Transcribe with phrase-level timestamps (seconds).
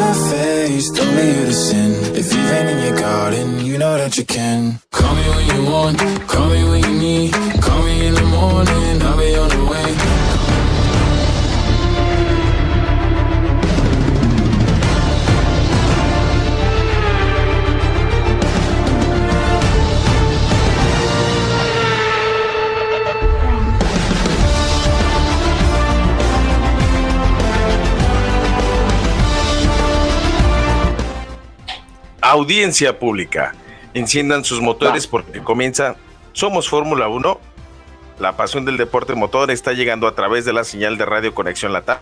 [0.00, 1.90] I'm not faced, you to sin.
[2.16, 4.80] If you've in your garden, you know that you can.
[4.90, 7.32] Call me when you want, call me when you need.
[7.60, 8.98] Call me in the morning,
[32.30, 33.56] Audiencia pública,
[33.92, 35.96] enciendan sus motores porque comienza
[36.32, 37.40] Somos Fórmula 1.
[38.20, 41.72] La pasión del deporte motor está llegando a través de la señal de Radio Conexión
[41.72, 41.98] Latam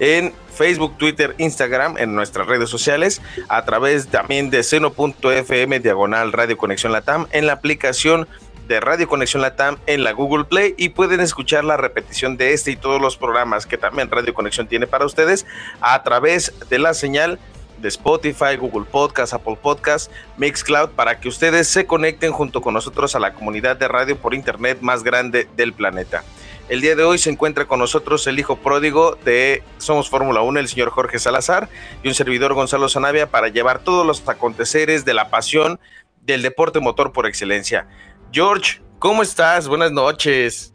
[0.00, 6.56] en Facebook, Twitter, Instagram, en nuestras redes sociales, a través también de seno.fm diagonal Radio
[6.56, 8.26] Conexión Latam en la aplicación
[8.68, 12.70] de Radio Conexión Latam en la Google Play y pueden escuchar la repetición de este
[12.70, 15.44] y todos los programas que también Radio Conexión tiene para ustedes
[15.82, 17.52] a través de la señal de
[17.88, 23.18] Spotify, Google Podcast, Apple Podcast, Mixcloud, para que ustedes se conecten junto con nosotros a
[23.20, 26.24] la comunidad de radio por internet más grande del planeta.
[26.68, 30.60] El día de hoy se encuentra con nosotros el hijo pródigo de Somos Fórmula 1,
[30.60, 31.68] el señor Jorge Salazar,
[32.02, 35.80] y un servidor Gonzalo Zanavia para llevar todos los aconteceres de la pasión
[36.22, 37.86] del deporte motor por excelencia.
[38.32, 39.68] George, ¿cómo estás?
[39.68, 40.72] Buenas noches.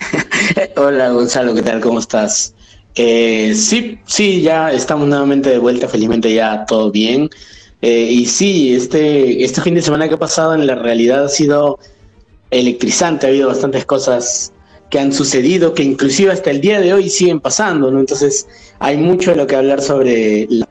[0.76, 1.80] Hola Gonzalo, ¿qué tal?
[1.80, 2.54] ¿Cómo estás?
[2.96, 7.28] Eh, sí, sí, ya estamos nuevamente de vuelta, felizmente ya todo bien.
[7.82, 11.28] Eh, y sí, este, este fin de semana que ha pasado en la realidad ha
[11.28, 11.78] sido
[12.50, 14.52] electrizante, ha habido bastantes cosas
[14.88, 18.00] que han sucedido, que inclusive hasta el día de hoy siguen pasando, ¿no?
[18.00, 18.48] Entonces
[18.78, 20.66] hay mucho de lo que hablar sobre la...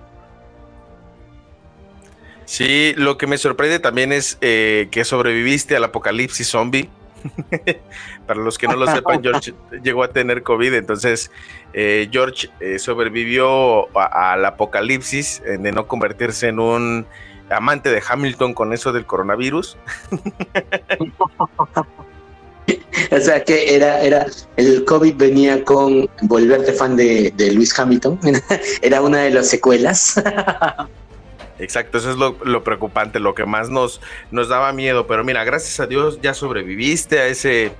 [2.45, 6.89] Sí, lo que me sorprende también es eh, que sobreviviste al apocalipsis zombie.
[8.27, 11.31] Para los que no lo sepan, George llegó a tener COVID, entonces
[11.77, 17.05] eh, George eh, sobrevivió al apocalipsis de no convertirse en un
[17.49, 19.77] amante de Hamilton con eso del coronavirus.
[23.11, 24.25] o sea que era, era,
[24.55, 28.19] el COVID venía con volverte fan de, de Luis Hamilton,
[28.81, 30.21] era una de las secuelas.
[31.59, 35.07] Exacto, eso es lo, preocupante, lo que más nos, nos daba miedo.
[35.07, 37.71] Pero mira, gracias a Dios ya sobreviviste a ese,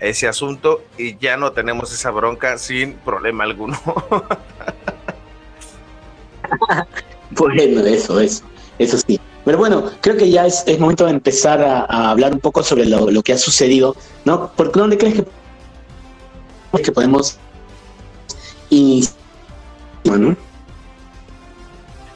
[0.00, 3.78] ese asunto y ya no tenemos esa bronca sin problema alguno.
[7.30, 8.44] bueno, eso, eso,
[8.78, 9.20] eso sí.
[9.44, 13.22] Pero bueno, creo que ya es, momento de empezar a, hablar un poco sobre lo,
[13.22, 14.52] que ha sucedido, ¿no?
[14.52, 17.38] ¿Por dónde crees que, que podemos
[18.68, 19.14] iniciar,
[20.04, 20.36] ¿no?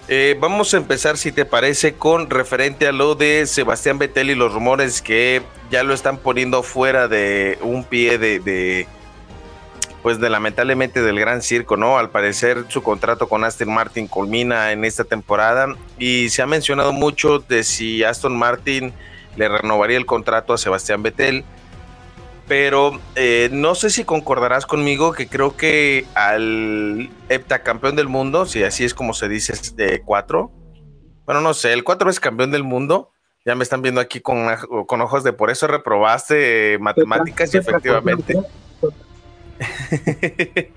[0.07, 4.35] Eh, vamos a empezar, si te parece, con referente a lo de Sebastián Vettel y
[4.35, 8.87] los rumores que ya lo están poniendo fuera de un pie de,
[10.03, 11.97] pues de lamentablemente del gran circo, ¿no?
[11.97, 16.93] Al parecer su contrato con Aston Martin culmina en esta temporada y se ha mencionado
[16.93, 18.93] mucho de si Aston Martin
[19.37, 21.45] le renovaría el contrato a Sebastián Vettel
[22.47, 28.63] pero eh, no sé si concordarás conmigo que creo que al heptacampeón del mundo, si
[28.63, 30.53] así es como se dice, de cuatro,
[31.25, 33.11] bueno, no sé, el cuatro es campeón del mundo,
[33.47, 34.47] ya me están viendo aquí con,
[34.87, 38.39] con ojos de por eso reprobaste matemáticas y efectivamente.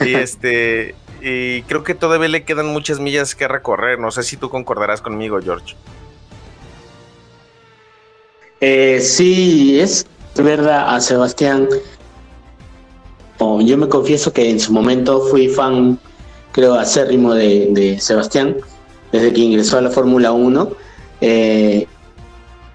[0.00, 4.36] y este, y creo que todavía le quedan muchas millas que recorrer, no sé si
[4.36, 5.76] tú concordarás conmigo, George.
[8.60, 10.04] Eh, sí, es
[10.42, 11.68] verdad a Sebastián.
[13.38, 15.98] yo me confieso que en su momento fui fan,
[16.52, 18.56] creo, acérrimo de, Sebastián,
[19.12, 20.70] desde que ingresó a la Fórmula 1.
[21.20, 21.86] Eh,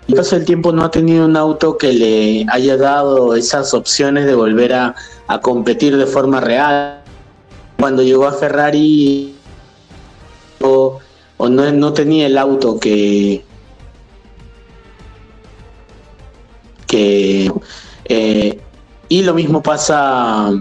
[0.08, 4.26] el paso del tiempo no ha tenido un auto que le haya dado esas opciones
[4.26, 4.96] de volver a,
[5.42, 7.02] competir de forma real.
[7.80, 9.36] Cuando llegó a Ferrari
[10.62, 11.00] o,
[11.40, 13.44] no tenía el auto que,
[16.94, 18.60] Eh,
[19.10, 20.52] y lo mismo pasa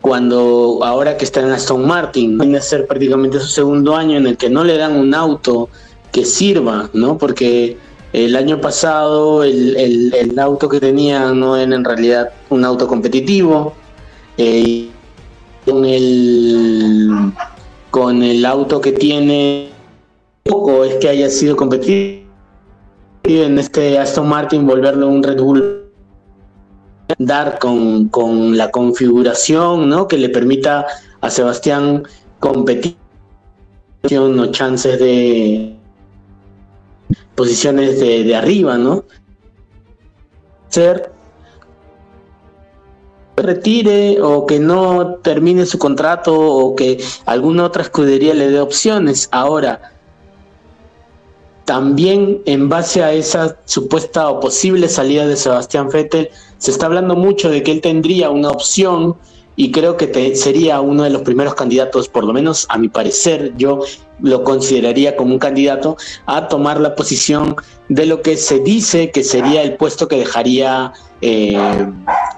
[0.00, 4.26] cuando ahora que está en Aston Martin, viene a ser prácticamente su segundo año en
[4.26, 5.68] el que no le dan un auto
[6.12, 7.18] que sirva, ¿no?
[7.18, 7.76] Porque
[8.12, 13.74] el año pasado el, auto que tenía no era en realidad un auto competitivo.
[14.38, 14.90] Eh,
[15.64, 17.32] con el
[17.90, 19.70] con el auto que tiene
[20.44, 22.15] es que haya sido competitivo
[23.28, 25.82] en este Aston Martin volverlo un Red Bull
[27.18, 30.06] dar con, con, la configuración ¿no?
[30.06, 30.86] que le permita
[31.20, 32.04] a Sebastián
[32.40, 32.96] competir
[34.16, 35.76] o chances de
[37.34, 39.04] posiciones de, de arriba, ¿no?
[40.68, 41.10] Ser
[43.36, 49.28] retire o que no termine su contrato o que alguna otra escudería le dé opciones.
[49.32, 49.95] Ahora,
[51.66, 57.16] también en base a esa supuesta o posible salida de Sebastián Vettel, se está hablando
[57.16, 59.16] mucho de que él tendría una opción
[59.56, 63.52] y creo que sería uno de los primeros candidatos, por lo menos a mi parecer,
[63.56, 63.80] yo
[64.20, 65.96] lo consideraría como un candidato
[66.26, 67.56] a tomar la posición
[67.88, 71.58] de lo que se dice que sería el puesto que dejaría eh,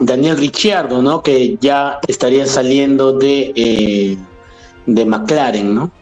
[0.01, 1.23] Daniel Ricciardo, ¿no?
[1.23, 4.17] Que ya estaría saliendo de, eh,
[4.87, 5.98] de McLaren, ¿no?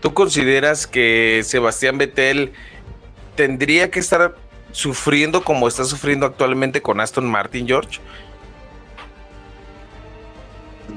[0.00, 2.52] ¿Tú consideras que Sebastián Vettel
[3.34, 4.36] tendría que estar
[4.72, 8.00] sufriendo como está sufriendo actualmente con Aston Martin, George?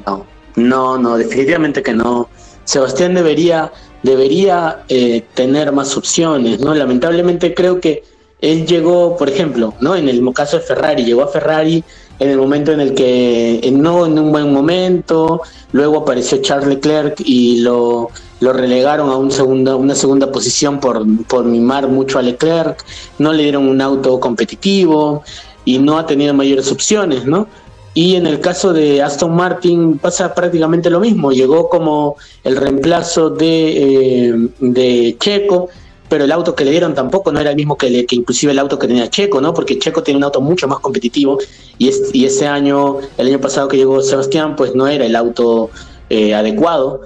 [0.06, 0.26] No,
[0.56, 2.30] no, no, definitivamente que no.
[2.66, 3.72] Sebastián debería,
[4.04, 6.76] debería eh, tener más opciones, ¿no?
[6.76, 8.04] Lamentablemente creo que
[8.42, 9.96] él llegó, por ejemplo, ¿no?
[9.96, 11.84] En el caso de Ferrari, llegó a Ferrari
[12.20, 17.22] en el momento en el que no en un buen momento, luego apareció Charles Leclerc
[17.22, 18.10] y lo,
[18.42, 21.06] relegaron a un segunda, una segunda posición por,
[21.46, 22.84] mimar mucho a Leclerc,
[23.20, 25.24] no le dieron un auto competitivo
[25.64, 27.48] y no ha tenido mayores opciones, ¿no?
[27.94, 33.30] Y en el caso de Aston Martin pasa prácticamente lo mismo, llegó como el reemplazo
[33.30, 35.70] de, eh, de Checo,
[36.10, 38.60] pero el auto que le dieron tampoco no era el mismo que, que inclusive el
[38.60, 39.54] auto que tenía Checo, ¿no?
[39.54, 41.38] Porque Checo tiene un auto mucho más competitivo
[41.78, 45.70] y, y ese año, el año pasado que llegó Sebastián, pues no era el auto
[46.10, 47.02] eh, adecuado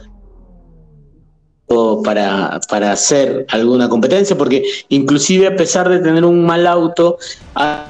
[2.04, 7.18] para, para hacer alguna competencia, porque inclusive a pesar de tener un mal auto,
[7.56, 7.88] a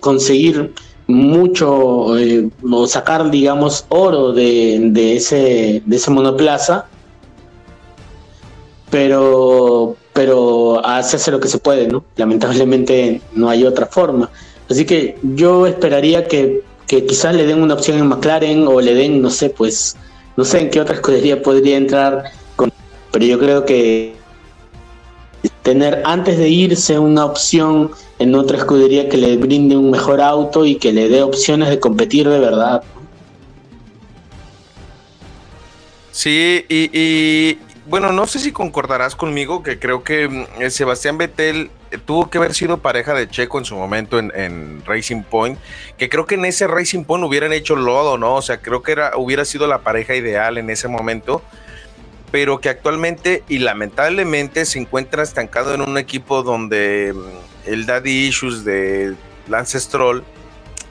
[0.00, 0.72] conseguir
[1.06, 6.86] mucho eh, o sacar digamos oro de, de, ese de ese monoplaza
[8.92, 12.04] pero, pero hace lo que se puede, ¿no?
[12.16, 14.30] Lamentablemente no hay otra forma.
[14.68, 18.92] Así que yo esperaría que, que quizás le den una opción en McLaren o le
[18.92, 19.96] den, no sé, pues,
[20.36, 22.24] no sé en qué otra escudería podría entrar,
[22.54, 22.70] con,
[23.10, 24.14] pero yo creo que
[25.62, 30.66] tener antes de irse una opción en otra escudería que le brinde un mejor auto
[30.66, 32.82] y que le dé opciones de competir de verdad.
[36.10, 37.56] Sí, y,
[37.86, 42.38] bueno, no sé si concordarás conmigo que creo que mm, Sebastián Vettel eh, tuvo que
[42.38, 45.58] haber sido pareja de Checo en su momento en, Racing Point,
[45.98, 48.36] que creo que en ese Racing Point hubieran hecho lodo, ¿no?
[48.36, 51.42] O sea, creo que era, hubiera sido la pareja ideal en ese momento,
[52.30, 58.28] pero que actualmente y lamentablemente se encuentra estancado en un equipo donde mm, el daddy
[58.28, 59.14] issues de
[59.48, 60.24] Lance Stroll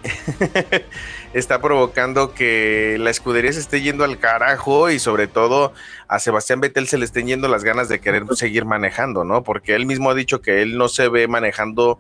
[1.34, 5.74] está provocando que la escudería se esté yendo al carajo y sobre todo
[6.08, 9.44] a Sebastián Vettel se le estén yendo las ganas de querer seguir manejando, ¿no?
[9.44, 12.00] Porque él mismo ha dicho que él no se ve manejando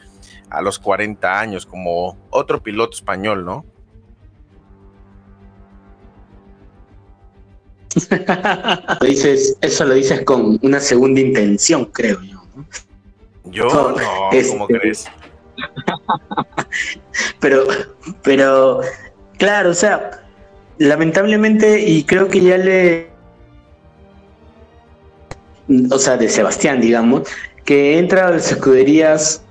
[0.49, 3.65] a los 40 años como otro piloto español, ¿no?
[9.01, 12.41] dices, eso lo dices con una segunda intención, creo yo.
[13.45, 15.05] Yo no, ¿cómo este, crees?
[17.39, 17.65] pero,
[18.23, 18.81] pero,
[19.41, 20.21] claro, o sea,
[20.77, 23.09] lamentablemente, y creo que ya le.
[25.89, 27.27] O sea, de Sebastián, digamos,
[27.65, 29.43] que entra a las escuderías,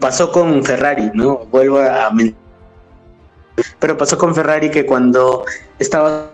[0.00, 1.44] pasó con Ferrari, ¿no?
[1.50, 2.10] Vuelvo a
[3.78, 5.44] pero pasó con Ferrari que cuando
[5.78, 6.30] estaba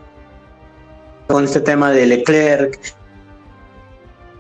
[1.27, 2.79] con este tema de Leclerc,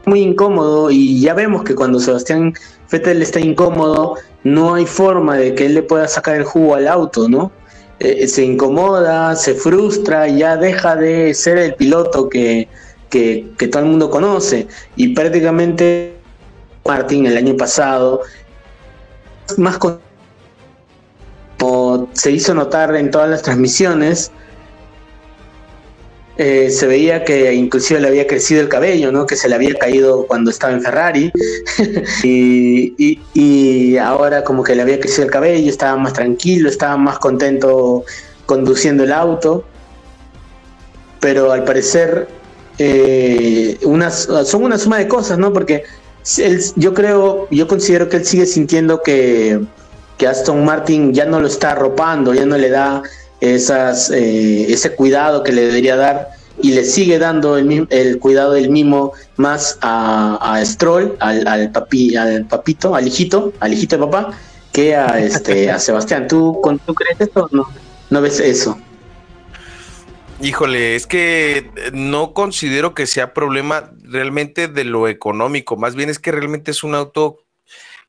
[0.05, 2.55] muy incómodo y ya vemos que cuando Sebastián
[2.91, 6.87] Vettel está incómodo, no hay forma de que él le pueda sacar el jugo al
[6.87, 7.53] auto, ¿no?
[8.05, 12.67] Eh, se incomoda, se frustra, ya deja de ser el piloto que,
[13.09, 14.67] que, todo el mundo conoce.
[14.97, 16.17] Y prácticamente
[16.85, 18.23] Martín el año pasado,
[19.57, 19.79] más
[22.15, 24.33] se hizo notar en todas las transmisiones,
[26.45, 29.27] eh, se veía que inclusive le había crecido el cabello, ¿no?
[29.27, 31.31] Que se le había caído cuando estaba en Ferrari
[32.25, 38.05] y, ahora como que le había crecido el cabello, estaba más tranquilo, estaba más contento
[38.45, 39.65] conduciendo el auto,
[41.21, 42.27] pero al parecer
[42.77, 45.53] eh, son una suma de cosas, ¿no?
[45.53, 45.85] Porque
[46.75, 49.61] yo creo, yo considero que él sigue sintiendo que,
[50.19, 53.05] que Aston Martin ya no lo está arropando, ya no le da
[53.43, 56.29] esas, eh, ese cuidado que le debería dar
[56.61, 61.73] y le sigue dando el, el cuidado del mimo más a, a Stroll, al, al,
[61.73, 64.39] papi, al papito, al hijito, al hijito de papá,
[64.73, 66.29] que a este a Sebastián.
[66.29, 67.67] ¿Tú, ¿tú crees esto no,
[68.11, 68.79] no ves eso?
[70.41, 76.21] Híjole, es que no considero que sea problema realmente de lo económico, más bien es
[76.21, 77.39] que realmente es un auto.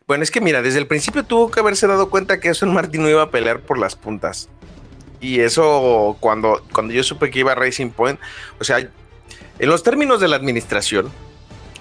[0.06, 3.02] Bueno, es que mira, desde el principio tuvo que haberse dado cuenta que Aston Martin
[3.02, 4.50] no iba a pelear por las puntas.
[5.24, 8.20] Y eso cuando, cuando yo supe que iba a Racing Point,
[8.60, 11.10] o sea, en los términos de la administración,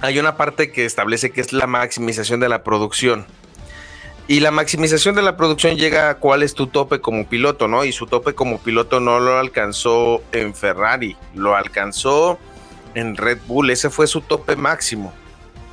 [0.01, 3.27] hay una parte que establece que es la maximización de la producción.
[4.29, 7.85] Y la maximización de la producción llega a cuál es tu tope como piloto, ¿no?
[7.85, 12.39] Y su tope como piloto no lo alcanzó en Ferrari, lo alcanzó
[12.95, 15.13] en Red Bull, ese fue su tope máximo,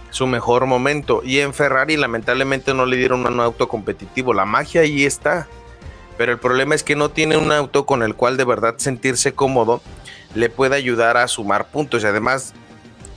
[0.10, 1.22] su mejor momento.
[1.24, 5.48] Y en Ferrari lamentablemente no le dieron un auto competitivo, la magia ahí está.
[6.20, 9.32] Pero el problema es que no tiene un auto con el cual de verdad sentirse
[9.32, 9.82] cómodo
[10.36, 12.04] le puede ayudar a sumar puntos.
[12.04, 12.54] Y además,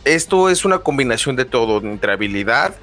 [0.04, 2.76] esto es una combinación de todo, entre habilidad,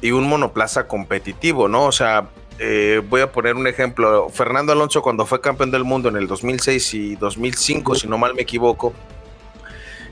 [0.00, 1.84] y un monoplaza competitivo, ¿no?
[1.84, 4.30] O sea, eh, voy a poner un ejemplo.
[4.30, 8.34] Fernando Alonso cuando fue campeón del mundo en el 2006 y 2005, si no mal
[8.34, 8.94] me equivoco,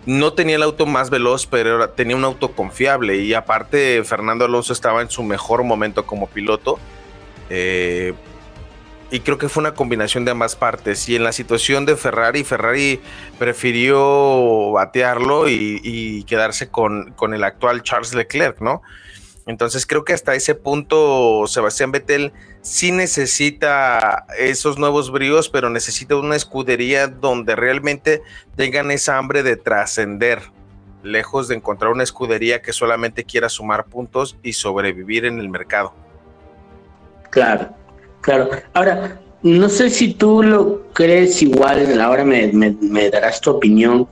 [0.05, 4.75] no tenía el auto más veloz, pero tenía un auto confiable y aparte Fernando Alonso
[4.75, 6.79] estaba en su mejor momento como piloto.
[7.49, 8.13] Eh,
[9.11, 11.09] y creo que fue una combinación de ambas partes.
[11.09, 13.01] Y en la situación de Ferrari, Ferrari
[13.39, 18.83] prefirió batearlo y, quedarse con, con, el actual Charles Leclerc, ¿no?
[19.47, 26.15] Entonces creo que hasta ese punto Sebastián Vettel sí necesita esos nuevos bríos, pero necesita
[26.17, 28.23] una escudería donde realmente
[28.55, 30.43] tengan esa hambre de trascender,
[31.03, 35.95] lejos de encontrar una escudería que solamente quiera sumar puntos y sobrevivir en el mercado.
[37.31, 37.75] Claro,
[38.21, 38.51] claro.
[38.75, 44.07] Ahora, no sé si tú lo crees igual, ahora me, me darás tu opinión,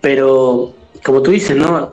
[0.00, 0.74] pero
[1.04, 1.92] como tú dices, ¿no?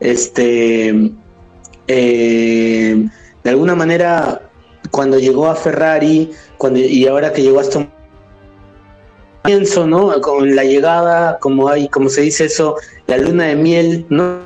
[0.00, 1.12] este,
[1.88, 3.08] eh,
[3.44, 4.42] de alguna manera,
[4.90, 7.90] cuando llegó a Ferrari, cuando, y ahora que llegó a Aston
[9.42, 10.20] pienso, ¿no?
[10.20, 12.76] Con la llegada, como hay, como se dice eso,
[13.06, 14.40] la luna de miel, ¿no?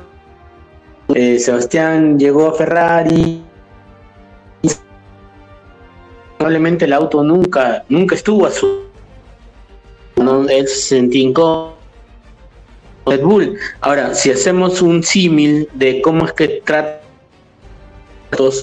[1.15, 3.43] Eh, Sebastián llegó a Ferrari.
[6.37, 8.83] Probablemente el auto nunca, nunca estuvo a su.
[10.15, 10.99] No, él se
[13.05, 13.57] Red Bull.
[13.81, 17.01] Ahora, si hacemos un símil de cómo es que trata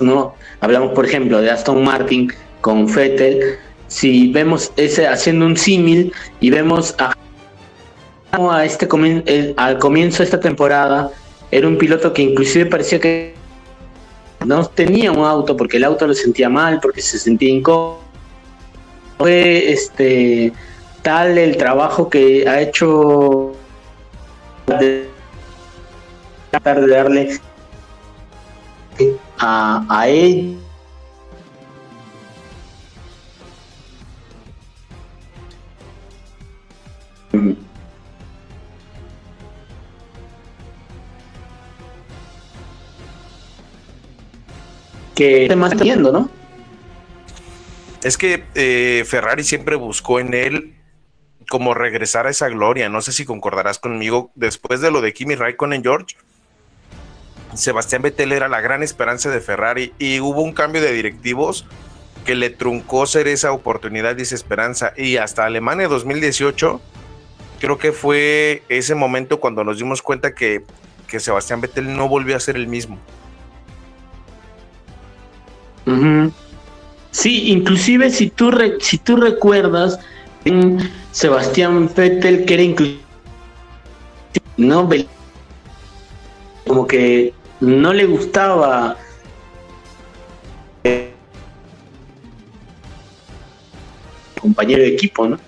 [0.00, 0.34] ¿no?
[0.60, 3.58] Hablamos, por ejemplo, de Aston Martin con Vettel.
[3.86, 7.14] Si vemos ese haciendo un símil y vemos a,
[8.32, 8.88] a este
[9.56, 11.10] al comienzo de esta temporada
[11.50, 13.34] era un piloto que inclusive parecía que
[14.46, 18.00] no tenía un auto porque el auto lo sentía mal, porque se sentía incómodo.
[19.18, 20.52] Fue este
[21.02, 23.52] tal el trabajo que ha hecho
[26.50, 27.40] tratar de darle
[29.38, 30.58] a, a él
[45.20, 46.30] que esté más teniendo, ¿no?
[48.02, 50.76] Es que eh, Ferrari siempre buscó en él
[51.50, 52.88] como regresar a esa gloria.
[52.88, 56.16] No sé si concordarás conmigo, después de lo de Kimi Raikkonen George,
[57.52, 61.66] Sebastián Vettel era la gran esperanza de Ferrari y hubo un cambio de directivos
[62.24, 64.94] que le truncó ser esa oportunidad y esa esperanza.
[64.96, 66.80] Y hasta Alemania 2018,
[67.60, 70.64] creo que fue ese momento cuando nos dimos cuenta que,
[71.06, 72.98] que Sebastián Vettel no volvió a ser el mismo.
[77.10, 79.98] Sí, inclusive si tú, si tú recuerdas,
[81.12, 82.98] Sebastián Vettel que era incluso
[84.56, 84.88] no
[86.66, 88.96] como que no le gustaba
[94.40, 95.38] compañero de equipo, ¿no?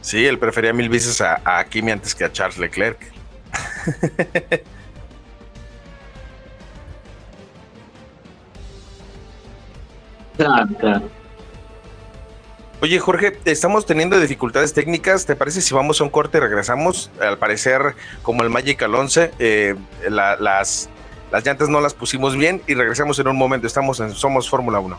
[0.00, 3.00] Sí, él prefería mil veces a, a Kimi antes que a Charles Leclerc.
[12.80, 15.24] Oye, Jorge, estamos teniendo dificultades técnicas.
[15.24, 17.10] ¿Te parece si vamos a un corte y regresamos?
[17.20, 19.74] Al parecer, como el Magical 11, eh,
[20.10, 20.90] las,
[21.32, 23.66] las llantas no las pusimos bien y regresamos en un momento.
[23.66, 24.98] Estamos en Somos Fórmula 1.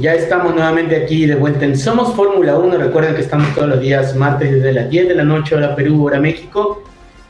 [0.00, 2.78] Ya estamos nuevamente aquí de vuelta en Somos Fórmula 1.
[2.78, 6.06] Recuerden que estamos todos los días martes desde las 10 de la noche, hora Perú,
[6.06, 6.82] hora México.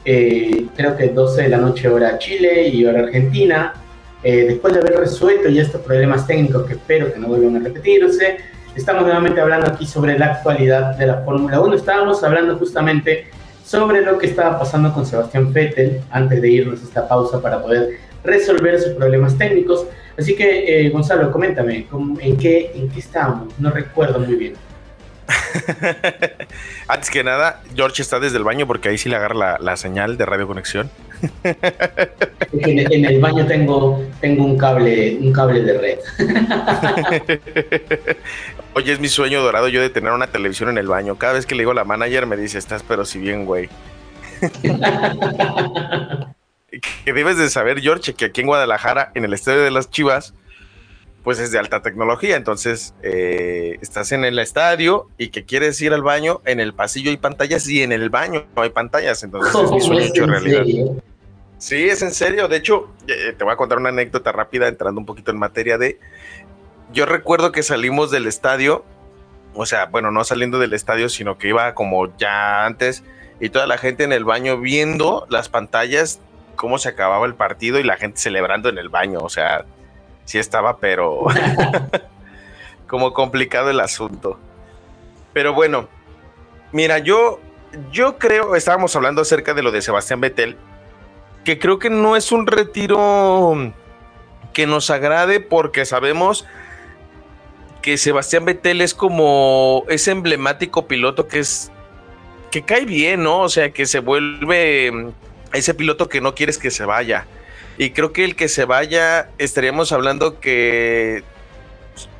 [0.04, 3.74] Eh, creo que 12 de la noche, hora Chile y hora Argentina.
[4.22, 7.60] Eh, después de haber resuelto ya estos problemas técnicos que espero que no vuelvan a
[7.60, 8.36] repetirse,
[8.76, 11.74] estamos nuevamente hablando aquí sobre la actualidad de la Fórmula 1.
[11.74, 13.26] Estábamos hablando justamente
[13.64, 17.60] sobre lo que estaba pasando con Sebastián Vettel antes de irnos a esta pausa para
[17.60, 19.86] poder resolver sus problemas técnicos.
[20.18, 23.58] Así que, eh, Gonzalo, coméntame, ¿cómo- ¿en qué, ¿en qué estábamos?
[23.58, 24.54] No recuerdo muy bien.
[26.88, 29.76] Antes que nada, George está desde el baño porque ahí sí le agarra la, la
[29.76, 30.90] señal de radio conexión.
[31.42, 35.98] Es que En, en el baño tengo, tengo un, cable, un cable de red.
[38.74, 41.16] Oye, es mi sueño dorado yo de tener una televisión en el baño.
[41.16, 43.68] Cada vez que le digo a la manager me dice, estás pero si bien, güey.
[47.04, 50.34] que debes de saber, George, que aquí en Guadalajara, en el estadio de las Chivas,
[51.24, 52.36] pues es de alta tecnología.
[52.36, 57.10] Entonces, eh, estás en el estadio y que quieres ir al baño, en el pasillo
[57.10, 59.22] hay pantallas y en el baño no hay pantallas.
[59.22, 60.64] Entonces, es mi sueño ¿Es hecho realidad.
[60.64, 61.02] serio?
[61.58, 62.48] Sí, es en serio.
[62.48, 65.76] De hecho, eh, te voy a contar una anécdota rápida, entrando un poquito en materia
[65.76, 65.98] de.
[66.92, 68.84] Yo recuerdo que salimos del estadio,
[69.54, 73.04] o sea, bueno, no saliendo del estadio, sino que iba como ya antes,
[73.40, 76.18] y toda la gente en el baño viendo las pantallas,
[76.60, 79.20] cómo se acababa el partido y la gente celebrando en el baño.
[79.20, 79.64] O sea,
[80.26, 81.24] sí estaba, pero
[82.86, 84.38] como complicado el asunto.
[85.32, 85.88] Pero bueno,
[86.70, 87.40] mira, yo,
[87.90, 90.58] yo creo, estábamos hablando acerca de lo de Sebastián Vettel
[91.46, 93.72] que creo que no es un retiro
[94.52, 96.46] que nos agrade porque sabemos
[97.80, 101.72] que Sebastián Vettel es como ese emblemático piloto que es
[102.50, 103.40] que cae bien, ¿no?
[103.40, 105.12] O sea, que se vuelve
[105.52, 107.26] ese piloto que no quieres que se vaya.
[107.78, 111.24] Y creo que el que se vaya estaríamos hablando que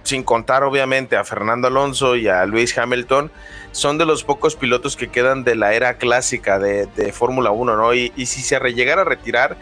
[0.02, 3.30] sin contar obviamente a Fernando Alonso y a Luis Hamilton,
[3.72, 7.76] son de los pocos pilotos que quedan de la era clásica de, de Fórmula 1,
[7.76, 7.94] ¿no?
[7.94, 9.56] Y, si se llegara a retirar,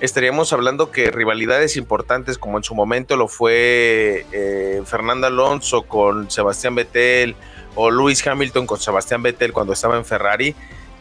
[0.00, 6.30] estaríamos hablando que rivalidades importantes como en su momento lo fue eh, Fernando Alonso con
[6.30, 7.34] Sebastián Vettel
[7.74, 10.54] o Luis Hamilton con Sebastián Vettel cuando estaba en Ferrari,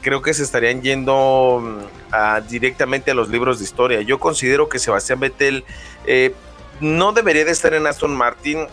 [0.06, 4.02] creo que se estarían yendo mm, directamente a los libros de historia.
[4.02, 5.66] Yo considero que Sebastián Vettel
[6.06, 6.36] eh,
[6.80, 8.68] no debería de estar en Aston Martin.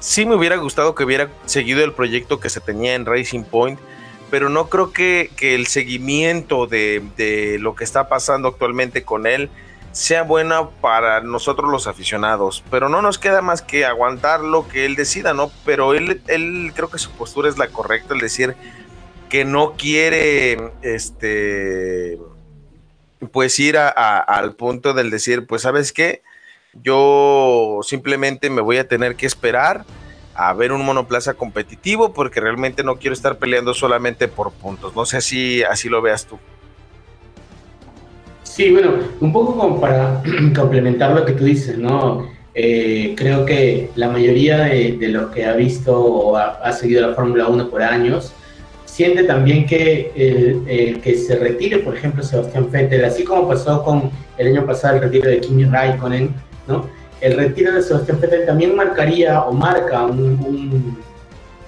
[0.00, 3.78] Sí me hubiera gustado que hubiera seguido el proyecto que se tenía en Racing Point,
[4.30, 9.50] pero no creo que, el seguimiento de, de lo que está pasando actualmente con él
[9.92, 12.64] sea buena para nosotros los aficionados.
[12.70, 15.50] Pero no nos queda más que aguantar lo que él decida, ¿no?
[15.66, 18.56] Pero él, él creo que su postura es la correcta, el decir
[19.28, 22.18] que no quiere este
[23.32, 26.22] pues ir a- al punto del decir, pues sabes qué,
[26.82, 29.84] yo simplemente me voy a tener que esperar
[30.34, 34.94] a ver un monoplaza competitivo porque realmente no quiero estar peleando solamente por puntos.
[34.94, 36.38] No sé si así lo veas tú.
[38.42, 40.22] Sí, bueno, un poco como para
[40.54, 42.28] complementar lo que tú dices, ¿no?
[42.54, 47.06] Eh, creo que la mayoría de, de los que ha visto o ha, ha seguido
[47.06, 48.32] la Fórmula 1 por años
[48.96, 53.82] siente también que el, el que se retire, por ejemplo, Sebastián Vettel, así como pasó
[53.82, 56.34] con el año pasado el retiro de Kimi Raikkonen,
[56.66, 56.86] ¿no?
[57.20, 60.98] El retiro de Sebastián Vettel también marcaría o marca un, un,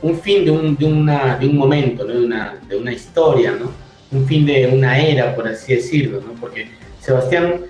[0.01, 2.15] un fin de un, de, una, de un momento, ¿no?
[2.15, 3.73] de, una, de una historia, ¿no?
[4.11, 6.33] un fin de una era, por así decirlo, ¿no?
[6.41, 7.61] porque Sebastián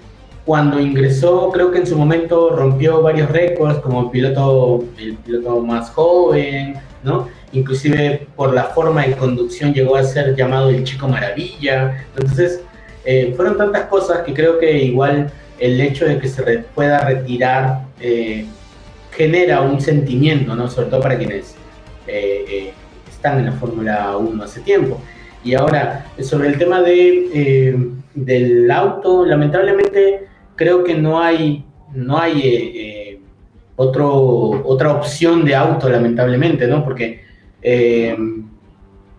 [0.44, 5.90] cuando ingresó, creo que en su momento rompió varios récords como piloto, el piloto más
[5.90, 7.29] joven, ¿no?
[7.52, 12.06] Inclusive por la forma de conducción llegó a ser llamado el chico maravilla.
[12.14, 12.62] Entonces,
[13.04, 16.42] eh, fueron tantas cosas que creo que igual el hecho de que se
[16.74, 18.44] pueda retirar eh,
[19.12, 20.68] genera un sentimiento, ¿no?
[20.68, 21.56] Sobre todo para quienes
[22.06, 22.72] eh,
[23.08, 25.00] están en la Fórmula 1 hace tiempo.
[25.42, 33.22] Y ahora, sobre el tema de, del auto, lamentablemente creo que no hay, no hay
[33.76, 34.11] otro,
[34.66, 36.84] otra opción de auto, lamentablemente, ¿no?
[36.84, 37.27] Porque
[37.62, 38.16] eh,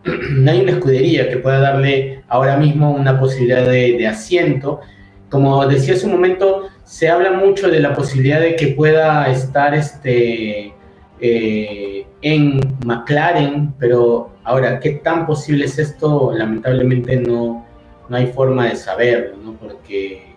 [0.31, 4.81] no hay una escudería que pueda darle ahora mismo una posibilidad de, asiento.
[5.29, 9.73] Como decía hace un momento, se habla mucho de la posibilidad de que pueda estar
[9.75, 10.73] este,
[11.19, 16.31] eh, en McLaren, pero ahora, ¿qué tan posible es esto?
[16.33, 17.65] Lamentablemente no,
[18.07, 19.53] no hay forma de saberlo, ¿no?
[19.53, 20.33] Porque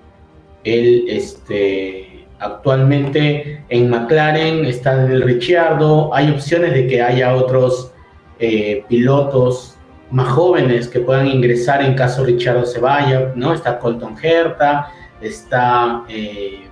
[0.65, 7.92] él este, actualmente en McLaren está en el Ricciardo, hay opciones de que haya otros
[8.39, 9.77] eh, pilotos
[10.11, 13.55] más jóvenes que puedan ingresar en caso Ricciardo se vaya, ¿no?
[13.55, 16.69] Está Colton Herta, está eh,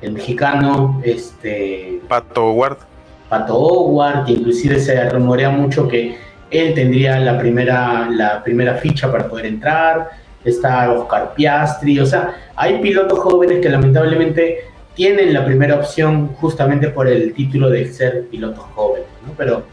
[0.00, 2.00] el mexicano, este...
[2.08, 2.78] Pato Howard.
[3.28, 6.16] Pato Howard, inclusive se rumorea mucho que
[6.50, 10.10] él tendría la primera, la primera ficha para poder entrar,
[10.44, 16.88] está Oscar Piastri, o sea, hay pilotos jóvenes que lamentablemente tienen la primera opción justamente
[16.88, 19.32] por el título de ser pilotos jóvenes, ¿no?
[19.36, 19.64] Pero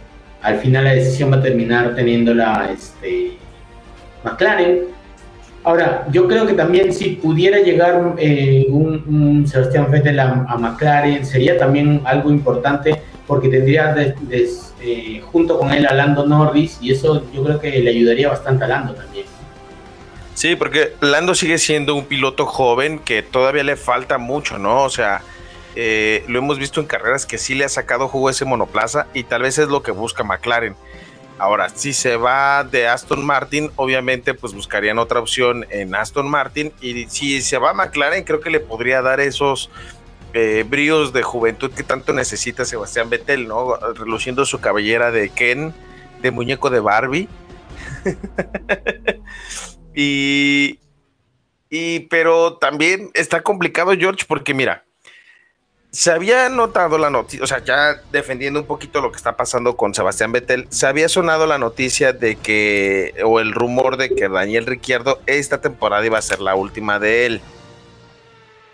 [0.42, 3.38] al final la decisión va a terminar teniéndola este,
[4.24, 4.86] McLaren.
[5.64, 11.26] Ahora, yo creo que también si pudiera llegar eh, un, Sebastián Vettel a, a, McLaren,
[11.26, 13.96] sería también algo importante porque tendría
[14.82, 18.64] eh, junto con él a Lando Norris y eso yo creo que le ayudaría bastante
[18.64, 19.26] a Lando también.
[20.34, 24.84] Sí, porque Lando sigue siendo un piloto joven que todavía le falta mucho, ¿no?
[24.84, 25.22] O sea,
[25.76, 29.24] eh, lo hemos visto en carreras que sí le ha sacado jugo ese monoplaza y
[29.24, 30.76] tal vez es lo que busca McLaren.
[31.38, 36.74] Ahora, si se va de Aston Martin, obviamente pues buscarían otra opción en Aston Martin
[36.82, 39.70] y si se va a McLaren creo que le podría dar esos
[40.34, 43.78] eh, bríos de juventud que tanto necesita Sebastián Vettel, ¿no?
[43.94, 45.74] Reluciendo su cabellera de Ken,
[46.22, 47.30] de muñeco de Barbie.
[49.96, 50.80] y,
[51.70, 54.84] y, pero también está complicado George porque mira,
[55.92, 59.76] se había notado la noticia, o sea, ya defendiendo un poquito lo que está pasando
[59.76, 64.30] con Sebastián Vettel, se había sonado la noticia de que, o el rumor de que
[64.30, 67.42] Daniel Ricciardo esta temporada iba a ser la última de él.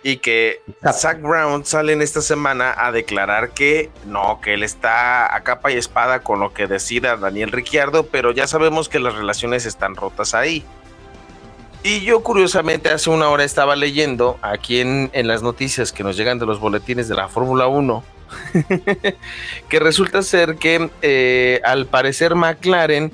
[0.04, 0.62] Y que
[0.94, 5.72] Zach Brown sale en esta semana a declarar que no, que él está a capa
[5.72, 9.96] y espada con lo que decida Daniel Ricciardo, pero ya sabemos que las relaciones están
[9.96, 10.64] rotas ahí.
[11.86, 16.18] Y yo curiosamente hace una hora estaba leyendo aquí en, en las noticias que nos
[16.18, 18.04] llegan de los boletines de la Fórmula 1,
[19.70, 23.12] que resulta ser que eh, al parecer McLaren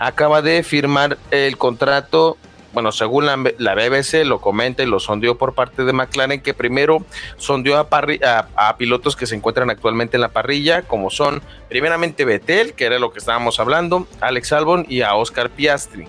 [0.00, 2.36] acaba de firmar el contrato,
[2.72, 6.54] bueno, según la, la, BBC lo comenta y lo sondeó por parte de McLaren, que
[6.54, 7.04] primero
[7.36, 12.24] sondeó a, a, a, pilotos que se encuentran actualmente en la parrilla, como son primeramente
[12.24, 16.08] Vettel, que era lo que estábamos hablando, Alex Albon y a Oscar Piastri.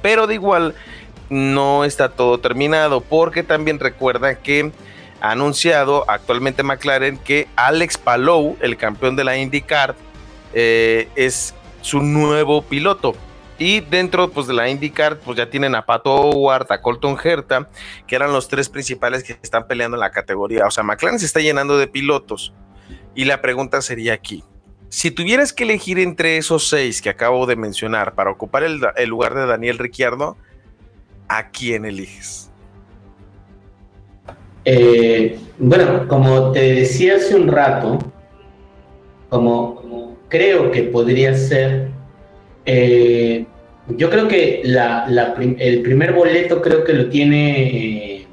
[0.00, 0.74] Pero de igual
[1.30, 4.72] no está todo terminado, porque también recuerda que
[5.20, 9.96] ha anunciado actualmente McLaren que Alex Palou, el campeón de la IndyCar,
[10.52, 13.14] eh, es su nuevo piloto.
[13.56, 17.68] Y dentro pues, de la IndyCar, pues ya tienen a Pato Howard, a Colton Herta,
[18.06, 20.66] que eran los tres principales que están peleando en la categoría.
[20.66, 22.52] O sea, McLaren se está llenando de pilotos.
[23.14, 24.42] Y la pregunta sería aquí:
[24.88, 29.08] si tuvieras que elegir entre esos seis que acabo de mencionar para ocupar el, el
[29.08, 30.36] lugar de Daniel Ricciardo,
[31.28, 32.50] ¿a quién eliges?
[34.64, 37.98] Eh, bueno, como te decía hace un rato,
[39.28, 41.88] como, creo que podría ser,
[42.64, 43.46] eh,
[43.88, 48.26] yo creo que el primer boleto creo que lo tiene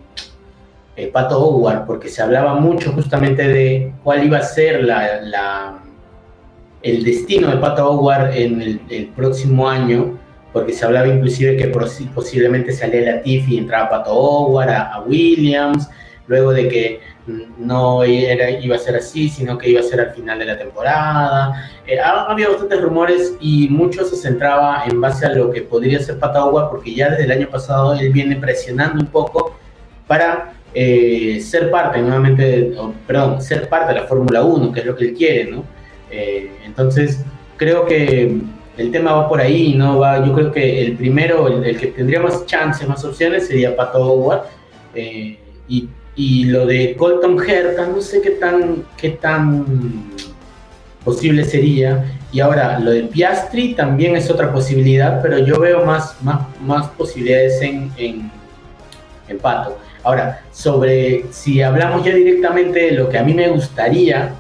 [0.96, 5.84] eh, Pato Howard, porque se hablaba mucho justamente de cuál iba a ser la, la
[6.82, 10.21] el destino de Pato Howard en el próximo año
[10.54, 11.68] porque se hablaba inclusive que
[12.14, 15.90] posiblemente salía Latifi y entraba Pato Howard, a, a, Williams,
[16.28, 17.00] luego de que
[17.58, 20.58] no era, iba a ser así, sino que iba a ser al final de la
[20.58, 21.70] temporada.
[21.86, 26.20] Eh, había bastantes rumores y mucho se centraba en base a lo que podría ser
[26.20, 29.56] Pato Howard, porque ya desde el año pasado él viene presionando un poco
[30.08, 34.86] para eh, ser parte nuevamente, oh, perdón, ser parte de la Fórmula 1, que es
[34.86, 35.64] lo que él quiere, ¿no?
[36.10, 37.24] Eh, entonces,
[37.58, 38.42] creo que
[38.78, 40.00] el tema va por ahí, ¿no?
[40.00, 44.00] Va, yo creo que el primero, el, que tendría más chances, más opciones, sería Pato
[44.00, 44.44] Howard.
[44.96, 49.66] Eh, y, y, lo de Colton Herta, no sé qué tan, qué tan
[51.04, 52.06] posible sería.
[52.32, 56.88] Y ahora, lo de Piastri también es otra posibilidad, pero yo veo más, más, más
[56.90, 58.32] posibilidades en, en,
[59.28, 59.78] en Pato.
[60.04, 64.34] Ahora, sobre si hablamos ya directamente de lo que a mí me gustaría,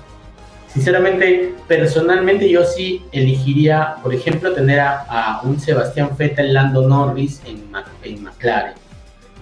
[0.73, 7.63] sinceramente, personalmente yo sí elegiría, por ejemplo, tener a, un Sebastián Vettel, Lando Norris en,
[8.03, 8.73] en McLaren.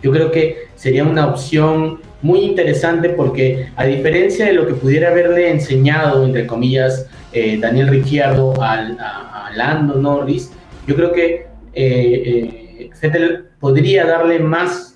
[0.02, 5.10] Yo creo que sería una opción muy interesante porque a diferencia de lo que pudiera
[5.10, 10.52] haberle enseñado, entre comillas, eh, Daniel Ricciardo a, a, Lando Norris,
[10.88, 14.88] yo creo que eh, eh, podría darle más,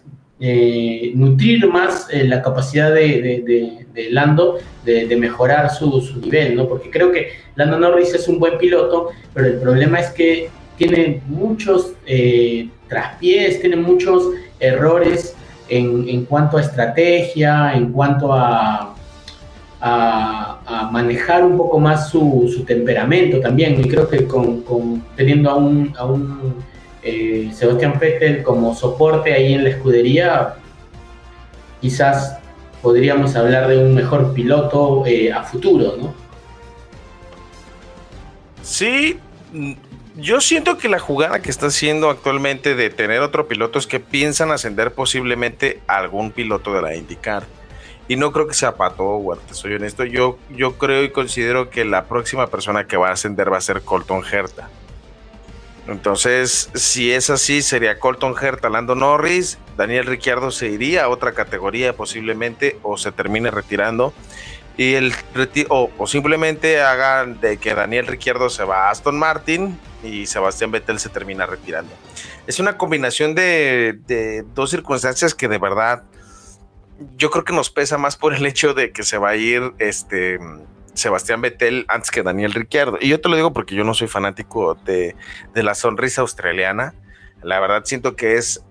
[0.46, 6.68] eh, nutrir más eh, la capacidad de, Lando de, mejorar su, nivel, ¿no?
[6.68, 11.22] Porque creo que Lando Norris es un buen piloto, pero el problema es que tiene
[11.28, 11.94] muchos
[12.90, 15.34] traspiés, tiene muchos errores
[15.70, 18.96] en, cuanto a estrategia, en cuanto a,
[20.92, 23.80] manejar un poco más su, temperamento también.
[23.80, 25.94] Y creo que con, teniendo a un
[27.04, 30.56] eh, Sebastián Vettel como soporte ahí en la escudería,
[31.82, 32.38] quizás
[32.82, 36.14] podríamos hablar de un mejor piloto eh, a futuro, ¿no?
[38.62, 39.20] Sí,
[40.16, 44.00] yo siento que la jugada que está haciendo actualmente de tener otro piloto es que
[44.00, 47.44] piensan ascender posiblemente a algún piloto de la IndyCar.
[48.08, 50.04] Y no creo que sea Pato Howard, soy honesto.
[50.04, 53.62] Yo, yo creo y considero que la próxima persona que va a ascender va a
[53.62, 54.70] ser Colton Herta.
[55.88, 61.34] Entonces, si es así, sería Colton Herta, Lando Norris, Daniel Ricciardo se iría a otra
[61.34, 64.14] categoría posiblemente o se termine retirando
[64.78, 65.14] y el
[65.70, 70.72] o, o, simplemente hagan de que Daniel Ricciardo se va a Aston Martin y Sebastián
[70.72, 71.94] Vettel se termina retirando.
[72.48, 76.04] Es una combinación de, de, dos circunstancias que de verdad
[77.18, 79.74] yo creo que nos pesa más por el hecho de que se va a ir
[79.78, 80.40] este
[80.94, 82.98] Sebastián Vettel antes que Daniel Ricciardo.
[83.02, 85.16] Y yo te lo digo porque yo no soy fanático de,
[85.54, 86.94] de la sonrisa australiana.
[87.42, 88.64] La verdad siento que es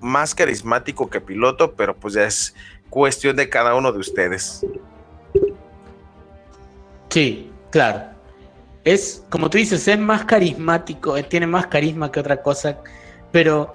[0.00, 2.54] más carismático que piloto, pero pues ya es
[2.90, 4.64] cuestión de cada uno de ustedes.
[7.10, 8.02] Sí, claro.
[8.84, 12.78] Es, como tú dices, es más carismático, eh, tiene más carisma que otra cosa,
[13.32, 13.74] pero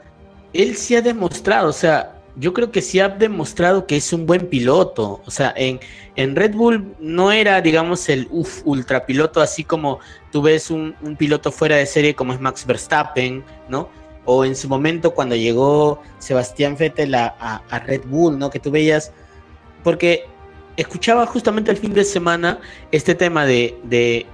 [0.53, 4.25] él sí ha demostrado, o sea, yo creo que sí ha demostrado que es un
[4.25, 5.21] buen piloto.
[5.25, 5.79] O sea, en,
[6.15, 9.99] en Red Bull no era, digamos, el uf, ultrapiloto, así como
[10.31, 13.89] tú ves un, piloto fuera de serie como es Max Verstappen, ¿no?
[14.25, 17.27] O en su momento cuando llegó Sebastián Vettel a,
[17.69, 18.49] a, Red Bull, ¿no?
[18.49, 19.11] Que tú veías,
[19.83, 20.25] porque
[20.77, 22.59] escuchaba justamente el fin de semana
[22.91, 24.25] este tema de, de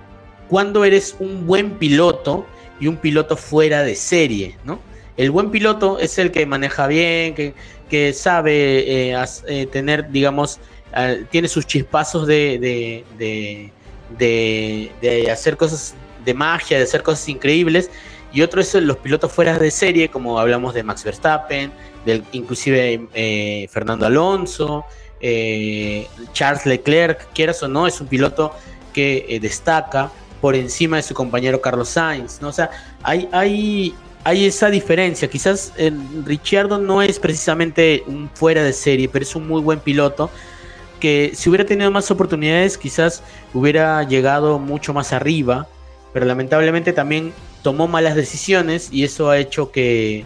[0.48, 2.46] cuando eres un buen piloto
[2.80, 4.80] y un piloto fuera de serie, ¿no?
[5.20, 7.54] El buen piloto es el que maneja bien, que,
[7.90, 10.60] que sabe eh, eh, tener, digamos,
[10.96, 13.72] uh, tiene sus chispazos de, de,
[14.18, 17.90] de, de, hacer cosas de magia, de hacer cosas increíbles.
[18.32, 21.72] Y otro es los pilotos fuera de serie, como hablamos de Max Verstappen,
[22.06, 24.86] del inclusive eh, Fernando Alonso,
[26.32, 28.54] Charles Leclerc, quieras o no, es un piloto
[28.94, 30.12] que destaca
[30.42, 32.50] por encima de su compañero Carlos Sainz, ¿no?
[32.50, 32.70] O sea,
[33.04, 33.94] hay, hay,
[34.30, 35.28] hay esa diferencia.
[35.28, 40.30] Quizás eh, no es precisamente un fuera de serie, pero es un muy buen piloto
[41.00, 43.24] que si hubiera tenido más oportunidades quizás
[43.54, 45.68] hubiera llegado mucho más arriba,
[46.14, 50.26] pero lamentablemente también tomó malas decisiones y eso ha hecho que,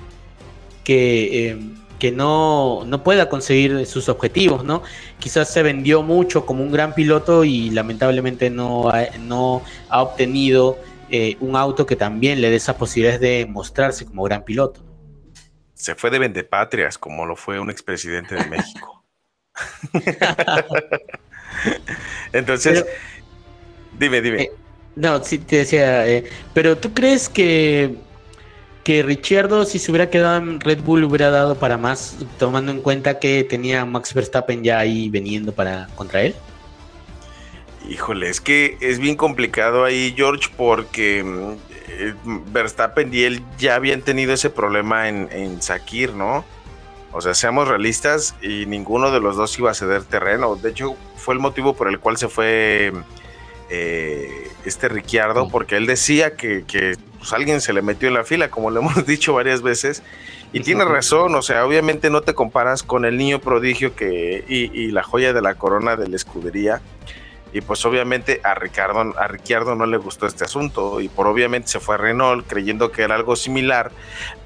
[0.83, 1.59] que eh,
[1.99, 4.81] que no, no pueda conseguir sus objetivos, ¿no?
[5.19, 8.91] Quizás se vendió mucho como un gran piloto y lamentablemente no
[9.21, 10.77] no ha obtenido
[11.15, 14.83] eh, un auto que también le dé esas posibilidades de mostrarse como gran piloto.
[15.75, 19.05] Se fue de vendepatrias, como lo fue un expresidente de México.
[22.33, 22.95] Entonces, pero,
[23.99, 24.41] dime, dime.
[24.41, 24.51] Eh,
[24.95, 27.95] no, sí te decía, eh, pero ¿tú crees que
[28.83, 32.81] que Ricciardo, si se hubiera quedado en Red Bull, hubiera dado para más, tomando en
[32.81, 36.33] cuenta que tenía Max Verstappen ya ahí veniendo para contra él?
[37.89, 41.19] Híjole, es que es bien complicado ahí, George, porque
[41.89, 46.45] eh, Verstappen y él ya habían tenido ese problema en, en Sakir, ¿no?
[47.11, 50.55] O sea, seamos realistas y ninguno de los dos iba a ceder terreno.
[50.55, 52.91] De hecho, fue el motivo por el cual se fue
[53.69, 58.23] eh, este Ricciardo, porque él decía que, que pues alguien se le metió en la
[58.23, 60.01] fila, como le hemos dicho varias veces.
[60.53, 64.71] Y tiene razón, o sea, obviamente no te comparas con el niño prodigio que, y,
[64.79, 66.81] y, la joya de la corona de la escudería.
[67.53, 71.67] Y pues obviamente a Ricardo, a Ricciardo no le gustó este asunto y por obviamente
[71.67, 73.91] se fue a Renault creyendo que era algo similar.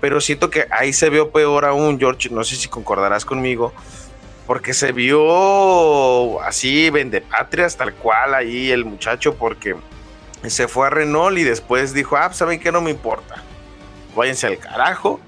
[0.01, 3.73] Pero siento que ahí se vio peor aún, George, no sé si concordarás conmigo,
[4.45, 9.75] porque se vio así, vende patrias, tal cual ahí el muchacho, porque
[10.45, 12.73] se fue a Renault y después dijo, ah, pues, ¿saben qué?
[12.73, 13.41] No me importa.
[14.15, 15.21] Váyanse al carajo,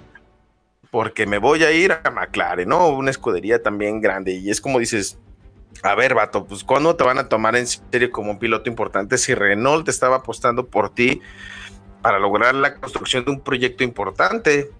[0.91, 2.89] porque me voy a ir a McLaren, ¿no?
[2.89, 4.33] Una escudería también grande.
[4.33, 5.17] Y es como dices,
[5.83, 9.17] a ver, vato, pues ¿cuándo te van a tomar en serio como un piloto importante
[9.17, 11.21] si Renault estaba apostando por ti
[12.01, 14.71] para lograr la construcción de un proyecto importante?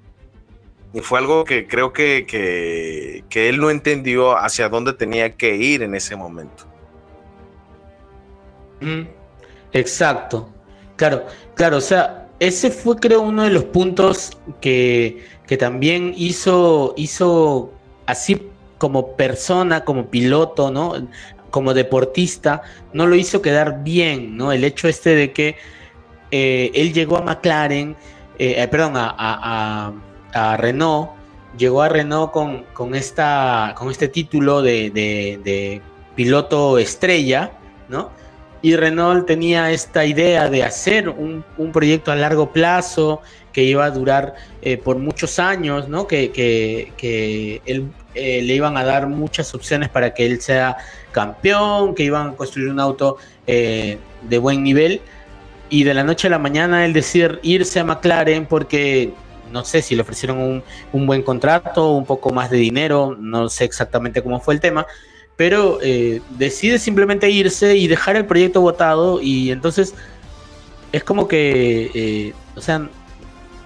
[0.94, 5.56] Y fue algo que creo que, que, que él no entendió hacia dónde tenía que
[5.56, 6.66] ir en ese momento.
[8.82, 9.04] Mm,
[9.74, 10.50] Exacto.
[10.96, 11.26] Claro,
[11.56, 17.72] claro, o sea, ese fue creo uno de los puntos que, que también hizo, hizo
[18.06, 18.50] así
[18.80, 20.96] como persona, como piloto, ¿no?
[21.52, 22.64] Como deportista,
[22.94, 24.52] no lo hizo quedar bien, ¿no?
[24.52, 25.58] El hecho este de que
[26.32, 27.96] eh, él llegó a McLaren,
[28.40, 29.92] eh, eh, perdón, a,
[30.58, 31.10] Renault,
[31.58, 35.82] llegó a Renault con, con, esta, con este título de,
[36.16, 37.52] piloto estrella,
[37.90, 38.12] ¿no?
[38.62, 43.22] Y Renault tenía esta idea de hacer un proyecto a largo plazo
[43.54, 46.08] que iba a durar eh, por muchos años, ¿no?
[46.08, 50.78] Que, que- que él, eh, le iban a dar muchas opciones para que él sea
[51.12, 55.02] campeón, que iban a construir un auto eh, de buen nivel.
[55.70, 59.14] Y de la noche a la mañana él decir irse a McLaren porque
[59.52, 63.50] no sé si le ofrecieron un, un buen contrato, un poco más de dinero, no
[63.50, 64.86] sé exactamente cómo fue el tema,
[65.36, 65.80] pero
[66.38, 69.96] decide simplemente irse y dejar el proyecto votado y entonces
[70.92, 72.90] es como que, o sea,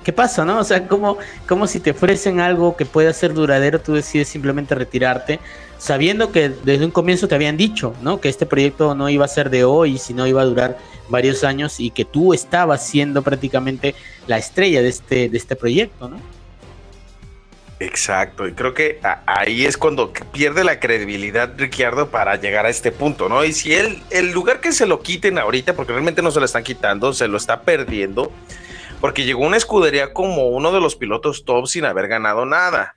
[0.04, 0.60] ¿qué pasa, no?
[0.60, 4.76] O sea, como, como si te ofrecen algo que pueda ser duradero, tú decides simplemente
[4.76, 5.40] retirarte,
[5.78, 8.20] sabiendo que desde un comienzo te habían dicho, ¿no?
[8.20, 10.78] Que este proyecto no iba a ser de hoy, sino iba a durar
[11.10, 13.96] varios años y que tú estabas siendo prácticamente
[14.28, 16.18] la estrella de este, de este proyecto, ¿no?
[17.80, 22.94] Exacto, y creo que ahí es cuando pierde la credibilidad Ricciardo para llegar a este
[22.94, 23.44] punto, ¿no?
[23.44, 26.46] Y si él, el lugar que se lo quiten ahorita, porque realmente no se lo
[26.46, 28.32] están quitando, se lo está perdiendo,
[29.04, 32.96] porque llegó una escudería como uno de los pilotos top sin haber ganado nada.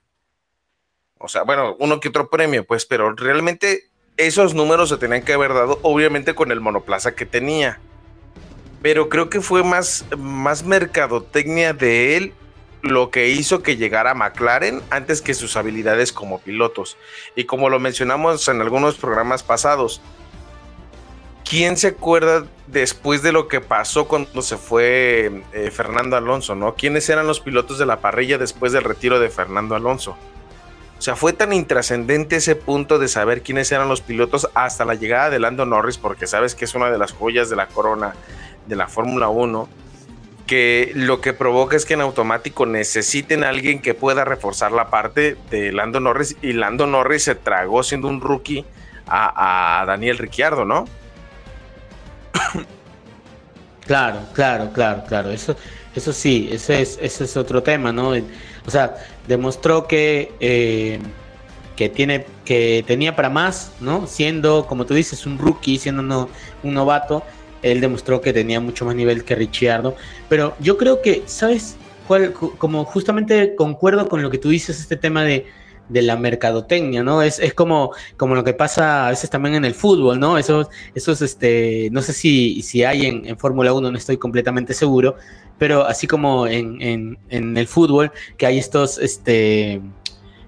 [1.19, 5.33] O sea, bueno, uno que otro premio, pues, pero realmente esos números se tenían que
[5.33, 7.81] haber dado, obviamente, con el monoplaza que tenía.
[8.83, 12.35] Pero creo que fue más, más mercadotecnia de él
[12.83, 16.97] lo que hizo que llegara a McLaren antes que sus habilidades como pilotos.
[17.35, 20.01] Y como lo mencionamos en algunos programas pasados,
[21.49, 26.75] ¿quién se acuerda después de lo que pasó cuando se fue eh, Fernando Alonso, no?
[26.75, 30.17] ¿Quiénes eran los pilotos de la parrilla después del retiro de Fernando Alonso?
[30.99, 34.95] O sea, fue tan intrascendente ese punto de saber quiénes eran los pilotos hasta la
[34.95, 38.15] llegada de Lando Norris, porque sabes que es una de las joyas de la corona
[38.67, 39.69] de la Fórmula 1,
[40.47, 44.89] que lo que provoca es que en automático necesiten a alguien que pueda reforzar la
[44.89, 48.65] parte de Lando Norris, y Lando Norris se tragó siendo un rookie
[49.07, 50.87] a, a Daniel Ricciardo, ¿no?
[53.87, 55.31] Claro, claro, claro, claro.
[55.31, 55.55] Eso,
[55.95, 58.15] eso sí, ese es, ese es otro tema, ¿no?
[58.67, 58.97] O sea,
[59.29, 60.99] demostró que, eh,
[61.77, 64.09] que tiene, que tenía para más, ¿no?
[64.09, 66.29] Siendo, como tú dices, un rookie, siendo
[66.65, 67.23] un novato,
[67.63, 69.95] él demostró que tenía mucho más nivel que Ricciardo.
[70.29, 71.77] Pero yo creo que, ¿sabes?
[72.07, 72.33] cuál?
[72.33, 75.47] Como justamente concuerdo con lo que tú dices, este tema de,
[75.89, 77.23] de la mercadotecnia, ¿no?
[77.23, 80.39] Es, es como, como lo que pasa a veces también en el fútbol, ¿no?
[80.39, 85.17] Esos, esos este, no sé si, si hay en, Fórmula 1, no estoy completamente seguro,
[85.59, 89.81] pero así como en, en, en el fútbol, que hay estos, este,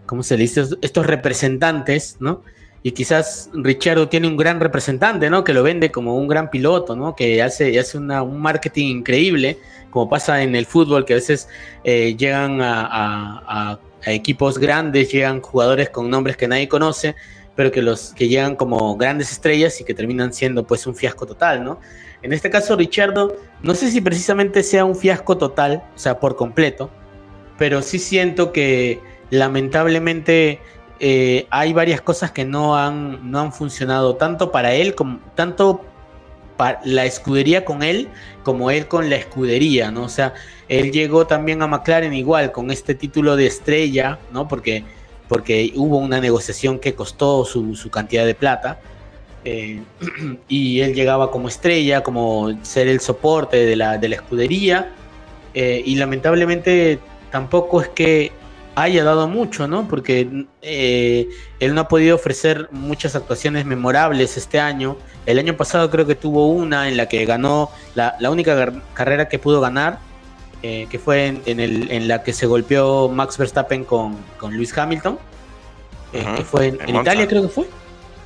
[0.07, 0.65] ¿cómo se dice?
[0.83, 2.43] Estos representantes, ¿no?
[2.83, 5.43] Y quizás Richardo tiene un gran representante, ¿no?
[5.45, 7.15] Que lo vende como un gran piloto, ¿no?
[7.17, 9.59] Que hace, hace una- un marketing increíble,
[9.91, 11.49] como pasa en el fútbol, que a veces
[11.85, 17.15] eh, llegan a- a equipos grandes, llegan jugadores con nombres que nadie conoce,
[17.55, 21.27] pero que los que llegan como grandes estrellas y que terminan siendo pues un fiasco
[21.27, 21.81] total, ¿no?
[22.23, 26.37] En este caso, Richardo, no sé si precisamente sea un fiasco total, o sea, por
[26.37, 26.91] completo,
[27.57, 30.61] pero sí siento que lamentablemente
[31.01, 35.85] eh, hay varias cosas que no han, no han funcionado tanto para él como tanto
[36.85, 38.09] la escudería con él
[38.43, 40.05] como él con la escudería, ¿no?
[40.05, 40.33] O sea,
[40.69, 44.49] él llegó también a McLaren igual con este título de estrella, ¿no?
[44.49, 44.85] Porque,
[45.29, 48.81] porque hubo una negociación que costó su, su cantidad de plata.
[49.45, 49.83] eh,
[50.49, 54.95] y él llegaba como estrella, como ser el soporte de la, de la escudería.
[55.55, 56.99] eh, y lamentablemente
[57.31, 58.33] tampoco es que
[58.83, 59.89] haya dado mucho, ¿no?
[59.89, 61.29] Porque eh,
[61.61, 64.97] él no ha podido ofrecer muchas actuaciones memorables este año.
[65.27, 69.29] El año pasado creo que tuvo una en la que ganó la, la única carrera
[69.29, 69.99] que pudo ganar,
[70.63, 74.53] eh, que fue en, en el- en la que se golpeó Max Verstappen con, con
[74.53, 75.19] Lewis Hamilton,
[76.13, 76.97] eh, que fue en.
[76.97, 77.69] Italia creo que fue.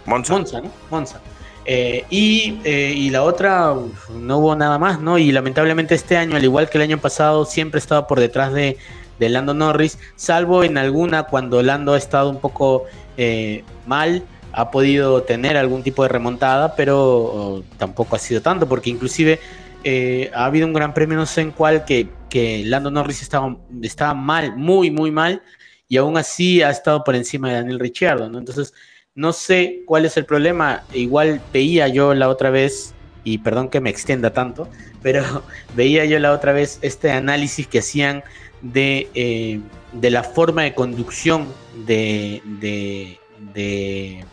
[0.06, 0.32] Monza.
[0.32, 0.70] Monza, ¿no?
[0.90, 1.20] Monza.
[1.64, 5.16] Eh, y, eh, y la otra, uf, no hubo nada más, ¿no?
[5.18, 8.78] Y lamentablemente este año, al igual que el año pasado, siempre estaba por detrás de,
[9.18, 12.84] de Lando Norris, salvo en alguna cuando Lando ha estado un poco
[13.16, 18.68] eh, mal, ha podido tener algún tipo de remontada, pero oh, tampoco ha sido tanto,
[18.68, 19.40] porque inclusive
[19.84, 23.56] eh, ha habido un gran premio, no sé en cuál, que, que Lando Norris estaba,
[23.82, 25.42] estaba mal, muy, muy mal,
[25.88, 28.38] y aún así ha estado por encima de Daniel Ricciardo, ¿no?
[28.38, 28.72] Entonces,
[29.14, 30.84] no sé cuál es el problema.
[30.94, 32.94] Igual veía yo la otra vez,
[33.24, 34.68] y perdón que me extienda tanto,
[35.02, 35.22] pero
[35.76, 38.24] veía yo la otra vez este análisis que hacían
[38.62, 39.60] de, eh,
[39.92, 41.48] de la forma de conducción
[41.86, 43.18] de, de,
[43.52, 44.24] de,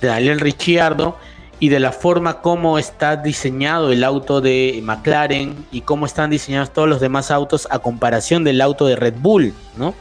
[0.00, 1.16] de Daniel Ricciardo
[1.60, 6.72] y de la forma como está diseñado el auto de McLaren y cómo están diseñados
[6.72, 9.94] todos los demás autos a comparación del auto de Red Bull, ¿no?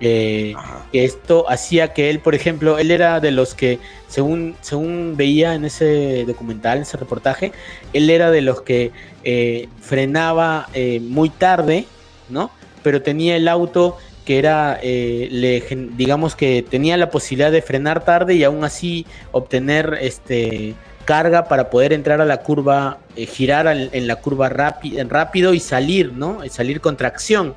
[0.00, 0.54] Eh,
[0.92, 5.54] que esto hacía que él, por ejemplo, él era de los que, según, según veía
[5.54, 7.52] en ese documental, en ese reportaje,
[7.92, 8.92] él era de los que
[9.24, 11.86] eh, frenaba eh, muy tarde,
[12.28, 12.50] ¿no?
[12.82, 15.60] Pero tenía el auto que era, eh, le,
[15.96, 20.74] digamos que tenía la posibilidad de frenar tarde y aún así obtener este
[21.06, 25.60] carga para poder entrar a la curva, eh, girar en la curva rápi- rápido y
[25.60, 26.40] salir, ¿no?
[26.50, 27.54] Salir con tracción.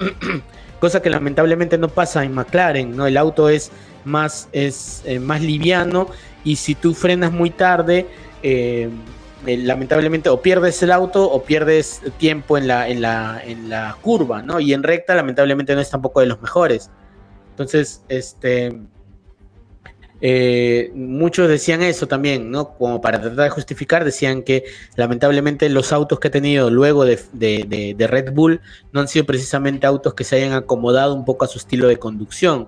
[0.80, 3.06] Cosa que lamentablemente no pasa en McLaren, ¿no?
[3.06, 3.70] El auto es
[4.04, 6.08] más, es, eh, más liviano
[6.44, 8.06] y si tú frenas muy tarde,
[9.46, 13.96] eh, lamentablemente o pierdes el auto o pierdes tiempo en la, en la, en la
[14.00, 14.60] curva, ¿no?
[14.60, 16.90] Y en recta lamentablemente no es tampoco de los mejores.
[17.50, 18.78] Entonces, este...
[20.20, 22.70] eh, muchos decían eso también, ¿no?
[22.76, 24.64] Como para tratar de justificar, decían que
[24.96, 28.60] lamentablemente los autos que ha tenido luego de- de- de Red Bull
[28.92, 31.98] no han sido precisamente autos que se hayan acomodado un poco a su estilo de
[31.98, 32.66] conducción.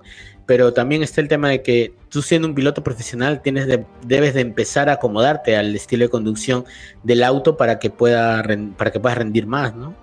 [0.51, 4.33] Pero también está el tema de que tú siendo un piloto profesional tienes de- debes
[4.33, 6.65] de empezar a acomodarte al estilo de conducción
[7.03, 8.43] del auto para que pueda
[8.77, 9.95] para que puedas rendir más, ¿no?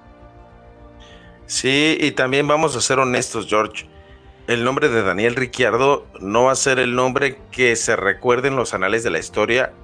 [1.44, 3.90] Sí, y también vamos a ser honestos, George.
[4.46, 8.56] El nombre de Daniel Ricciardo no va a ser el nombre que se recuerde en
[8.56, 9.74] los anales de la historia,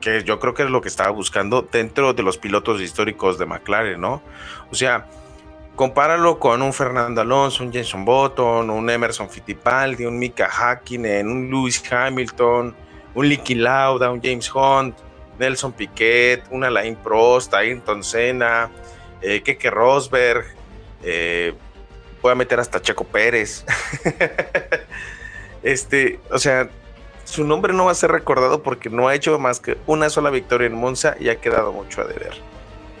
[0.00, 3.44] que yo creo que es lo que estaba buscando dentro de los pilotos históricos de
[3.44, 4.22] McLaren, ¿no?
[4.70, 5.08] O sea,
[5.76, 11.50] compáralo con un Fernando Alonso, un Jenson Button, un Emerson Fittipaldi, un Mika Hakkinen, un
[11.50, 12.74] Lewis Hamilton,
[13.14, 14.96] un Licky Lauda, un James Hunt,
[15.38, 18.70] Nelson Piquet, un Alain Prost, Ayrton Senna,
[19.20, 20.46] eh, Keke Rosberg,
[21.02, 21.54] eh,
[22.22, 23.64] voy a meter hasta Checo Pérez.
[25.62, 26.70] este, o sea,
[27.24, 30.30] su nombre no va a ser recordado porque no ha hecho más que una sola
[30.30, 32.32] victoria en Monza y ha quedado mucho a deber.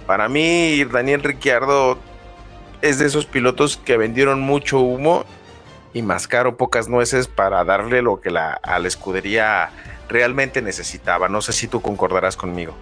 [0.06, 1.98] Para mí, Daniel Ricciardo
[2.82, 5.24] es de esos pilotos que vendieron mucho humo
[5.92, 9.70] y mascaron pocas nueces para darle lo que la, a la escudería
[10.08, 11.28] realmente necesitaba.
[11.28, 12.74] No sé si tú concordarás conmigo.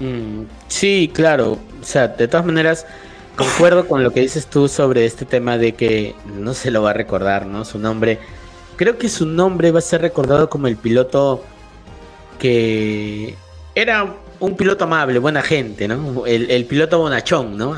[0.00, 1.58] Mm, sí, claro.
[1.80, 2.86] O sea, de todas maneras,
[3.36, 6.90] concuerdo con lo que dices tú sobre este tema de que no se lo va
[6.90, 7.64] a recordar, ¿no?
[7.64, 8.18] Su nombre.
[8.76, 11.44] Creo que su nombre va a ser recordado como el piloto
[12.38, 13.36] que
[13.74, 16.26] era un piloto amable, buena gente, ¿no?
[16.26, 17.76] El, piloto bonachón, ¿no?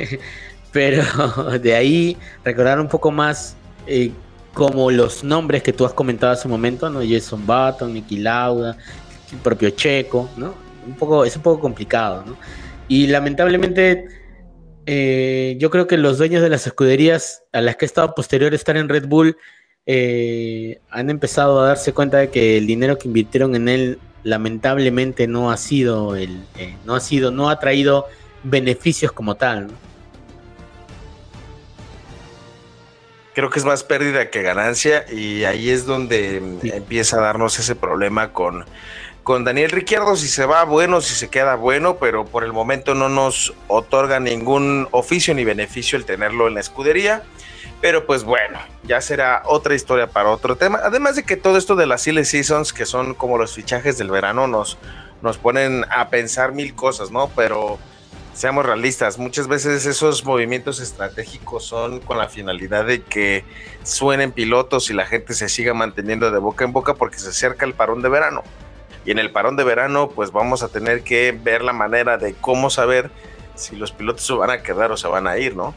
[0.72, 3.56] Pero de ahí recordar un poco más
[3.86, 4.10] eh,
[4.52, 7.00] como los nombres que tú has comentado hace un momento, ¿no?
[7.06, 8.76] Jason Button, Nicky Lauda,
[9.32, 10.54] el propio Checo, ¿no?
[10.86, 12.36] Un poco, es un poco complicado, ¿no?
[12.88, 14.06] Y lamentablemente
[14.86, 18.52] eh, yo creo que los dueños de las escuderías a las que ha estado posterior
[18.52, 19.36] a estar en Red Bull
[19.84, 25.28] eh, han empezado a darse cuenta de que el dinero que invirtieron en él lamentablemente
[25.28, 28.06] no ha sido el eh, no ha sido no ha traído
[28.42, 29.72] beneficios como tal ¿no?
[33.34, 36.70] creo que es más pérdida que ganancia y ahí es donde Sí.
[36.74, 38.64] empieza a darnos ese problema con,
[39.22, 42.94] con Daniel Ricciardo, si se va bueno, si se queda bueno, pero por el momento
[42.96, 47.22] no nos otorga ningún oficio ni beneficio el tenerlo en la escudería.
[47.80, 50.80] Pero pues bueno, ya será otra historia para otro tema.
[50.82, 54.10] Además de que todo esto de las silly seasons, que son como los fichajes del
[54.10, 54.78] verano, nos,
[55.22, 57.28] nos ponen a pensar mil cosas, ¿no?
[57.36, 57.78] Pero
[58.36, 63.44] seamos realistas, muchas veces esos movimientos estratégicos son con la finalidad de que
[63.82, 67.64] suenen pilotos y la gente se siga manteniendo de boca en boca porque se acerca
[67.64, 68.42] el parón de verano.
[69.06, 72.34] Y en el parón de verano, pues vamos a tener que ver la manera de
[72.34, 73.10] cómo saber
[73.54, 75.74] si los pilotos se van a quedar o se van a ir, ¿no?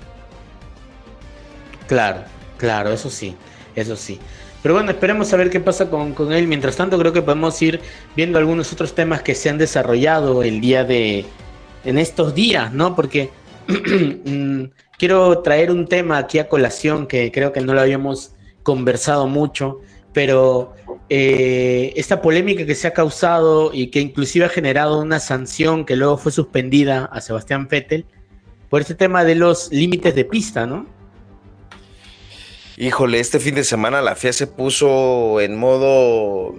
[1.90, 2.24] Claro,
[2.58, 3.36] claro, eso sí,
[3.76, 4.20] eso sí.
[4.62, 6.48] Pero bueno, esperemos a ver qué pasa con, con él.
[6.48, 7.82] Mientras tanto, creo que podemos ir
[8.16, 11.26] viendo algunos otros temas que se han desarrollado el día de.
[11.84, 12.96] en estos días, ¿no?
[12.96, 13.32] Porque
[13.68, 14.66] mm,
[15.00, 19.80] quiero traer un tema aquí a colación que creo que no lo habíamos conversado mucho,
[20.14, 20.76] pero
[21.10, 25.96] eh, esta polémica que se ha causado y que inclusive ha generado una sanción que
[25.96, 28.06] luego fue suspendida a Sebastián Vettel
[28.70, 30.99] por este tema de los límites de pista, ¿no?
[32.80, 36.56] Híjole, este fin de semana la FIA se puso en modo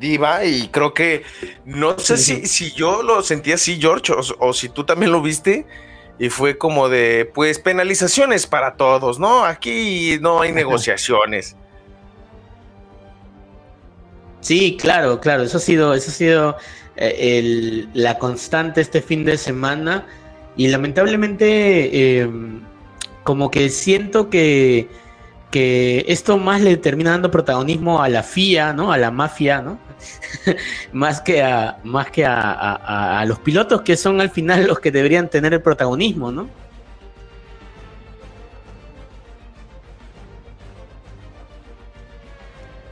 [0.00, 1.22] diva y creo que
[1.64, 5.22] no sé si, si yo lo sentí así, George, o, o si tú también lo
[5.22, 5.66] viste.
[6.18, 9.44] Y fue como de, pues, penalizaciones para todos, ¿no?
[9.44, 11.56] Aquí no hay negociaciones.
[14.40, 16.56] Sí, claro, claro, eso ha sido, eso ha sido
[16.96, 20.06] eh, el- la constante este fin de semana
[20.56, 22.30] y lamentablemente eh,
[23.22, 24.88] como que siento que,
[25.50, 28.92] que esto más le termina dando protagonismo a la FIA, ¿no?
[28.92, 29.78] A la mafia, ¿no?
[30.92, 32.50] más que a más que a,
[33.20, 36.48] a- los pilotos que son al final los que deberían tener el protagonismo, ¿no?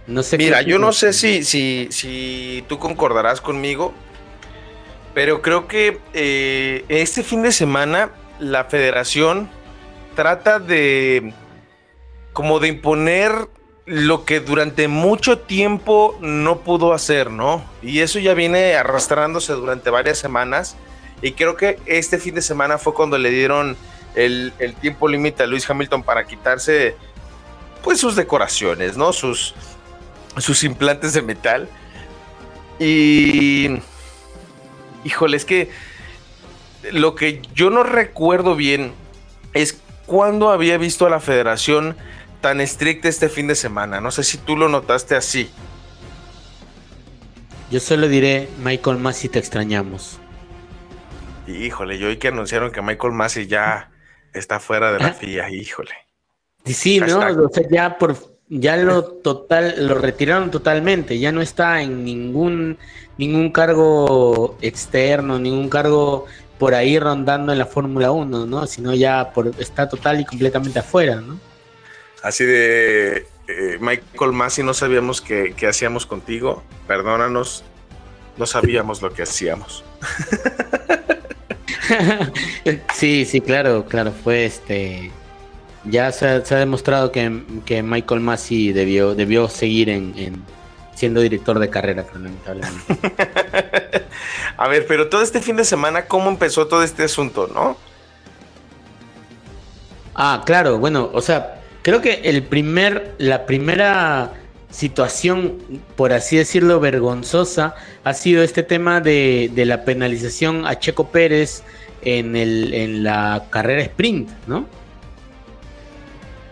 [0.07, 3.93] No sé Mira, yo no sé si, si, si tú concordarás conmigo,
[5.15, 9.51] pero creo que eh, este fin de semana la federación
[10.17, 11.35] trata de
[12.39, 13.49] como de imponer
[13.85, 17.65] lo que durante mucho tiempo no pudo hacer, ¿no?
[17.83, 20.77] Y eso ya viene arrastrándose durante varias semanas.
[21.21, 23.77] Y creo que este fin de semana fue cuando le dieron
[24.15, 26.95] el, el tiempo límite a Luis Hamilton para quitarse
[27.83, 29.13] pues sus decoraciones, ¿no?
[29.13, 29.57] Sus,
[30.37, 31.69] sus implantes de metal.
[32.79, 33.81] Y.
[35.03, 35.73] Híjole, es que
[36.93, 38.93] lo que yo no recuerdo bien
[39.55, 41.97] es cuándo había visto a la federación
[42.41, 44.01] tan estricta este fin de semana.
[44.01, 45.51] No sé si tú lo notaste así.
[47.71, 50.19] Yo solo diré, Michael Massey, te extrañamos.
[51.47, 53.91] Híjole, yo oí que anunciaron que Michael Massey ya
[54.33, 55.51] está fuera de la FIA.
[55.51, 55.95] Híjole.
[56.65, 57.21] Y sí, ¿no?
[57.21, 57.41] Hashtag.
[57.41, 58.17] O sea, ya por
[58.49, 62.79] ya lo total, lo retiraron totalmente, ya no está en ningún
[63.19, 66.27] ningún cargo externo, ningún cargo
[66.59, 68.67] por ahí rondando en la Fórmula 1, ¿no?
[68.67, 71.39] Sino ya por, está total y completamente afuera, ¿no?
[72.23, 76.63] Así de eh, Michael Massey, no sabíamos qué, qué hacíamos contigo.
[76.87, 77.65] Perdónanos,
[78.37, 79.85] no sabíamos lo que hacíamos.
[82.95, 85.11] sí, sí, claro, claro, fue este.
[85.85, 90.43] Ya se, ha- se ha demostrado que, que Michael Massey debió, debió seguir en, en
[90.95, 92.97] siendo director de carrera, pero lamentablemente.
[94.57, 97.77] A ver, pero todo este fin de semana, ¿cómo empezó todo este asunto, no?
[100.15, 104.33] Ah, claro, bueno, o sea, creo que el primer, la primera
[104.71, 105.59] situación,
[105.97, 107.75] por así decirlo, vergonzosa,
[108.05, 111.63] ha sido este tema de, la penalización a Checo Pérez
[112.03, 114.67] en la carrera sprint, ¿no?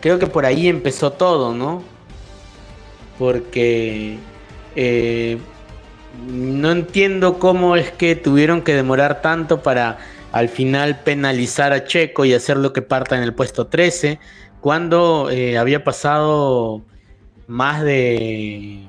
[0.00, 1.82] Creo que por ahí empezó todo, ¿no?
[3.18, 4.18] Porque
[4.76, 5.38] eh,
[6.28, 9.98] no entiendo cómo es que tuvieron que demorar tanto para
[10.32, 14.20] al final penalizar a Checo y hacerlo que parta en el puesto 13,
[14.66, 16.82] cuando eh, había pasado
[17.46, 18.80] más de...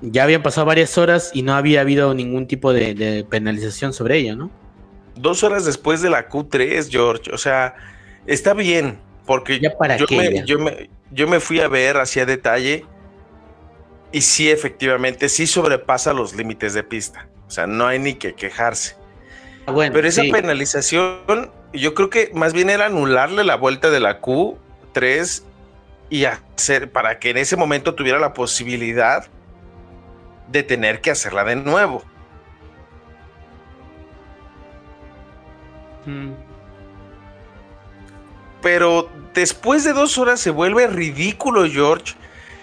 [0.00, 4.18] Ya habían pasado varias horas y no había habido ningún tipo de, de penalización sobre
[4.18, 4.52] ello, ¿no?
[5.16, 7.32] Dos horas después de la Q3, George.
[7.32, 7.74] O sea,
[8.26, 10.44] está bien, porque ¿Ya para yo, qué, me, ya?
[10.44, 12.86] yo, me, yo me fui a ver hacia detalle
[14.12, 17.28] y sí, efectivamente, sí sobrepasa los límites de pista.
[17.48, 18.94] O sea, no hay ni que quejarse.
[19.66, 20.30] Ah, Bueno, Pero esa sí.
[20.30, 24.20] penalización, yo creo que más bien era anularle la vuelta de la
[24.94, 25.42] Q3
[26.10, 29.26] y hacer para que en ese momento tuviera la posibilidad
[30.48, 32.02] de tener que hacerla de nuevo.
[36.06, 36.32] Mm.
[38.62, 42.14] Pero después de dos horas se vuelve ridículo, George,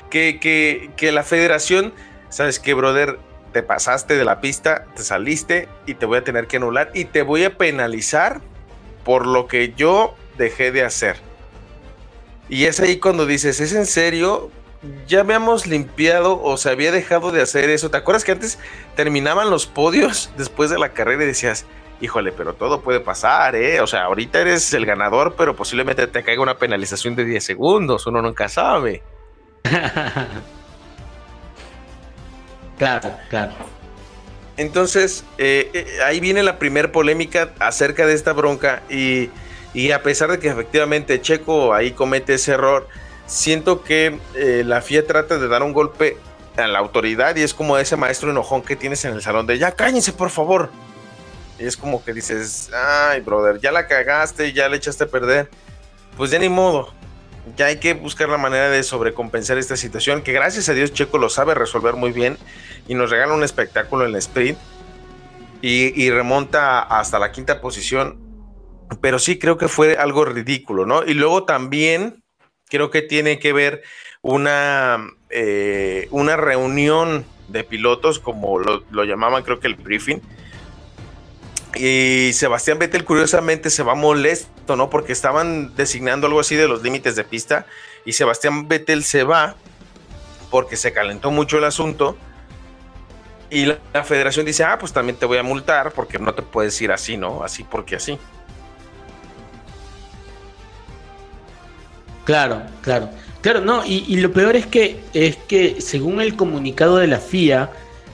[0.10, 1.94] que, que, que la federación,
[2.30, 3.20] ¿sabes qué, brother?
[3.54, 7.06] Te pasaste de la pista, te saliste y te voy a tener que anular y
[7.06, 8.42] te voy a penalizar
[9.06, 11.16] por lo que yo dejé de hacer.
[12.50, 14.52] Y es ahí cuando dices, ¿es en serio?
[15.08, 17.90] Ya habíamos limpiado o se había dejado de hacer eso.
[17.90, 18.60] ¿Te acuerdas que antes
[18.96, 21.66] terminaban los podios después de la carrera y decías,
[22.02, 23.82] híjole, pero todo puede pasar, ¿eh?
[23.82, 28.06] O sea, ahorita eres el ganador, pero posiblemente te caiga una penalización de 10 segundos,
[28.06, 29.02] uno nunca sabe.
[32.78, 33.54] claro, claro.
[34.58, 39.30] Entonces, eh, eh, ahí viene la primer polémica acerca de esta bronca y,
[39.76, 42.88] y a pesar de que efectivamente Checo ahí comete ese error,
[43.28, 46.18] siento que eh, la FIA trata de dar un golpe
[46.56, 49.58] a la autoridad y es como ese maestro enojón que tienes en el salón de
[49.58, 50.70] ya cállense por favor.
[51.60, 55.50] Y es como que dices, ay brother, ya la cagaste, ya le echaste a perder.
[56.16, 56.94] Pues ya ni modo,
[57.58, 61.18] ya hay que buscar la manera de sobrecompensar esta situación, que gracias a Dios Checo
[61.18, 62.38] lo sabe resolver muy bien
[62.88, 64.58] y nos regala un espectáculo en el sprint
[65.62, 68.25] y, y remonta hasta la quinta posición.
[69.02, 71.04] Pero sí creo que fue algo ridículo, ¿no?
[71.04, 72.24] Y luego también,
[72.68, 73.84] Creo que tiene que ver
[74.22, 80.20] una, eh, una reunión de pilotos, como lo, lo llamaban, creo que el briefing,
[81.76, 84.90] y Sebastián Vettel curiosamente se va molesto, ¿no?
[84.90, 87.66] Porque estaban designando algo así de los límites de pista
[88.06, 89.56] y Sebastián Vettel se va
[90.50, 92.18] porque se calentó mucho el asunto
[93.50, 96.42] y la, la, federación dice, ah, pues también te voy a multar porque no te
[96.42, 97.44] puedes ir así, ¿no?
[97.44, 98.18] Así porque así.
[102.26, 103.10] Claro, claro.
[103.42, 107.70] Claro, no, y, lo peor es que es que según el comunicado de la FIA,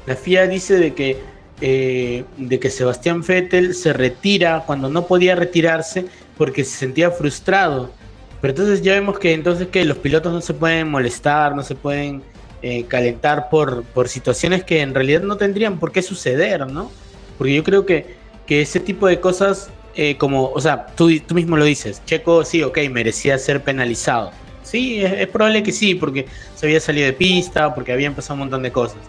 [0.06, 1.18] la FIA dice de que
[1.62, 6.06] eh, de que Sebastián Vettel se retira cuando no podía retirarse
[6.38, 7.92] porque se sentía frustrado.
[8.42, 11.76] Pero entonces ya vemos que entonces que los pilotos no se pueden molestar, no se
[11.76, 12.24] pueden
[12.64, 16.92] eh, calentar por, por situaciones que en realidad no tendrían por qué suceder, ¿no?
[17.38, 21.36] Porque yo creo que, que ese tipo de cosas, eh, como, o sea, tú, tú
[21.36, 24.32] mismo lo dices, Checo sí, ok, merecía ser penalizado.
[24.64, 28.36] Sí, es, es probable que sí, porque se había salido de pista, porque habían pasado
[28.36, 29.00] un montón de cosas.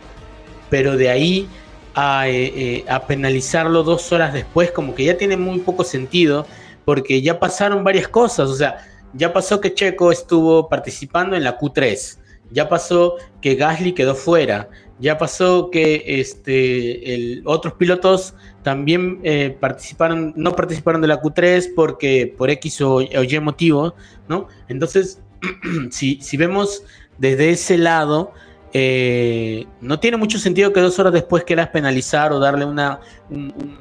[0.70, 1.48] Pero de ahí
[1.94, 6.46] a, eh, a, penalizarlo dos horas después, como que ya tiene muy poco sentido,
[6.84, 8.78] porque ya pasaron varias cosas, o sea,
[9.12, 12.18] ya pasó que Checo estuvo participando en la Q3,
[12.50, 14.68] ya pasó que Gasly quedó fuera,
[14.98, 21.72] ya pasó que este, el, otros pilotos también eh, participaron, no participaron de la Q3
[21.74, 23.94] porque por X o, Y motivo,
[24.28, 24.48] ¿no?
[24.68, 25.20] Entonces,
[25.90, 26.84] si, si vemos
[27.18, 28.32] desde ese lado,
[28.72, 33.00] eh, no tiene mucho sentido que dos horas después quieras penalizar o darle una,
[33.30, 33.78] un, un,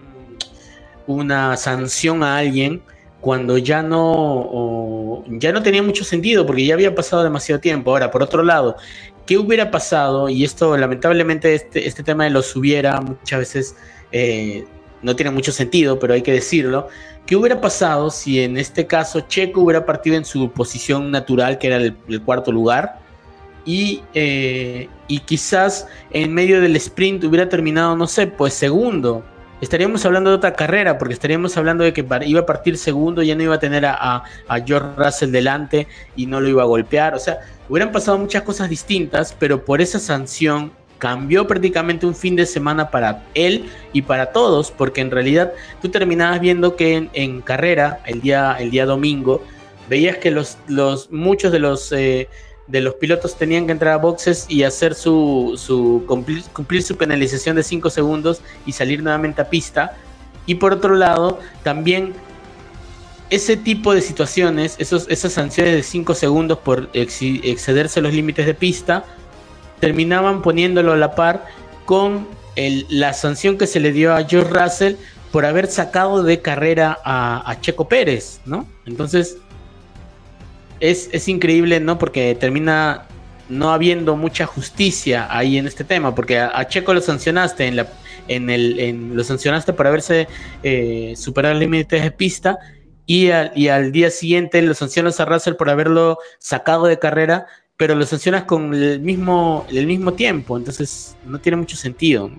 [1.07, 2.81] una sanción a alguien
[3.21, 7.91] cuando ya no, ya no tenía mucho sentido porque ya había pasado demasiado tiempo.
[7.91, 8.75] Ahora, por otro lado,
[9.27, 10.27] ¿qué hubiera pasado?
[10.27, 13.75] Y esto lamentablemente este, este tema de los hubiera muchas veces
[14.11, 14.65] eh,
[15.01, 16.87] no tiene mucho sentido, pero hay que decirlo.
[17.25, 21.67] ¿Qué hubiera pasado si en este caso Checo hubiera partido en su posición natural, que
[21.67, 22.99] era el, cuarto lugar?
[23.65, 29.23] y, eh, y quizás en medio del sprint hubiera terminado, no sé, pues segundo.
[29.61, 33.35] Estaríamos hablando de otra carrera, porque estaríamos hablando de que iba a partir segundo, ya
[33.35, 36.65] no iba a tener a, a, a George Russell delante y no lo iba a
[36.65, 37.13] golpear.
[37.13, 37.39] O sea,
[37.69, 40.71] hubieran pasado muchas cosas distintas, pero por esa sanción
[41.01, 45.89] cambió prácticamente un fin de semana para él y para todos, porque en realidad tú
[45.89, 49.43] terminabas viendo que en, carrera, el día, el día domingo,
[49.89, 52.29] veías que los, los muchos de los eh,
[52.67, 57.55] de los pilotos tenían que entrar a boxes y hacer su, su cumplir, su penalización
[57.55, 59.97] de 5 segundos y salir nuevamente a pista.
[60.45, 62.13] Y por otro lado, también
[63.31, 68.45] ese tipo de situaciones, esos, esas sanciones de 5 segundos por ex, excederse los límites
[68.45, 69.03] de pista,
[69.81, 71.45] terminaban poniéndolo a la par
[71.85, 74.95] con la sanción que se le dio a George Russell
[75.31, 78.67] por haber sacado de carrera a, Checo Pérez, ¿no?
[78.85, 79.37] Entonces,
[80.79, 81.97] es, es, increíble, ¿no?
[81.97, 83.07] Porque termina
[83.47, 87.87] no habiendo mucha justicia ahí en este tema, porque a, Checo lo sancionaste en la,
[88.27, 90.27] en el, lo sancionaste por haberse
[90.63, 92.57] eh, superado límites de pista
[93.05, 97.47] y, a, y, al día siguiente lo sancionas a Russell por haberlo sacado de carrera,
[97.81, 102.29] pero lo sancionas con el mismo, el mismo tiempo, entonces no tiene mucho sentido.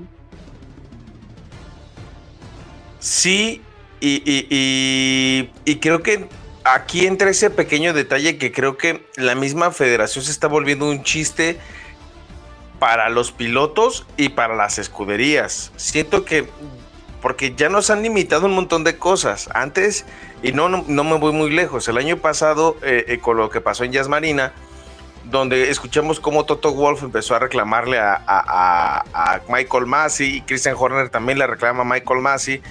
[3.01, 3.61] Sí,
[3.99, 6.28] y, y, y, y creo que
[6.62, 11.03] aquí entra ese pequeño detalle que creo que la misma federación se está volviendo un
[11.03, 11.59] chiste
[12.78, 15.72] para los pilotos y para las escuderías.
[15.74, 16.47] Siento que
[17.20, 19.49] porque ya nos han limitado un montón de cosas.
[19.55, 20.05] Antes,
[20.40, 23.51] y no, no, no me voy muy lejos, el año pasado, eh, eh, con lo
[23.51, 24.53] que pasó en Jazz Marina,
[25.33, 31.39] donde escuchamos cómo Toto Wolf empezó a reclamarle a, Michael Massey y Christian Horner también
[31.39, 32.62] le reclama a Michael Massey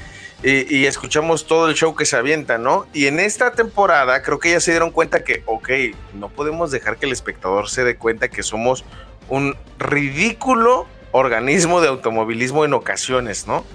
[0.44, 2.88] y, escuchamos todo el show que se avienta, ¿no?
[2.94, 5.70] Y en esta temporada creo que ya se dieron cuenta que, ok,
[6.14, 8.84] no podemos dejar que el espectador se dé cuenta que somos
[9.28, 13.66] un ridículo organismo de automovilismo en ocasiones, ¿no?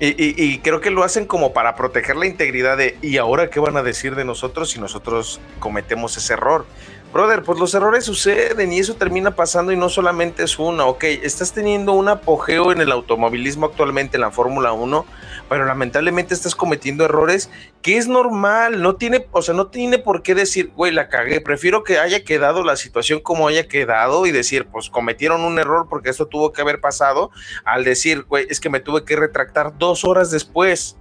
[0.00, 3.48] Y, y, y, creo que lo hacen como para proteger la integridad de, ¿y ahora
[3.48, 6.66] qué van a decir de nosotros si nosotros cometemos ese error?
[7.12, 11.04] Brother, pues los errores suceden y eso termina pasando y no solamente es uno, ok,
[11.04, 15.06] estás teniendo un apogeo en el automovilismo actualmente en la Fórmula 1,
[15.48, 17.50] pero lamentablemente estás cometiendo errores
[17.80, 21.40] que es normal, no tiene, o sea, no tiene por qué decir, güey, la cagué,
[21.40, 25.86] prefiero que haya quedado la situación como haya quedado y decir, pues cometieron un error
[25.88, 27.30] porque esto tuvo que haber pasado,
[27.64, 30.98] al decir, güey, es que me tuve que retractar dos horas después.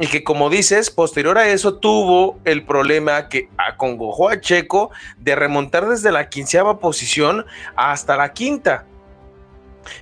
[0.00, 5.36] Y que como dices, posterior a eso tuvo el problema que acongojó a Checo de
[5.36, 7.44] remontar desde la quinceava posición
[7.76, 8.86] hasta la quinta.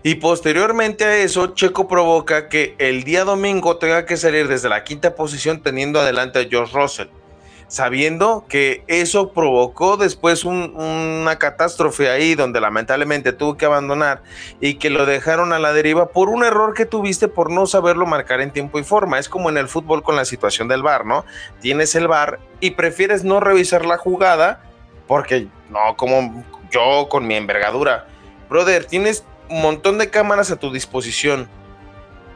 [0.04, 4.84] Y posteriormente a eso, Checo provoca que el día domingo tenga que salir desde la
[4.84, 7.08] quinta posición teniendo adelante a George Russell.
[7.68, 14.22] Sabiendo que eso provocó después un- una catástrofe ahí donde lamentablemente tuvo que abandonar
[14.60, 18.06] y que lo dejaron a la deriva por un error que tuviste por no saberlo
[18.06, 19.18] marcar en tiempo y forma.
[19.18, 21.24] Es como en el fútbol con la situación del VAR, ¿no?
[21.60, 24.62] Tienes el VAR y prefieres no revisar la jugada
[25.06, 28.06] porque no, como yo con mi envergadura.
[28.48, 31.48] Brother, tienes un montón de cámaras a tu disposición.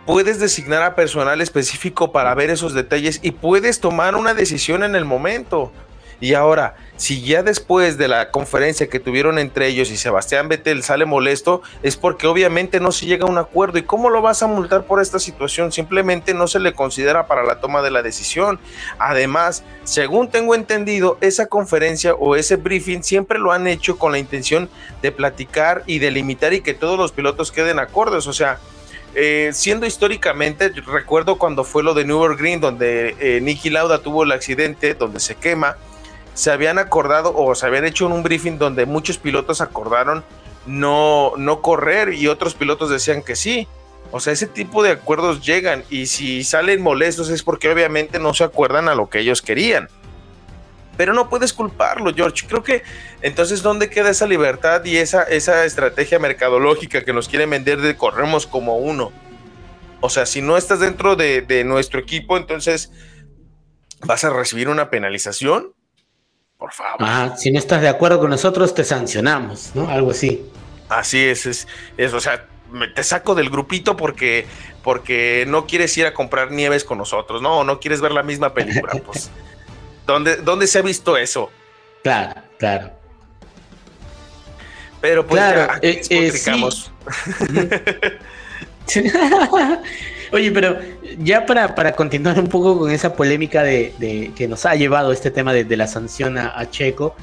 [0.07, 4.97] Puedes designar a personal específico para ver esos detalles y puedes tomar una decisión en
[4.97, 5.71] el momento.
[6.19, 10.83] Y ahora, si ya después de la conferencia que tuvieron entre ellos y Sebastián Vettel
[10.83, 13.79] sale molesto, es porque obviamente no se llega a un acuerdo.
[13.79, 15.71] ¿Y cómo lo vas a multar por esta situación?
[15.71, 18.59] Simplemente no se le considera para la toma de la decisión.
[18.99, 24.19] Además, según tengo entendido, esa conferencia o ese briefing siempre lo han hecho con la
[24.19, 24.69] intención
[25.01, 28.29] de platicar y delimitar y que todos los pilotos queden acordes.
[28.29, 28.61] O sea,
[29.15, 34.33] eh, siendo históricamente, recuerdo cuando fue lo de Nürburgring, donde eh, Nicky Lauda tuvo el
[34.33, 35.77] accidente, donde se quema,
[36.35, 40.25] se habían acordado o se habían hecho un briefing donde muchos pilotos acordaron
[40.67, 43.69] no, no correr y otros pilotos decían que sí.
[44.11, 48.35] O sea, ese tipo de acuerdos llegan y si salen molestos es porque obviamente no
[48.35, 49.89] se acuerdan a lo que ellos querían.
[50.97, 52.47] Pero no puedes culparlo, George.
[52.47, 52.83] Creo que
[53.23, 57.97] entonces, ¿dónde queda esa libertad y esa, esa estrategia mercadológica que nos quieren vender de
[57.97, 59.11] corremos como uno?
[60.01, 62.93] O sea, si no estás dentro de, de nuestro equipo, entonces
[64.05, 65.73] vas a recibir una penalización.
[66.59, 67.03] Por favor.
[67.03, 69.89] Ajá, si no estás de acuerdo con nosotros, te sancionamos, ¿no?
[69.89, 70.45] Algo así.
[70.89, 71.67] Así es, es,
[71.97, 74.47] es, o sea, me- te saco del grupito porque,
[74.83, 77.61] porque no quieres ir a comprar nieves con nosotros, ¿no?
[77.61, 79.31] O no quieres ver la misma película, pues.
[80.13, 81.51] ¿Dónde, ¿Dónde se ha visto eso?
[82.03, 82.91] Claro, claro.
[85.01, 86.33] Pero pues Claro, ya, aquí eh, eh.
[90.33, 90.79] Oye, pero
[91.19, 95.13] ya para, para continuar un poco con esa polémica de, de- que nos ha llevado
[95.13, 97.15] este tema de, de la sanción a, a Checo,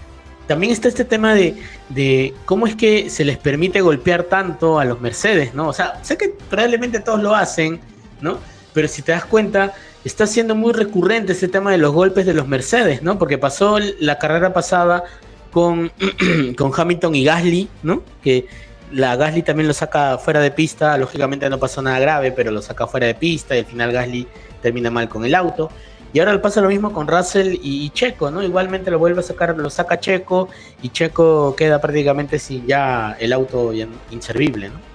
[0.48, 1.56] también está este tema de,
[1.90, 5.68] de cómo es que se les permite golpear tanto a los Mercedes, ¿no?
[5.70, 7.80] O sea, sé que probablemente todos lo hacen,
[8.22, 8.40] ¿no?
[8.74, 9.74] Pero si te das cuenta,
[10.06, 13.18] está siendo muy recurrente ese tema de los golpes de los Mercedes, ¿no?
[13.20, 15.04] Porque pasó la carrera pasada
[15.52, 15.92] con,
[16.58, 18.04] con Hamilton y Gasly, ¿no?
[18.24, 18.48] Que
[18.92, 22.62] la Gasly también lo saca fuera de pista, lógicamente no pasó nada grave, pero lo
[22.62, 24.28] saca fuera de pista y al final Gasly
[24.62, 25.70] termina mal con el auto.
[26.12, 28.42] Y ahora pasa lo mismo con Russell y, Checo, ¿no?
[28.42, 30.50] Igualmente lo vuelve a sacar, lo saca Checo
[30.82, 33.72] y Checo queda prácticamente sin ya el auto
[34.10, 34.89] inservible, ¿no?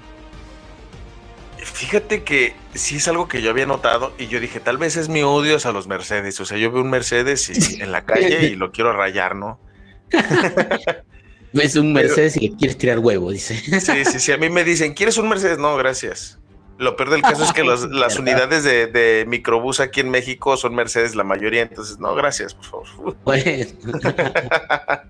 [1.74, 5.08] Fíjate que sí es algo que yo había notado y yo dije, tal vez es
[5.08, 6.38] mi odio a los Mercedes.
[6.40, 9.60] O sea, yo veo un Mercedes y- en la calle y lo quiero rayar, ¿no?
[11.52, 13.54] Es un Mercedes y le quieres tirar huevo, dice.
[13.80, 14.32] Sí, sí, sí.
[14.32, 15.58] A mí me dicen, ¿quieres un Mercedes?
[15.58, 16.40] No, gracias.
[16.78, 20.56] Lo peor del caso es que los- las unidades de, de microbús aquí en México
[20.56, 23.16] son Mercedes la mayoría, entonces no, gracias, por favor.
[23.24, 23.66] Bueno,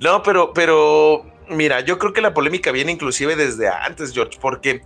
[0.00, 4.82] No, pero, pero, mira, yo creo que la polémica viene inclusive desde antes, George, porque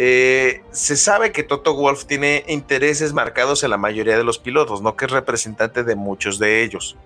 [0.00, 4.80] eh, se sabe que Toto Wolf tiene intereses marcados en la mayoría de los pilotos,
[4.80, 6.96] no que es representante de muchos de ellos.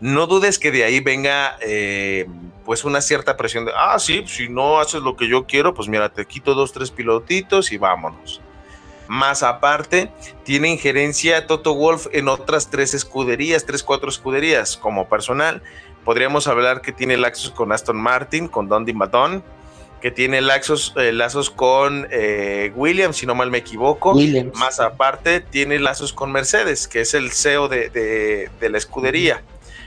[0.00, 2.26] No dudes que de ahí venga eh,
[2.64, 5.88] pues una cierta presión de, ah, sí, si no haces lo que yo quiero, pues
[5.88, 8.40] mira, te quito dos, tres pilotitos y vámonos.
[9.06, 10.10] Más aparte,
[10.42, 15.62] tiene injerencia Toto Wolf en otras tres escuderías, tres, cuatro escuderías como personal.
[16.06, 19.44] Podríamos hablar que tiene lazos con Aston Martin, con Dundee Madon,
[20.00, 24.12] que tiene lazos, eh, lazos con eh, Williams, si no mal me equivoco.
[24.12, 24.58] Williams.
[24.58, 29.42] Más aparte, tiene lazos con Mercedes, que es el CEO de, de- de la escudería.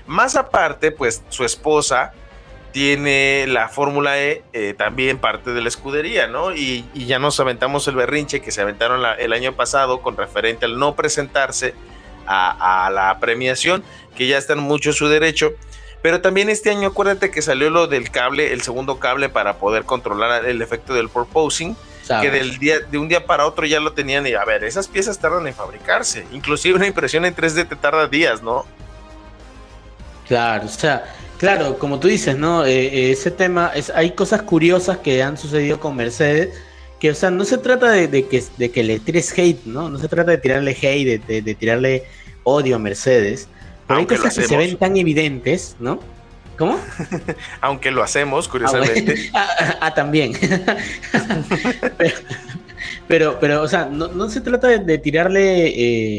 [0.06, 2.14] Más aparte, pues su esposa
[2.72, 6.56] tiene la Fórmula E eh, también parte de la escudería, ¿no?
[6.56, 10.18] Y, y ya nos aventamos el berrinche que se aventaron la- el año pasado con
[10.18, 11.76] referente al no presentarse
[12.26, 13.84] a, a la premiación,
[14.16, 15.54] que ya está en mucho su derecho.
[16.04, 19.86] Pero también este año acuérdate que salió lo del cable, el segundo cable para poder
[19.86, 22.30] controlar el efecto del proposing, ¿sabes?
[22.30, 24.88] que del día, de un día para otro ya lo tenían y a ver, esas
[24.88, 26.26] piezas tardan en fabricarse.
[26.32, 28.66] Inclusive una impresión en 3D te tarda días, ¿no?
[30.28, 31.06] Claro, o sea,
[31.38, 32.66] claro, como tú dices, ¿no?
[32.66, 36.50] Eh, eh, ese tema, es, hay cosas curiosas que han sucedido con Mercedes,
[37.00, 39.90] que, o sea, no se trata de, de que, de que le tires hate, ¿no?
[39.90, 42.04] No se trata de tirarle hate, de, de- de tirarle
[42.44, 43.48] odio a Mercedes,
[43.88, 46.00] pero cosas que se ven tan evidentes, ¿no?
[46.58, 46.80] ¿Cómo?
[47.62, 49.04] Aunque lo hacemos, Ah, curiosamente.
[49.04, 49.22] bueno.
[49.34, 50.34] Ah, ah, ah, también.
[51.98, 52.16] pero,
[53.08, 55.68] pero, pero, o sea, no, no se trata de, de tirarle,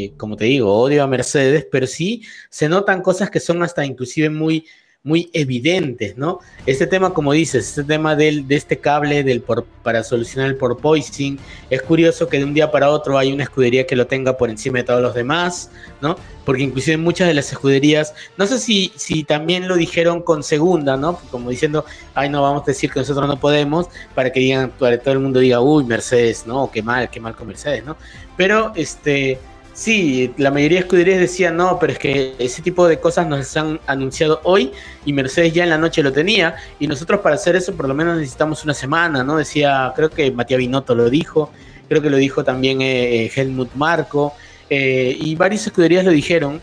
[0.04, 3.84] eh, como te digo, odio a Mercedes, pero sí se notan cosas que son hasta
[3.84, 4.66] inclusive muy,
[5.04, 6.40] muy evidentes, ¿no?
[6.64, 9.44] Este tema, como dices, este tema del, de este cable del
[9.82, 11.38] para solucionar el porpoising,
[11.68, 14.48] es curioso que de un día para otro hay una escudería que lo tenga por
[14.48, 16.16] encima de todos los demás, ¿no?
[16.46, 20.96] Porque inclusive muchas de las escuderías, no sé si, si también lo dijeron con segunda,
[20.96, 21.18] ¿no?
[21.30, 21.84] Como diciendo,
[22.14, 25.12] ay, no, vamos a decir que nosotros no podemos, para que digan, para que todo
[25.12, 26.70] el mundo diga, uy, Mercedes, ¿no?
[26.70, 27.98] Qué mal, qué mal con Mercedes, ¿no?
[28.38, 29.38] Pero, este
[29.74, 33.56] Sí, la mayoría de escuderías decían no, pero es que ese tipo de cosas nos
[33.56, 34.70] han anunciado hoy
[35.04, 37.94] y Mercedes ya en la noche lo tenía y nosotros para hacer eso por lo
[37.94, 39.36] menos necesitamos una semana, ¿no?
[39.36, 41.50] Decía, creo que Matías Binotto lo dijo,
[41.88, 44.32] creo que lo dijo también eh, Helmut Marco
[44.70, 46.60] eh, y varias escuderías lo dijeron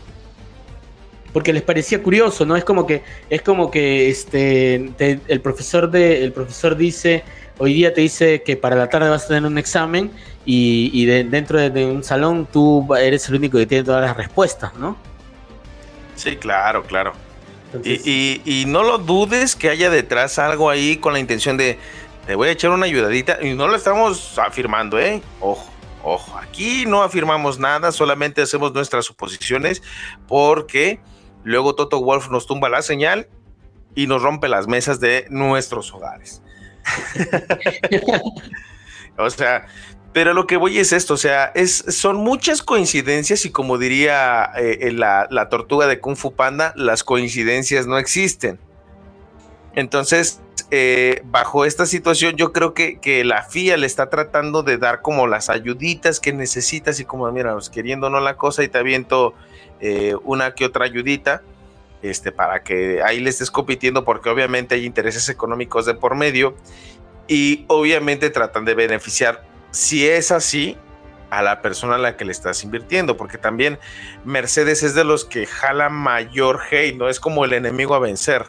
[1.34, 2.56] porque les parecía curioso, ¿no?
[2.56, 4.90] Es como que es como que este
[5.28, 7.24] el profesor de el profesor dice
[7.58, 10.10] hoy día te dice que para la tarde vas a tener un examen
[10.44, 14.96] y, dentro de, un salón tú eres el único que tiene todas las respuestas, ¿no?
[16.16, 17.12] Sí, claro, claro.
[17.84, 21.78] Y, no lo dudes que haya detrás algo ahí con la intención de,
[22.26, 25.22] te voy a echar una ayudadita, y no lo estamos afirmando, ¿eh?
[25.40, 25.70] Ojo,
[26.02, 29.82] ojo, aquí no afirmamos nada, solamente hacemos nuestras suposiciones
[30.26, 31.00] porque
[31.44, 33.28] luego Toto Wolf nos tumba la señal
[33.94, 36.42] y nos rompe las mesas de nuestros hogares.
[39.18, 39.66] o sea,
[40.12, 44.50] pero lo que voy es esto, o sea, es, son muchas coincidencias y como diría
[44.56, 48.58] eh, la, tortuga de Kung Fu Panda, las coincidencias no existen.
[49.74, 54.76] Entonces, eh, bajo esta situación, yo creo que, que, la FIA le está tratando de
[54.76, 58.68] dar como las ayuditas que necesitas y como, mira, pues, queriendo no la cosa y
[58.68, 59.32] te aviento
[59.80, 61.42] eh, una que otra ayudita,
[62.02, 66.56] este, para que ahí le estés compitiendo porque obviamente hay intereses económicos de por medio
[67.28, 70.76] y obviamente tratan de beneficiar si es así,
[71.30, 73.78] a la persona a la que le estás invirtiendo, porque también
[74.22, 78.44] Mercedes es de los que jala mayor hate, no es como el enemigo a vencer.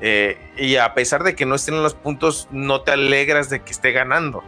[0.00, 3.60] Eh, y a pesar de que no estén en los puntos, no te alegras de
[3.60, 4.42] que esté ganando.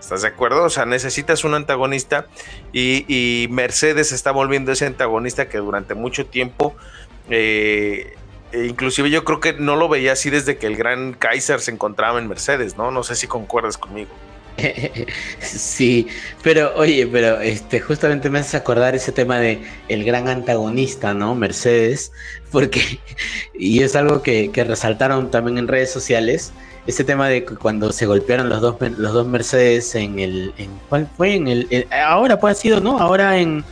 [0.00, 0.64] ¿Estás de acuerdo?
[0.64, 2.26] O sea, necesitas un antagonista
[2.72, 6.74] y, Mercedes está volviendo ese antagonista que durante mucho tiempo,
[7.30, 8.14] eh,
[8.52, 11.70] e inclusive yo creo que no lo veía así desde que el gran Kaiser se
[11.70, 12.90] encontraba en Mercedes, ¿no?
[12.90, 14.10] No sé si concuerdas conmigo.
[15.40, 16.08] sí,
[16.42, 21.34] pero oye, pero este justamente me hace acordar ese tema de el gran antagonista, ¿no?
[21.34, 22.12] Mercedes,
[22.50, 23.00] porque
[23.54, 26.52] y es algo que, resaltaron también en redes sociales,
[26.86, 31.08] ese tema de cuando se golpearon los dos los dos Mercedes en el en cuál
[31.16, 32.98] fue en el ahora pues ha sido, ¿no?
[32.98, 33.64] Ahora en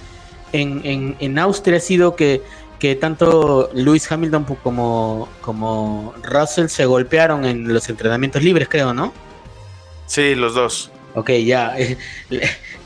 [0.52, 2.42] en, en, Austria ha sido que
[2.78, 9.12] que tanto Lewis Hamilton como, como Russell se golpearon en los entrenamientos libres, creo, ¿no?
[10.06, 10.90] Sí, los dos.
[11.14, 11.76] Ok, ya.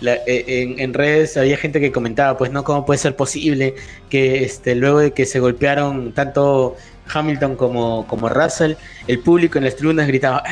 [0.05, 3.77] Eh, en, redes había gente que comentaba, pues no, cómo puede ser posible
[4.11, 6.75] que este, luego de que se golpearon tanto
[7.13, 8.75] Hamilton como, como Russell,
[9.07, 10.43] el público en las tribunas gritaba,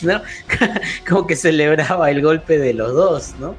[0.00, 0.22] ¿no?
[1.06, 3.54] como que celebraba el golpe de los dos, ¿no?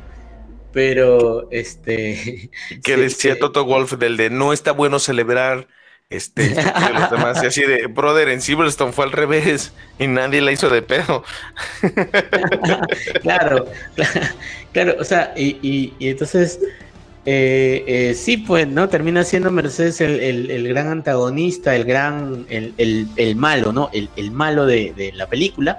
[0.76, 2.52] Pero, este...
[2.84, 5.70] Que decía Toto Wolf del de no está bueno celebrar
[6.10, 10.52] este, los demás, y así de, brother, en Silverstone fue al revés y nadie la
[10.52, 11.24] hizo de pedo.
[13.22, 13.68] claro,
[14.74, 16.60] claro, o sea, y, entonces,
[17.26, 18.90] eh, eh, sí, pues, ¿no?
[18.90, 23.90] Termina siendo Mercedes el, gran antagonista, el gran, el, malo, ¿no?
[23.94, 25.78] El, malo de, la película.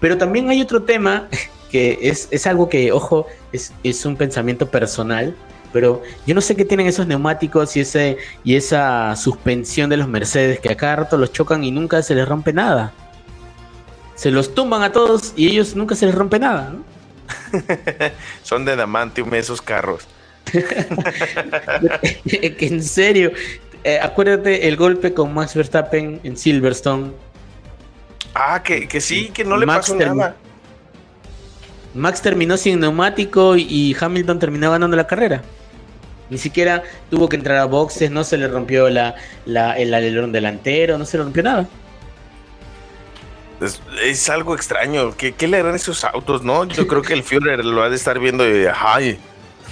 [0.00, 1.28] Pero también hay otro tema
[1.70, 5.34] que es, es algo que, ojo, es, es un pensamiento personal
[5.72, 10.08] pero yo no sé qué tienen esos neumáticos y ese y esa suspensión de los
[10.08, 12.92] Mercedes que a cada rato los chocan y nunca se les rompe nada.
[14.14, 16.84] Se los tumban a todos y ellos nunca se les rompe nada, ¿no?
[18.42, 20.08] Son de damantium esos carros.
[22.24, 23.32] en serio,
[23.84, 27.12] eh, acuérdate el golpe con Max Verstappen en Silverstone.
[28.34, 30.36] Ah, que, sí, que no le pasó nada.
[31.94, 35.42] Max terminó sin neumático y Hamilton terminó ganando la carrera.
[36.30, 39.14] Ni siquiera tuvo que entrar a boxes, no se le rompió la,
[39.46, 41.68] el alerón delantero, no se le rompió nada.
[44.02, 45.16] Es, algo extraño.
[45.16, 46.64] ¿Qué, le harán esos autos, no?
[46.64, 49.18] Yo creo que el Führer lo ha de estar viendo y ¡ay!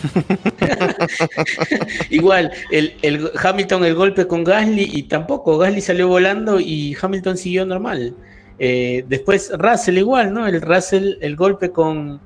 [2.11, 7.65] Igual, el, Hamilton el golpe con Gasly y tampoco, Gasly salió volando y Hamilton siguió
[7.65, 8.15] normal.
[8.59, 10.47] Eh, después Russell igual, ¿no?
[10.47, 12.21] El Russell, el golpe con,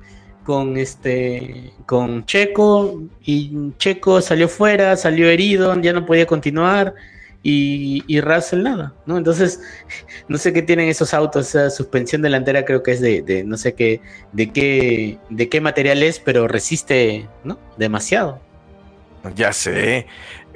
[0.45, 6.95] con este con Checo y Checo salió fuera, salió herido, ya no podía continuar
[7.43, 9.17] y, Russell nada, ¿no?
[9.17, 9.61] Entonces,
[10.27, 13.73] no sé qué tienen esos autos, esa suspensión delantera creo que es de, no sé
[13.73, 14.01] qué,
[14.31, 17.57] de qué, de qué material es, pero resiste, ¿no?
[17.77, 18.39] Demasiado.
[19.35, 20.07] Ya sé.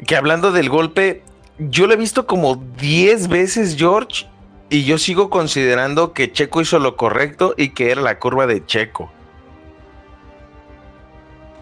[0.08, 1.24] Que hablando del golpe,
[1.58, 4.28] yo lo he visto como 10 veces, George,
[4.70, 8.66] y yo sigo considerando que Checo hizo lo correcto y que era la curva de
[8.66, 9.12] Checo.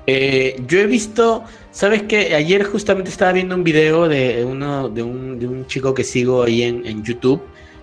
[0.05, 2.35] Eh, yo he visto, ¿sabes qué?
[2.35, 6.43] Ayer justamente estaba viendo un video de uno de un, de un chico que sigo
[6.43, 7.41] ahí en, en YouTube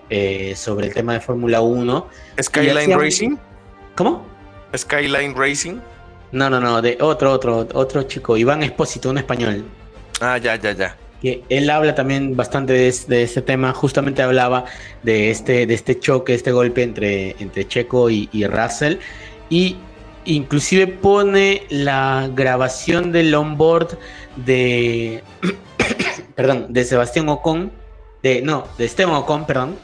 [0.09, 2.07] eh, sobre el tema de Fórmula 1.
[2.41, 3.37] Skyline Racing.
[3.95, 4.25] ¿Cómo?
[4.75, 5.79] Skyline Racing.
[6.31, 9.65] No, no, no, de otro, otro, otro chico, Iván Espósito, un español.
[10.21, 10.97] Ah, ya, ya, ya.
[11.21, 14.65] Que él habla también bastante de, de este tema, justamente hablaba
[15.03, 18.95] de este, de este choque, este golpe entre, entre Checo y, y Russell,
[19.49, 19.75] y
[20.25, 23.97] inclusive pone la grabación del onboard
[24.35, 25.23] de,
[26.35, 27.71] perdón, de Sebastián Ocon,
[28.23, 29.75] de, no, de Esteban Ocon, perdón,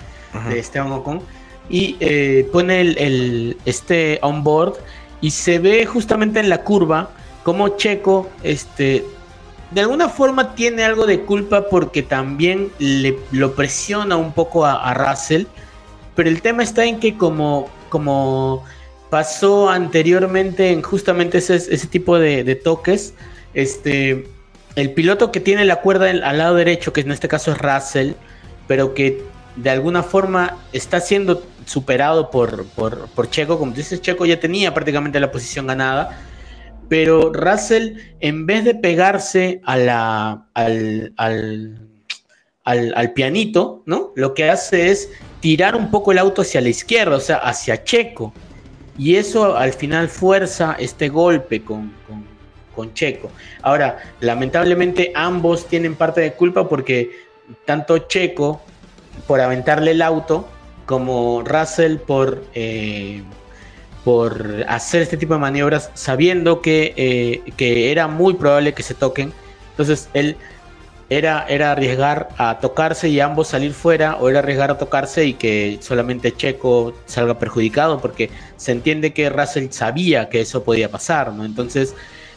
[0.50, 1.22] de Esteban Ocon,
[1.70, 4.76] y eh, pone el, el- este onboard
[5.22, 7.10] y se ve justamente en la curva
[7.44, 9.04] como Checo, este,
[9.72, 14.94] de alguna forma tiene algo de culpa porque también le, lo presiona un poco a,
[14.94, 15.46] Russell,
[16.16, 18.64] pero el tema está en que como, como
[19.10, 23.14] pasó anteriormente en justamente ese, ese tipo de, de toques,
[23.54, 24.28] este,
[24.76, 28.12] el piloto que tiene la cuerda al lado derecho, que en este caso es Russell,
[28.68, 29.24] pero que
[29.56, 34.74] de alguna forma está siendo superado por, por, por Checo, como dices, Checo ya tenía
[34.74, 36.22] prácticamente la posición ganada,
[36.90, 41.14] pero Russell, en vez de pegarse al, al,
[42.64, 44.12] al- al pianito, ¿no?
[44.16, 45.10] Lo que hace es
[45.40, 48.34] tirar un poco el auto hacia la izquierda, o sea, hacia Checo.
[48.98, 52.26] Y eso al final fuerza este golpe con, con-
[52.76, 53.32] con Checo.
[53.62, 57.12] Ahora, lamentablemente ambos tienen parte de culpa porque
[57.66, 58.62] tanto Checo
[59.28, 60.48] por aventarle el auto
[60.86, 63.24] como Russell por, eh,
[64.08, 68.94] por hacer este tipo de maniobras sabiendo que, eh, que era muy probable que se
[68.94, 69.34] toquen.
[69.72, 70.38] Entonces él
[71.10, 75.34] era, era arriesgar a tocarse y ambos salir fuera o era arriesgar a tocarse y
[75.34, 81.34] que solamente Checo salga perjudicado porque se entiende que Russell sabía que eso podía pasar,
[81.34, 81.44] ¿no?
[81.44, 81.94] Entonces,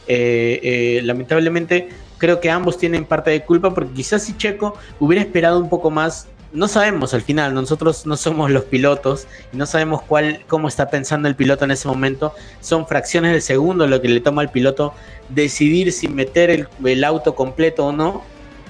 [0.09, 1.88] eh, eh, lamentablemente
[2.18, 5.88] creo que ambos tienen parte de culpa porque quizás si Checo hubiera esperado un poco
[5.92, 10.68] más, no sabemos al final, nosotros no somos los pilotos y no sabemos cuál, cómo
[10.68, 14.43] está pensando el piloto en ese momento, son fracciones de segundo lo que le toma
[14.43, 14.93] al piloto
[15.28, 18.22] decidir si meter el, el auto completo o no,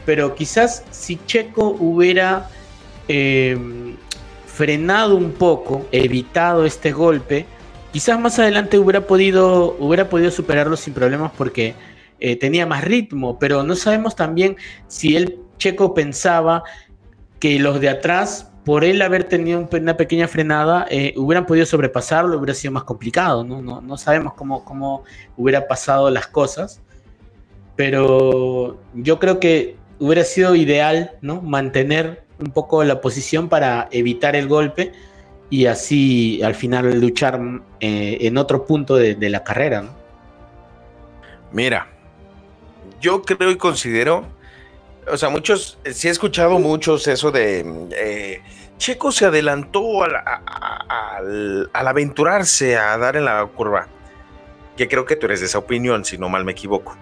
[0.05, 2.49] pero quizás si Checo hubiera
[3.09, 3.57] eh,
[4.47, 7.47] frenado un poco, evitado este golpe,
[7.93, 11.75] quizás más adelante hubiera podido, hubiera podido superarlo sin problemas porque
[12.19, 16.63] eh, tenía más ritmo, pero no sabemos también si el Checo pensaba
[17.41, 22.37] que los de atrás, por él haber tenido una pequeña frenada, eh, hubieran podido sobrepasarlo,
[22.39, 23.63] hubiera sido más complicado, ¿no?
[23.63, 25.05] No, no sabemos cómo, cómo
[25.37, 26.81] hubiera pasado las cosas,
[27.75, 31.41] pero yo creo que hubiera sido ideal, ¿no?
[31.41, 34.93] Mantener un poco la posición para evitar el golpe
[35.51, 37.41] y así al final luchar
[37.81, 39.85] eh, en otro punto de, la carrera.
[41.53, 41.89] Mira,
[43.01, 44.25] yo creo y considero,
[45.13, 48.43] o sea, muchos, eh, sí he escuchado muchos eso de eh,
[48.79, 53.89] Checo se adelantó al, aventurarse a dar en la curva.
[54.77, 56.97] Que creo que tú eres de esa opinión, si no mal me equivoco.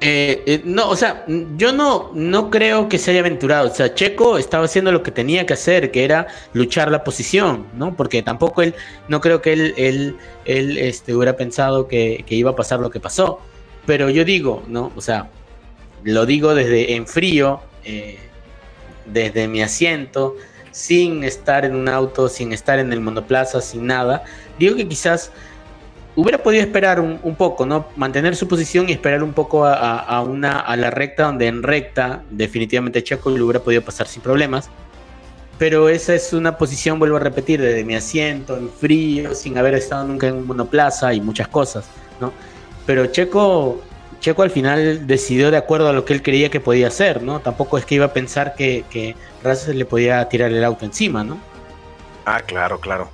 [0.00, 1.24] Eh, no, o sea,
[1.56, 3.70] yo no, no creo que se haya aventurado.
[3.70, 7.68] O sea, Checo estaba haciendo lo que tenía que hacer, que era luchar la posición,
[7.74, 7.94] ¿no?
[7.94, 8.74] Porque tampoco él,
[9.06, 12.90] no creo que él, él, él este, hubiera pensado que, que iba a pasar lo
[12.90, 13.40] que pasó.
[13.86, 14.92] Pero yo digo, ¿no?
[14.96, 15.30] O sea,
[16.04, 18.18] lo digo desde en frío, eh,
[19.06, 20.36] desde mi asiento,
[20.70, 24.24] sin estar en un auto, sin estar en el monoplaza, sin nada.
[24.58, 25.32] Digo que quizás
[26.14, 27.86] hubiera podido esperar un, poco, ¿no?
[27.96, 32.22] Mantener su posición y esperar un poco a una, a la recta, donde en recta
[32.30, 34.70] definitivamente Checo lo hubiera podido pasar sin problemas.
[35.58, 39.74] Pero esa es una posición, vuelvo a repetir, desde mi asiento, en frío, sin haber
[39.74, 41.86] estado nunca en un monoplaza y muchas cosas,
[42.20, 42.32] ¿no?
[42.86, 43.82] Pero Checo,
[44.20, 47.40] Checo al final decidió de acuerdo a lo que él creía que podía hacer, ¿no?
[47.40, 49.14] Tampoco es que iba a pensar que, que
[49.72, 51.38] le podía tirar el auto encima, ¿no?
[52.24, 53.10] Ah, claro, claro.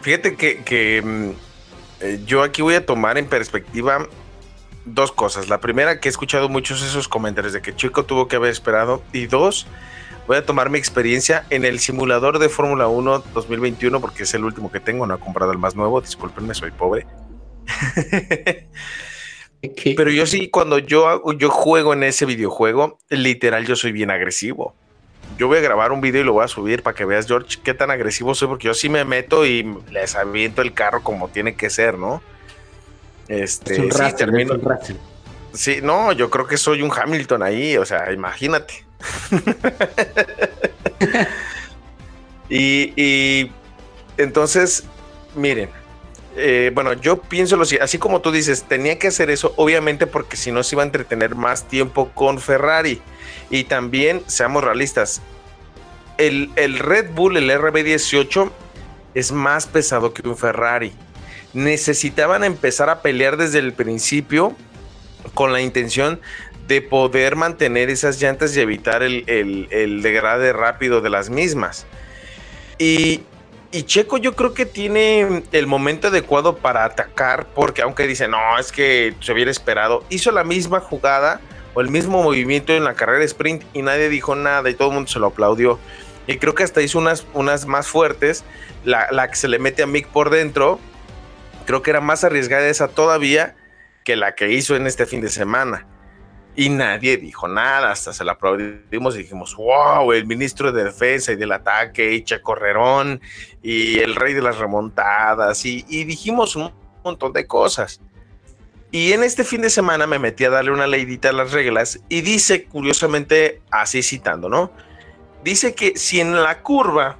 [0.00, 1.30] Fíjate que, que, mm,
[2.00, 4.08] eh, yo aquí voy a tomar en perspectiva
[4.84, 5.48] dos cosas.
[5.48, 9.02] La primera, que he escuchado muchos esos comentarios de que Chico tuvo que haber esperado.
[9.12, 9.66] Y dos,
[10.26, 14.44] voy a tomar mi experiencia en el simulador de Fórmula 1 2021, porque es el
[14.44, 16.00] último que tengo, no he comprado el más nuevo.
[16.00, 17.06] Discúlpenme, soy pobre.
[19.96, 24.10] Pero yo sí, cuando yo, hago- yo juego en ese videojuego, literal, yo soy bien
[24.10, 24.74] agresivo.
[25.38, 27.58] Yo voy a grabar un video y lo voy a subir para que veas, George,
[27.62, 31.28] qué tan agresivo soy, porque yo sí me meto y les aviento el carro como
[31.28, 32.20] tiene que ser, ¿no?
[33.28, 34.98] Este, es un sí, termino- es un.
[35.54, 38.84] Sí, no, yo creo que soy un Hamilton ahí, o sea, imagínate.
[42.48, 43.52] y, y
[44.16, 44.84] entonces,
[45.34, 45.70] miren,
[46.36, 50.36] eh, bueno, yo pienso lo así como tú dices, tenía que hacer eso, obviamente, porque
[50.36, 53.00] si no se iba a entretener más tiempo con Ferrari.
[53.50, 55.20] Y también, seamos realistas,
[56.18, 58.50] el, el Red Bull, el RB18,
[59.14, 60.92] es más pesado que un Ferrari.
[61.52, 64.56] Necesitaban empezar a pelear desde el principio
[65.34, 66.20] con la intención
[66.66, 71.86] de poder mantener esas llantas y evitar el, el, el degrade rápido de las mismas.
[72.78, 73.22] Y
[73.72, 78.58] y Checo yo creo que tiene el momento adecuado para atacar, porque aunque dice, no,
[78.58, 81.40] es que se hubiera esperado, hizo la misma jugada
[81.72, 84.94] o el mismo movimiento en la carrera sprint y nadie dijo nada y todo el
[84.94, 85.78] mundo se lo aplaudió.
[86.26, 88.44] Y creo que hasta hizo unas, unas más fuertes,
[88.84, 90.78] la, la que se le mete a Mick por dentro,
[91.64, 93.56] creo que era más arriesgada esa todavía
[94.04, 95.86] que la que hizo en este fin de semana
[96.54, 101.32] y nadie dijo nada, hasta se la aplaudimos y dijimos, wow, el ministro de defensa
[101.32, 103.20] y del ataque, y Correrón,
[103.62, 106.70] y el rey de las remontadas, y, dijimos un
[107.02, 108.00] montón de cosas.
[108.90, 112.00] Y en este fin de semana me metí a darle una leidita a las reglas
[112.10, 114.70] y dice, curiosamente, así citando, ¿no?
[115.42, 117.16] Dice que si en la curva,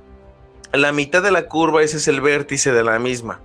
[0.75, 3.41] la mitad de la curva ese es el vértice de la misma.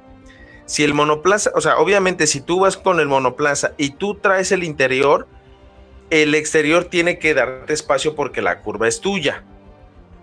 [0.66, 4.52] Si el monoplaza, o sea, obviamente si tú vas con el monoplaza y tú traes
[4.52, 5.26] el interior,
[6.10, 9.44] el exterior tiene que darte espacio porque la curva es tuya.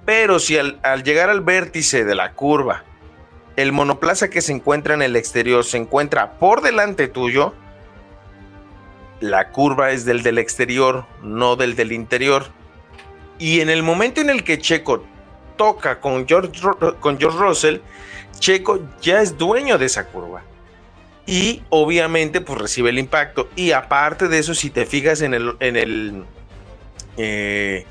[0.05, 2.85] Pero si al, llegar al vértice de la curva,
[3.57, 7.55] el monoplaza que se encuentra en el exterior se encuentra por delante tuyo,
[9.21, 12.47] la curva es del del exterior, no del del interior.
[13.39, 15.05] Y en el momento en el que Checo
[15.57, 16.61] toca con George,
[17.01, 17.79] con George Russell,
[18.39, 20.43] Checo ya es dueño de esa curva
[21.27, 23.49] y obviamente pues recibe el impacto.
[23.57, 26.25] Y aparte de eso, si te fijas en el, en el,
[27.17, 27.87] eh,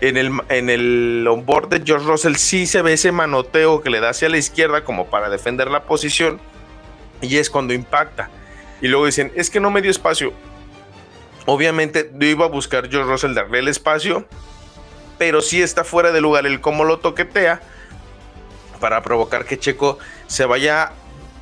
[0.00, 4.00] en el, en el onboard de George Russell, sí se ve ese manoteo que le
[4.00, 6.40] da hacia la izquierda como para defender la posición
[7.20, 8.30] y es cuando impacta.
[8.80, 10.32] Y luego dicen, es que no me dio espacio.
[11.46, 14.26] Obviamente yo iba a buscar George Russell darle el espacio,
[15.16, 17.60] pero sí está fuera de lugar el cómo lo toquetea
[18.80, 20.92] para provocar que Checo se vaya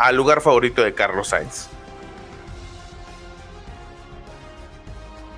[0.02, 1.68] al lugar favorito de Carlos Sainz.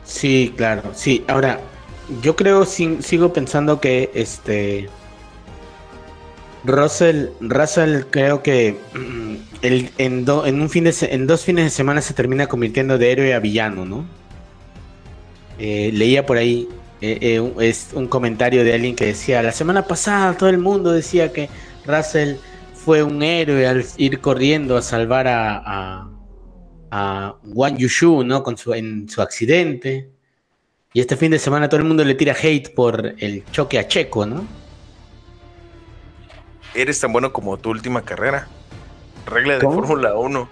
[0.04, 1.24] Sí, claro, sí.
[1.28, 1.60] Ahora,
[2.22, 4.88] yo creo, sigo pensando que este
[6.64, 10.28] Russell, Russell creo que mm, el, en,
[10.60, 13.84] un fin de, en dos fines de semana se termina convirtiendo de héroe a villano,
[13.84, 14.06] ¿no?
[15.58, 16.68] Eh, leía por ahí
[17.00, 20.90] eh, eh, es un comentario de alguien que decía, la semana pasada todo el mundo
[20.90, 21.48] decía que
[21.86, 22.36] Russell
[22.84, 26.10] fue un héroe al ir corriendo a salvar a, a,
[26.90, 28.42] a Wang Yushu, ¿no?
[28.42, 30.10] Con su, en su accidente.
[30.92, 33.88] Y este fin de semana todo el mundo le tira hate por el choque a
[33.88, 34.46] Checo, ¿no?
[36.74, 38.48] Eres tan bueno como tu última carrera.
[39.26, 40.48] Regla de Fórmula 1.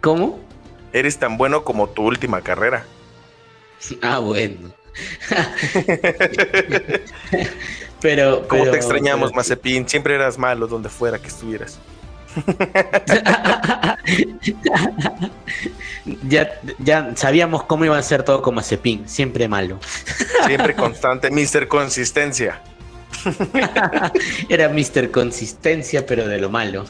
[0.00, 0.40] ¿Cómo?
[0.92, 2.86] Eres tan bueno como tu última carrera.
[4.00, 4.72] Ah, bueno.
[8.04, 9.88] pero, ¿Cómo te extrañamos, Mazepin?
[9.88, 11.78] Siempre eras malo donde fuera que estuvieras.
[16.28, 19.78] ya, ya sabíamos cómo iba a ser todo con Mazepin, siempre malo.
[20.44, 22.60] siempre constante, Mister Consistencia.
[24.50, 26.84] Era Mister Consistencia, pero de lo malo.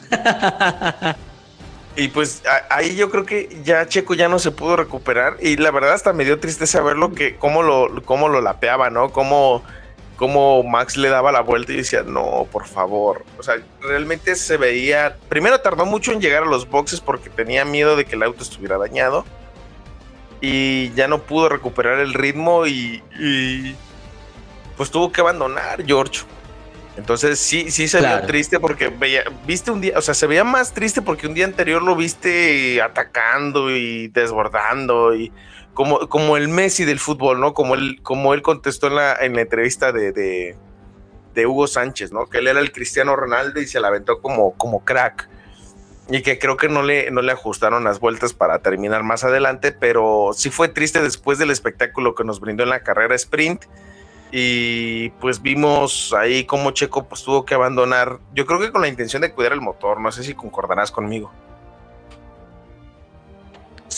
[1.95, 5.37] Y pues ahí yo creo que ya Checo ya no se pudo recuperar.
[5.39, 9.13] Y la verdad hasta me dio tristeza verlo que cómo lo, cómo lo lapeaba, ¿no?
[9.13, 9.63] Cómo,
[10.15, 13.23] cómo Max le daba la vuelta y decía, no, por favor.
[13.37, 15.17] O sea, realmente se veía.
[15.29, 18.43] Primero tardó mucho en llegar a los boxes porque tenía miedo de que el auto
[18.43, 19.25] estuviera dañado.
[20.41, 23.75] Y ya no pudo recuperar el ritmo y, y
[24.77, 26.21] pues tuvo que abandonar George.
[26.97, 30.45] Entonces sí, sí se veía triste porque veía, viste un día, o sea, se veía
[30.45, 35.31] más triste porque un día anterior lo viste atacando y desbordando y
[35.75, 37.53] como, como el Messi del fútbol, ¿no?
[37.53, 42.27] Como él, como él contestó en la, en la entrevista de, de, Hugo Sánchez, ¿no?
[42.27, 45.29] Que él era el Cristiano Ronaldo y se la aventó como, como crack.
[46.09, 49.71] Y que creo que no le, no le ajustaron las vueltas para terminar más adelante,
[49.71, 53.65] pero sí fue triste después del espectáculo que nos brindó en la carrera sprint
[54.31, 58.87] y pues vimos ahí cómo Checo pues tuvo que abandonar, yo creo que con la
[58.87, 61.31] intención de cuidar el motor, no sé si concordarás conmigo.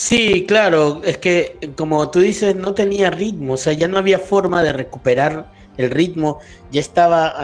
[0.00, 4.20] Sí, claro, es que como tú dices, no tenía ritmo, o sea, ya no había
[4.20, 6.38] forma de recuperar el ritmo,
[6.70, 7.34] ya estaba,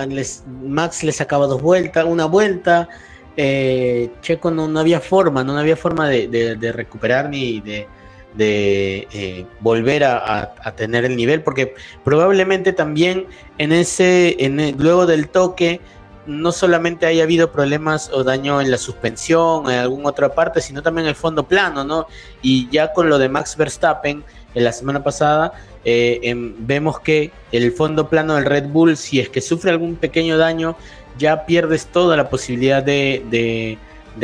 [0.46, 2.88] Max le sacaba dos vueltas, una vuelta,
[3.36, 7.88] eh, Checo no, no, había forma, no, había forma de, recuperar ni de
[8.34, 13.26] de eh, volver a tener el nivel, porque probablemente también
[13.58, 15.80] en ese, en el- luego del toque,
[16.26, 20.82] no solamente haya habido problemas o daño en la suspensión en alguna otra parte, sino
[20.82, 22.06] también en el fondo plano, ¿no?
[22.42, 24.24] Y ya con lo de Max Verstappen
[24.54, 25.52] en la semana pasada,
[25.84, 29.96] eh, em, vemos que el fondo plano del Red Bull, si es que sufre algún
[29.96, 30.76] pequeño daño,
[31.18, 33.78] ya pierdes toda la posibilidad de,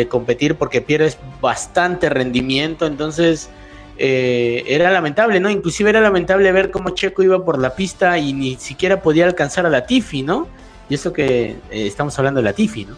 [0.08, 3.50] competir porque pierdes bastante rendimiento, entonces
[3.98, 5.50] eh, era lamentable, ¿no?
[5.50, 9.66] Inclusive era lamentable ver cómo Checo iba por la pista y ni siquiera podía alcanzar
[9.66, 10.48] a la Tiffy, ¿no?
[10.90, 12.96] Y eso que eh, estamos hablando de la Tiffy, ¿no?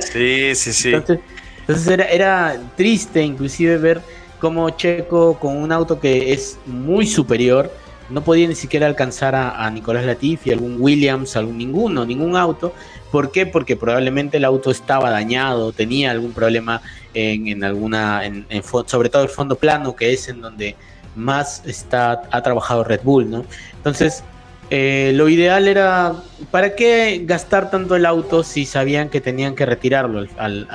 [0.00, 0.94] Sí, sí, sí.
[0.94, 1.20] Entonces,
[1.60, 4.00] entonces era, era triste inclusive ver
[4.38, 7.70] cómo Checo con un auto que es muy superior
[8.10, 12.74] no podía ni siquiera alcanzar a, a Nicolás Latifi, algún Williams, algún ninguno, ningún auto.
[13.10, 13.46] ¿Por qué?
[13.46, 16.82] Porque probablemente el auto estaba dañado, tenía algún problema
[17.14, 20.76] en, en alguna, en, en sobre todo el fondo plano, que es en donde
[21.16, 23.44] más está, ha trabajado Red Bull, ¿no?
[23.76, 24.22] Entonces,
[24.70, 26.14] eh, lo ideal era,
[26.52, 30.24] ¿para qué gastar tanto el auto si sabían que tenían que retirarlo?
[30.36, 30.68] Al,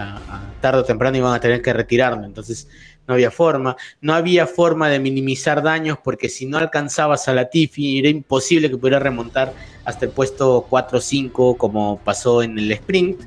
[0.60, 2.68] tarde o temprano iban a tener que retirarlo, entonces
[3.08, 3.78] no había forma.
[4.02, 8.70] No había forma de minimizar daños porque si no alcanzabas a la Tiffy era imposible
[8.70, 9.54] que pudiera remontar
[9.86, 13.22] hasta el puesto 4 o 5 como pasó en el sprint.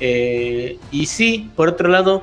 [0.00, 2.22] Eh, y sí, por otro lado,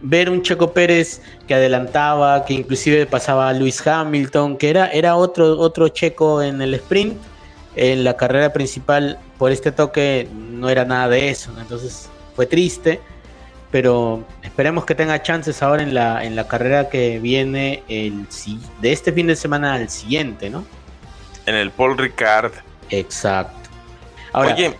[0.00, 5.16] ver un Checo Pérez que adelantaba, que inclusive pasaba a Lewis Hamilton, que era, era
[5.16, 7.16] otro, otro Checo en el sprint,
[7.76, 13.00] en la carrera principal por este toque no era nada de eso, entonces fue triste,
[13.70, 18.26] pero esperemos que tenga chances ahora en la, en la carrera que viene el,
[18.80, 20.64] de este fin de semana al siguiente, ¿no?
[21.46, 22.52] En el Paul Ricard.
[22.90, 23.70] Exacto.
[24.32, 24.76] Ahora, Oye,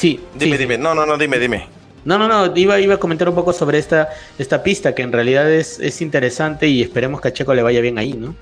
[0.00, 0.78] sí, dime, sí, dime.
[0.78, 1.66] No, no, no, dime, dime.
[2.04, 4.08] No, no, no, iba, iba a comentar un poco sobre esta,
[4.38, 7.80] esta pista que en realidad es, es interesante y esperemos que a Checo le vaya
[7.82, 8.34] bien ahí, ¿no?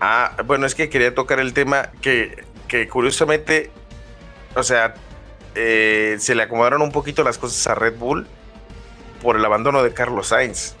[0.00, 3.70] Ah, bueno, es que quería tocar el tema que, que curiosamente,
[4.54, 4.94] o sea,
[5.56, 8.26] eh, se le acomodaron un poquito las cosas a Red Bull
[9.20, 10.74] por el abandono de Carlos Sainz.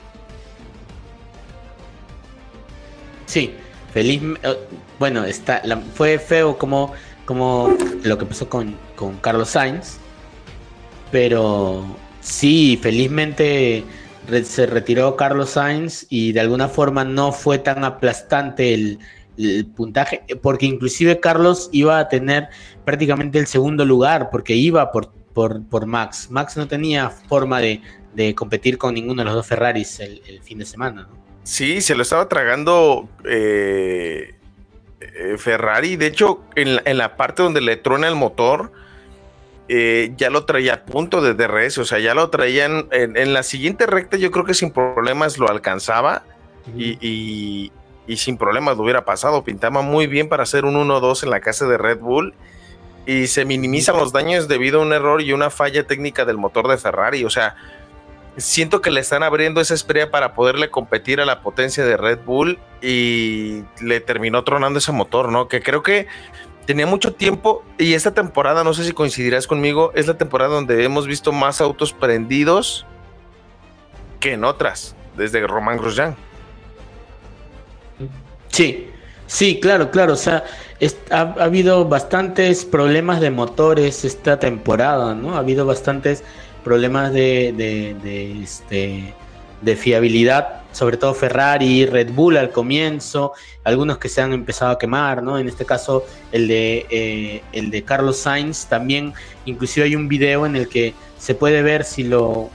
[3.26, 3.54] Sí,
[3.92, 4.22] feliz.
[4.42, 4.56] eh,
[4.98, 6.92] Bueno, está, la- fue feo como,
[7.26, 9.98] como lo que pasó con, con Carlos Sainz,
[11.10, 11.84] pero
[12.20, 13.84] sí, felizmente
[14.44, 18.98] se retiró Carlos Sainz y de alguna forma no fue tan aplastante el,
[19.76, 22.48] puntaje, porque inclusive Carlos iba a tener
[22.86, 26.28] prácticamente el segundo lugar, porque iba por, por, por Max.
[26.30, 27.82] Max no tenía forma de,
[28.14, 31.06] de competir con ninguno de los dos Ferraris el, fin de semana.
[31.42, 34.35] Sí, se lo estaba tragando eh,
[35.18, 35.96] eh, Ferrari.
[35.96, 38.70] De hecho, en la, en la parte donde le truena el motor,
[39.68, 41.78] eh, ya lo traía a punto de DRS.
[41.78, 44.16] O sea, ya lo traían en, en la siguiente recta.
[44.16, 46.22] Yo creo que sin problemas lo alcanzaba
[46.76, 47.72] y, y-
[48.08, 49.42] y sin problemas lo hubiera pasado.
[49.42, 52.34] Pintaba muy bien para hacer un 1-2 en la casa de Red Bull.
[53.04, 56.68] Y se minimizan los daños debido a un error y una falla técnica del motor
[56.68, 57.24] de Ferrari.
[57.24, 57.56] O sea,
[58.36, 62.20] siento que le están abriendo esa estrella para poderle competir a la potencia de Red
[62.24, 65.48] Bull y le terminó tronando ese motor, ¿no?
[65.48, 66.06] Que creo que
[66.66, 70.84] tenía mucho tiempo y esta temporada, no sé si coincidirás conmigo, es la temporada donde
[70.84, 72.84] hemos visto más autos prendidos
[74.20, 76.16] que en otras, desde Román Grosjean.
[78.48, 78.90] Sí,
[79.26, 80.14] sí, claro, claro.
[80.14, 80.44] O sea,
[81.10, 85.36] ha habido bastantes problemas de motores esta temporada, ¿no?
[85.36, 86.24] Ha habido bastantes
[86.66, 89.14] problemas de, de, este,
[89.62, 93.32] de fiabilidad, sobre todo Ferrari, Red Bull al comienzo,
[93.62, 95.38] algunos que se han empezado a quemar, ¿no?
[95.38, 99.14] En este caso, el de, eh, el de Carlos Sainz también,
[99.44, 102.50] inclusive hay un video en el que se puede ver si lo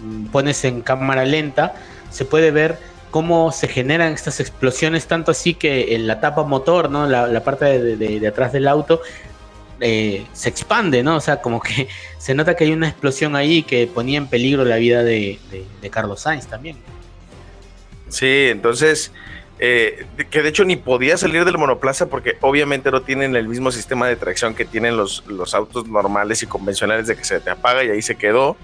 [0.00, 1.74] mm, pones en cámara lenta,
[2.10, 2.78] se puede ver
[3.10, 7.06] cómo se generan estas explosiones, tanto así que en la tapa motor, ¿no?
[7.08, 9.00] La, la parte de, de- de atrás del auto
[9.80, 11.16] eh, se expande, ¿no?
[11.16, 11.88] O sea, como que
[12.18, 15.38] se nota que hay una explosión ahí que ponía en peligro la vida de,
[15.90, 16.76] Carlos Sainz también.
[18.08, 19.12] Sí, entonces,
[19.58, 23.72] eh, que de hecho ni podía salir del monoplaza porque obviamente no tienen el mismo
[23.72, 25.22] sistema de tracción que tienen los,
[25.54, 28.56] autos normales y convencionales de que se te apaga y ahí se quedó.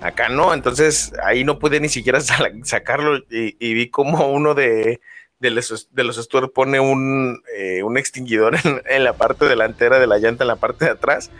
[0.00, 2.20] Acá no, entonces ahí no pude ni siquiera
[2.62, 5.00] sacarlo y vi como uno de,
[5.40, 9.98] de los, de los Stuart pone un, eh, un extinguidor en, en la parte delantera
[9.98, 11.30] de la llanta, en la parte de atrás,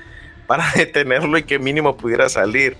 [0.47, 2.77] para detenerlo y que mínimo pudiera salir.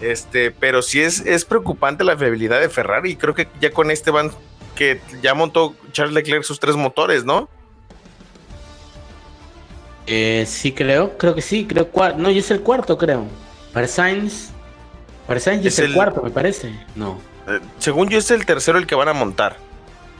[0.00, 3.12] Este, pero sí es, es preocupante la fiabilidad de Ferrari.
[3.12, 4.30] y Creo que ya con este van
[4.74, 7.48] que ya montó Charles Leclerc sus tres motores, ¿no?
[10.06, 13.24] Eh, sí, creo, creo que sí, creo no, yo es el cuarto, creo.
[13.72, 14.50] Para Sainz,
[15.26, 16.72] para Sainz es, Es el, el- cuarto, me parece.
[16.94, 17.18] No.
[17.48, 19.56] Eh, según yo es el tercero el que van a montar.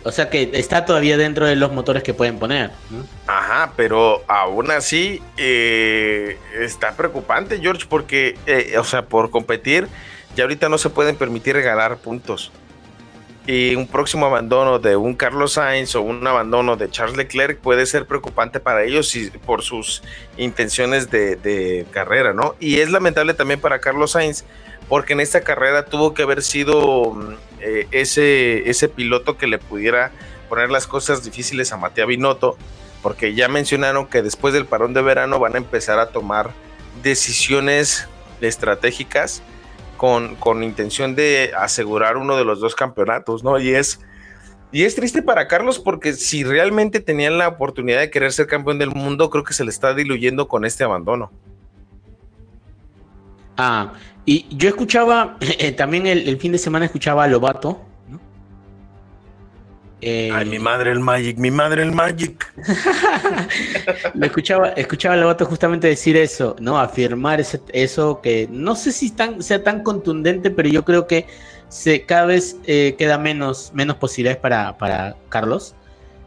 [0.07, 2.71] O sea que está todavía dentro de los motores que pueden poner.
[3.27, 9.89] Ajá, pero aún así eh, está preocupante, George, porque, eh, o sea, por competir,
[10.37, 12.53] ya ahorita no se pueden permitir regalar puntos.
[13.49, 17.85] Y un próximo abandono de un Carlos Sainz o un abandono de Charles Leclerc puede
[17.85, 20.05] ser preocupante para ellos y por sus
[20.37, 22.55] intenciones de, de carrera, ¿no?
[22.61, 24.45] Y es lamentable también para Carlos Sainz,
[24.89, 29.59] porque en esta carrera tuvo que haber sido mm, eh, ese, ese piloto que le
[29.59, 30.13] pudiera
[30.49, 32.57] poner las cosas difíciles a Matías Binotto,
[33.03, 36.51] porque ya mencionaron que después del parón de verano van a empezar a tomar
[37.03, 38.09] decisiones
[38.41, 39.43] estratégicas
[39.97, 43.59] con, con intención de asegurar uno de los dos campeonatos, ¿no?
[43.59, 44.01] Y es,
[44.73, 48.79] y es triste para Carlos porque si realmente tenían la oportunidad de querer ser campeón
[48.79, 51.33] del mundo, creo que se le está diluyendo con este abandono.
[53.57, 53.93] Ah,
[54.25, 57.81] y yo escuchaba, eh, también el, el fin de semana escuchaba a Lobato.
[58.09, 58.21] ¿no?
[60.01, 62.53] Eh, Ay, mi madre el Magic, mi madre el Magic.
[64.15, 66.79] Lo escuchaba, escuchaba a Lobato justamente decir eso, ¿no?
[66.79, 71.27] Afirmar ese- eso que no sé si tan, sea tan contundente, pero yo creo que
[71.69, 75.75] se, cada vez eh, queda menos, menos posibilidades para, para Carlos.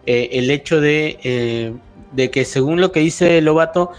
[0.06, 1.76] El hecho de,
[2.14, 3.91] de que según lo que dice Lobato,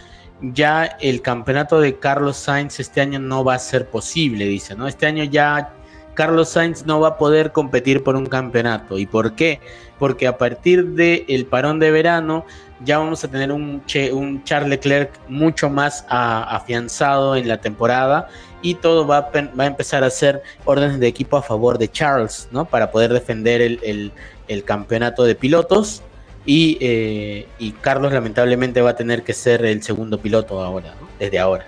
[0.43, 4.87] ya el campeonato de Carlos Sainz este año no va a ser posible, dice, ¿no?
[4.89, 5.75] Este año ya
[6.15, 8.99] Carlos Sainz no va a poder competir por un campeonato.
[8.99, 9.61] ¿Y por qué?
[9.99, 12.45] Porque a partir del parón de verano
[12.85, 18.29] ya vamos a tener un, che- un Charles Leclerc mucho más afianzado en la temporada
[18.63, 21.91] y todo va a, va a empezar a hacer órdenes de equipo a favor de
[21.91, 22.65] Charles, ¿no?
[22.65, 26.03] Para poder defender el campeonato de pilotos.
[26.47, 31.09] Y, eh, y Carlos lamentablemente va a tener que ser el segundo piloto ahora, ¿no?
[31.19, 31.67] desde ahora.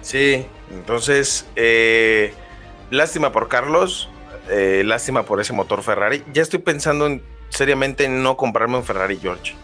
[0.00, 2.32] Sí, entonces, eh,
[2.90, 4.08] lástima por Carlos,
[4.50, 6.22] eh, lástima por ese motor Ferrari.
[6.32, 9.54] Ya estoy pensando en, seriamente en no comprarme un Ferrari, George.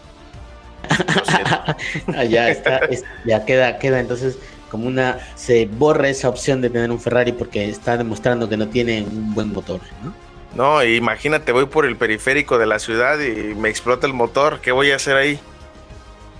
[2.16, 4.38] Ah, ya está, es- ya queda, queda entonces
[4.70, 8.68] como una, se borra esa opción de tener un Ferrari porque está demostrando que no
[8.68, 10.12] tiene un buen motor, ¿no?
[10.54, 14.60] No, imagínate, voy por el periférico de la ciudad y me explota el motor.
[14.60, 15.38] ¿Qué voy a hacer ahí?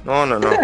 [0.04, 0.50] No, no, no.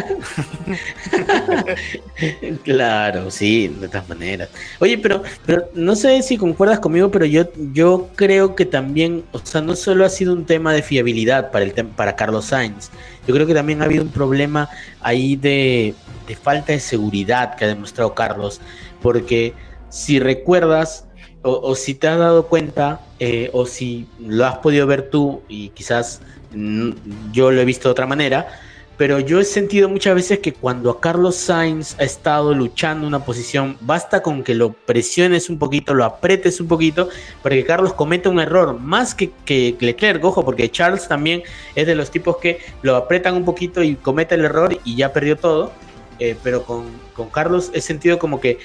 [2.64, 4.48] Claro, sí, de todas maneras.
[4.80, 9.38] Oye, pero, pero no sé si concuerdas conmigo, pero yo, yo creo que también, o
[9.38, 12.90] sea, no solo ha sido un tema de fiabilidad para, el para Carlos Sainz,
[13.26, 14.68] yo creo que también ha habido un problema
[15.00, 15.94] ahí de,
[16.26, 18.60] de falta de seguridad que ha demostrado Carlos,
[19.02, 19.52] porque
[19.90, 21.05] si recuerdas
[21.46, 25.68] o, si te has dado cuenta, eh, o si lo has podido ver tú y
[25.70, 26.20] quizás
[26.52, 26.90] mm,
[27.32, 28.48] yo lo he visto de otra manera,
[28.96, 33.24] pero yo he sentido muchas veces que cuando a Carlos Sainz ha estado luchando una
[33.24, 37.10] posición, basta con que lo presiones un poquito, lo apretes un poquito,
[37.42, 41.42] para que Carlos cometa un error, más que, que Leclerc, ojo, porque Charles también
[41.74, 45.12] es de los tipos que lo apretan un poquito y comete el error y ya
[45.12, 45.72] perdió todo,
[46.18, 48.58] eh, pero con, con Carlos he sentido como que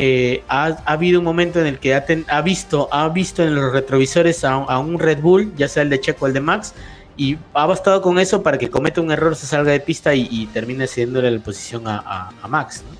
[0.00, 3.72] eh, ha, ha habido un momento en el que ha, visto, ha visto en los
[3.72, 6.72] retrovisores a, un Red Bull, ya sea el de Checo o el de Max,
[7.16, 10.46] y ha bastado con eso para que cometa un error, se salga de pista y,
[10.52, 12.84] termine cediéndole la posición a, Max.
[12.88, 12.96] ¿no?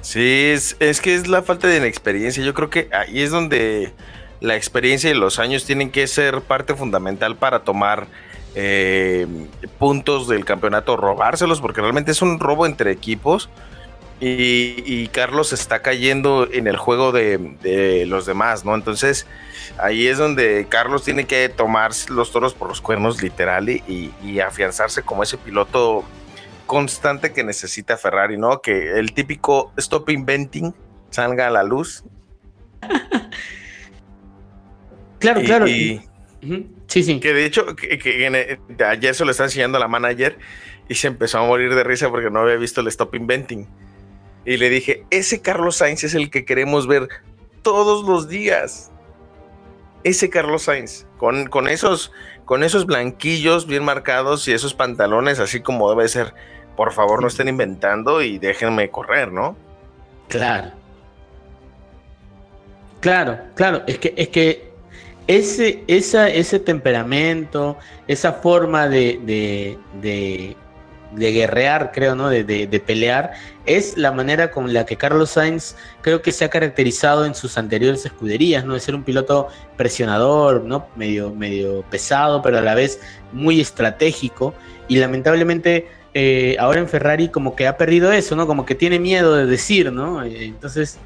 [0.00, 2.44] Sí, es, que es la falta de experiencia.
[2.44, 3.92] Yo creo que ahí es donde
[4.38, 8.06] la experiencia y los años tienen que ser parte fundamental para tomar
[8.54, 9.26] eh,
[9.80, 13.50] puntos del campeonato, robárselos, porque realmente es un robo entre equipos.
[14.20, 18.74] Y, y Carlos está cayendo en el juego de, de los demás, ¿no?
[18.74, 19.26] Entonces
[19.78, 24.12] ahí es donde Carlos tiene que tomar los toros por los cuernos literal y,
[24.44, 26.04] afianzarse como ese piloto
[26.66, 28.60] constante que necesita Ferrari, ¿no?
[28.60, 30.74] Que el típico stop inventing
[31.10, 32.02] salga a la luz.
[35.20, 35.66] Claro, Y- claro.
[35.68, 36.00] y-
[36.44, 37.18] Ujú, Sí, sí.
[37.18, 38.58] que de hecho, que, que en- eh,
[38.88, 40.38] ayer se lo está enseñando a la manager
[40.88, 43.66] y se empezó a morir de risa porque no había visto el stop inventing.
[44.48, 47.06] Y le dije, ese Carlos Sainz es el que queremos ver
[47.60, 48.90] todos los días.
[50.04, 52.12] Ese Carlos Sainz, con, con, esos,
[52.46, 56.32] con esos blanquillos bien marcados y esos pantalones así como debe ser.
[56.78, 59.54] Por favor, no estén inventando y déjenme correr, ¿no?
[60.28, 60.70] Claro.
[63.00, 63.82] Claro, claro.
[63.86, 64.70] Es que, es que
[65.26, 67.76] ese, esa, ese temperamento,
[68.06, 70.56] esa forma de, de, de,
[71.12, 72.28] de guerrear, creo, ¿no?
[72.28, 73.32] De, de, pelear,
[73.66, 77.56] es la manera con la que Carlos Sainz creo que se ha caracterizado en sus
[77.58, 78.74] anteriores escuderías, ¿no?
[78.74, 80.86] De ser un piloto presionador, ¿no?
[80.96, 83.00] Medio, medio pesado, pero a la vez
[83.32, 84.54] muy estratégico.
[84.86, 88.46] Y lamentablemente eh, ahora en Ferrari como que ha perdido eso, ¿no?
[88.46, 90.22] Como que tiene miedo de decir, ¿no?
[90.24, 90.98] Eh, Entonces,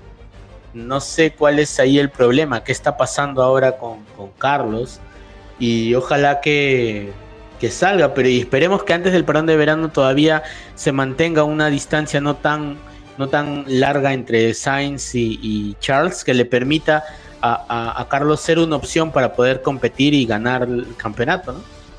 [0.75, 5.01] no sé cuál es ahí el problema, qué está pasando ahora con, con Carlos.
[5.59, 7.13] y ojalá que,
[7.63, 10.43] que salga, pero esperemos que antes del parón de verano todavía
[10.75, 12.77] se mantenga una distancia no tan,
[13.19, 17.05] no tan larga entre Sainz y, Charles que le permita
[17.41, 21.55] a, Carlos ser una opción para poder competir y ganar el campeonato.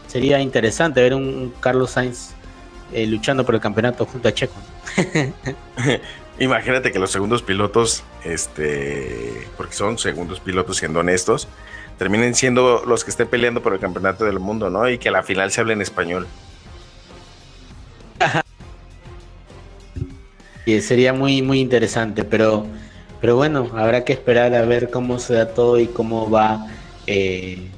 [0.08, 2.32] Sería interesante ver un, Carlos Sainz
[2.92, 4.56] eh, luchando por el campeonato junto a Checo.
[6.40, 11.48] Imagínate que los segundos pilotos, este, porque son segundos pilotos siendo honestos,
[11.98, 14.90] terminen siendo los que estén peleando por el campeonato del mundo, ¿no?
[14.90, 16.34] Y que a la final se hable en español.
[20.66, 22.72] Y sería muy, muy interesante, pero,
[23.20, 26.66] pero bueno, habrá que esperar a ver cómo se da todo y cómo va
[27.06, 27.76] eh,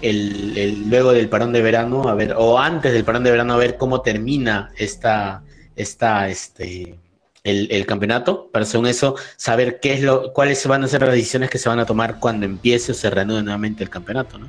[0.00, 3.54] el, el- luego del parón de verano, a ver, o antes del parón de verano,
[3.54, 5.44] a ver cómo termina esta,
[5.76, 7.00] esta, este,
[7.46, 11.50] el, campeonato, para según eso, saber qué es lo, cuáles van a ser las decisiones
[11.50, 14.48] que se van a tomar cuando empiece o se reanude nuevamente el campeonato, ¿no?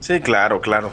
[0.00, 0.92] Sí, claro, claro.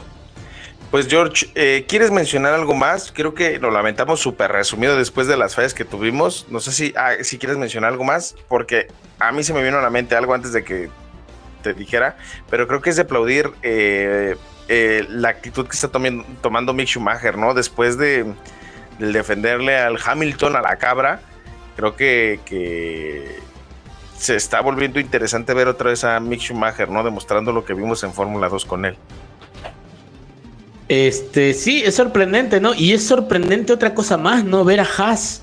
[0.90, 3.12] Pues George, eh, ¿quieres mencionar algo más?
[3.12, 6.46] Creo que lo lamentamos súper resumido después de las fallas que tuvimos.
[6.50, 8.88] No sé si, ah, si quieres mencionar algo más, porque
[9.18, 10.90] a mí se me vino a la mente algo antes de que
[11.62, 12.16] te dijera,
[12.50, 14.36] pero creo que es de aplaudir eh,
[14.68, 17.54] eh, la actitud que está tomando Mick Schumacher, ¿no?
[17.54, 18.32] Después de,
[18.98, 21.20] del defenderle al Hamilton, a la cabra,
[21.76, 23.38] creo que,
[24.16, 27.02] se está volviendo interesante ver otra vez a Mick Schumacher, ¿no?
[27.02, 28.96] Demostrando lo que vimos en Fórmula 2 con él.
[30.88, 32.74] Este, sí, es sorprendente, ¿no?
[32.74, 34.64] Y es sorprendente otra cosa más, ¿no?
[34.64, 35.42] Ver a Haas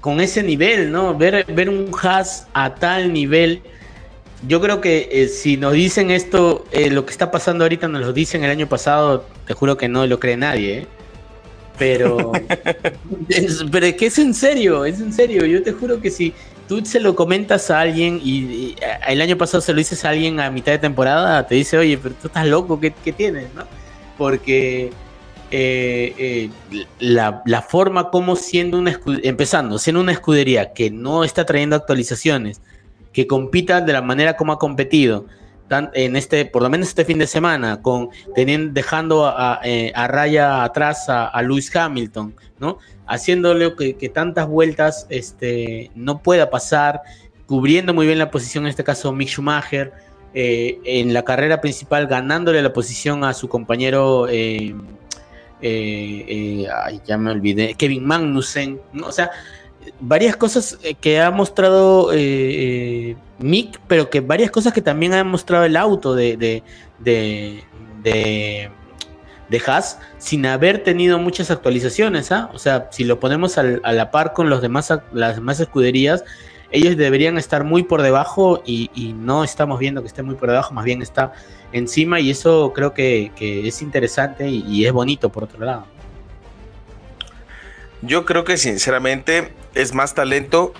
[0.00, 1.16] con ese nivel, ¿no?
[1.16, 3.62] Ver, ver un Haas a tal nivel.
[4.46, 8.02] Yo creo que eh, si nos dicen esto, eh, lo que está pasando ahorita nos
[8.02, 10.86] lo dicen el año pasado, te juro que no lo cree nadie, ¿eh?
[11.78, 12.32] Pero,
[13.28, 15.44] es, pero es que es en serio, es en serio.
[15.46, 16.34] Yo te juro que si
[16.66, 18.76] tú se lo comentas a alguien y, y,
[19.06, 21.96] el año pasado se lo dices a alguien a mitad de temporada, te dice, oye,
[21.98, 23.46] pero tú estás loco, ¿qué, qué tienes?
[23.54, 23.64] ¿no?
[24.16, 24.90] Porque
[25.50, 26.50] eh, eh,
[26.98, 32.60] la, la forma como siendo una empezando, siendo una escudería que no está trayendo actualizaciones,
[33.12, 35.26] que compita de la manera como ha competido,
[35.70, 40.08] en este, por lo menos este fin de semana, con teniendo, dejando a, eh, a
[40.08, 42.78] raya atrás a, a Lewis Hamilton, ¿no?
[43.06, 47.02] Haciéndole que, tantas vueltas este, no pueda pasar,
[47.46, 49.92] cubriendo muy bien la posición, en este caso Mick Schumacher,
[50.34, 54.74] eh, en la carrera principal ganándole la posición a su compañero, eh,
[55.62, 56.66] eh,
[57.06, 59.06] ya me olvidé, Kevin Magnussen, ¿no?
[59.06, 59.30] o sea,
[60.00, 65.14] varias cosas eh, que ha mostrado eh, eh, Mick, pero que varias cosas que también
[65.14, 66.62] ha mostrado el auto de, de,
[66.98, 67.64] de,
[68.02, 68.70] de,
[69.48, 72.50] de Haas sin haber tenido muchas actualizaciones, ¿ah?
[72.54, 76.24] O sea, si lo ponemos al- a la par con los demás, las demás escuderías,
[76.70, 80.74] ellos deberían estar muy por debajo y, no estamos viendo que esté muy por debajo,
[80.74, 81.32] más bien está
[81.72, 85.86] encima y eso creo que, es interesante y es bonito por otro lado.
[88.02, 90.72] Yo creo que sinceramente es más talento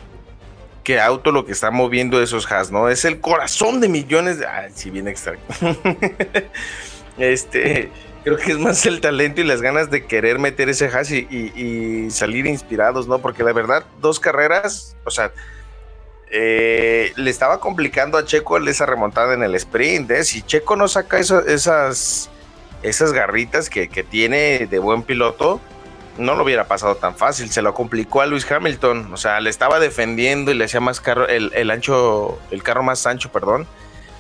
[0.85, 2.89] que auto lo que está moviendo esos Haas, ¿no?
[2.89, 4.47] Es el corazón de millones de...
[4.47, 5.43] Ay, sí, bien extraño.
[7.19, 7.91] este,
[8.25, 12.09] creo que es más el talento y las ganas de querer meter ese Haas y,
[12.11, 13.19] salir inspirados, ¿no?
[13.19, 15.31] Porque la verdad, dos carreras, o sea,
[16.31, 20.25] eh, le estaba complicando a Checo esa remontada en el sprint, ¿eh?
[20.25, 22.31] Si Checo no saca esas,
[22.83, 25.61] esas garritas que tiene de buen piloto,
[26.19, 27.51] no lo hubiera pasado tan fácil.
[27.51, 29.13] Se lo complicó a Luis Hamilton.
[29.13, 32.83] O sea, le estaba defendiendo y le hacía más carro, el, el ancho, el carro
[32.83, 33.67] más ancho, perdón.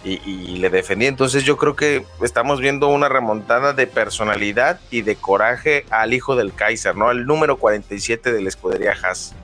[0.04, 1.08] Y, le defendía.
[1.08, 6.34] Entonces yo creo que estamos viendo una remontada de personalidad y de coraje al hijo
[6.34, 7.10] del Kaiser, ¿no?
[7.10, 9.34] El número 47 de la escudería Haas.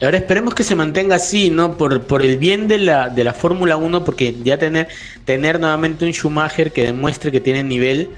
[0.00, 1.76] Ahora esperemos que se mantenga así, ¿no?
[1.76, 4.86] Por, por el bien de la, de la Fórmula 1, porque ya tener,
[5.24, 8.10] tener nuevamente un Schumacher que demuestre que tiene nivel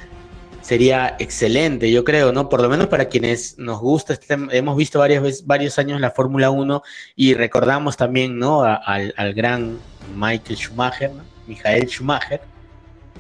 [0.67, 2.49] sería excelente, yo creo, ¿no?
[2.49, 6.11] Por lo menos para quienes nos gusta, este, hemos visto varias veces, varios años la
[6.11, 6.83] Fórmula 1
[7.15, 8.65] y recordamos también, ¿no?
[8.65, 9.79] Al, al gran
[10.17, 11.23] Michael Schumacher, ¿no?
[11.47, 12.41] Michael Schumacher.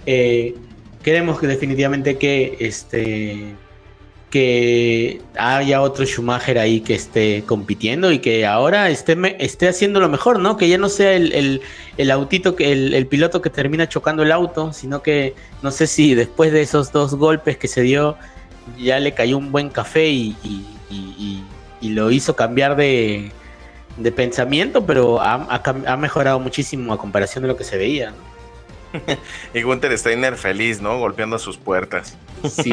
[0.07, 0.57] Eh,
[1.05, 3.55] queremos que definitivamente que este
[4.37, 10.11] que haya otro Schumacher ahí que esté compitiendo y que ahora esté, esté haciendo lo
[10.11, 10.59] mejor, ¿no?
[10.59, 11.63] Que ya no sea el, el,
[11.97, 16.15] el autito, que el, piloto que termina chocando el auto, sino que no sé si
[16.15, 18.19] después de esos dos golpes que se dio
[18.79, 21.43] ya le cayó un buen café y, y-
[21.81, 23.31] lo hizo cambiar de,
[23.97, 28.11] de pensamiento, pero ha, ha ha mejorado muchísimo a comparación de lo que se veía,
[28.11, 28.26] ¿no?
[29.55, 30.99] Y Gunther Steiner feliz, ¿no?
[30.99, 32.17] Golpeando sus puertas.
[32.43, 32.73] Sí,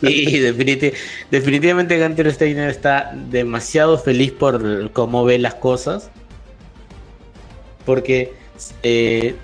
[0.00, 0.92] sí definiti-
[1.30, 6.10] definitivamente Gunter Steiner está demasiado feliz por cómo ve las cosas.
[7.84, 8.34] Porque
[8.82, 9.34] eh,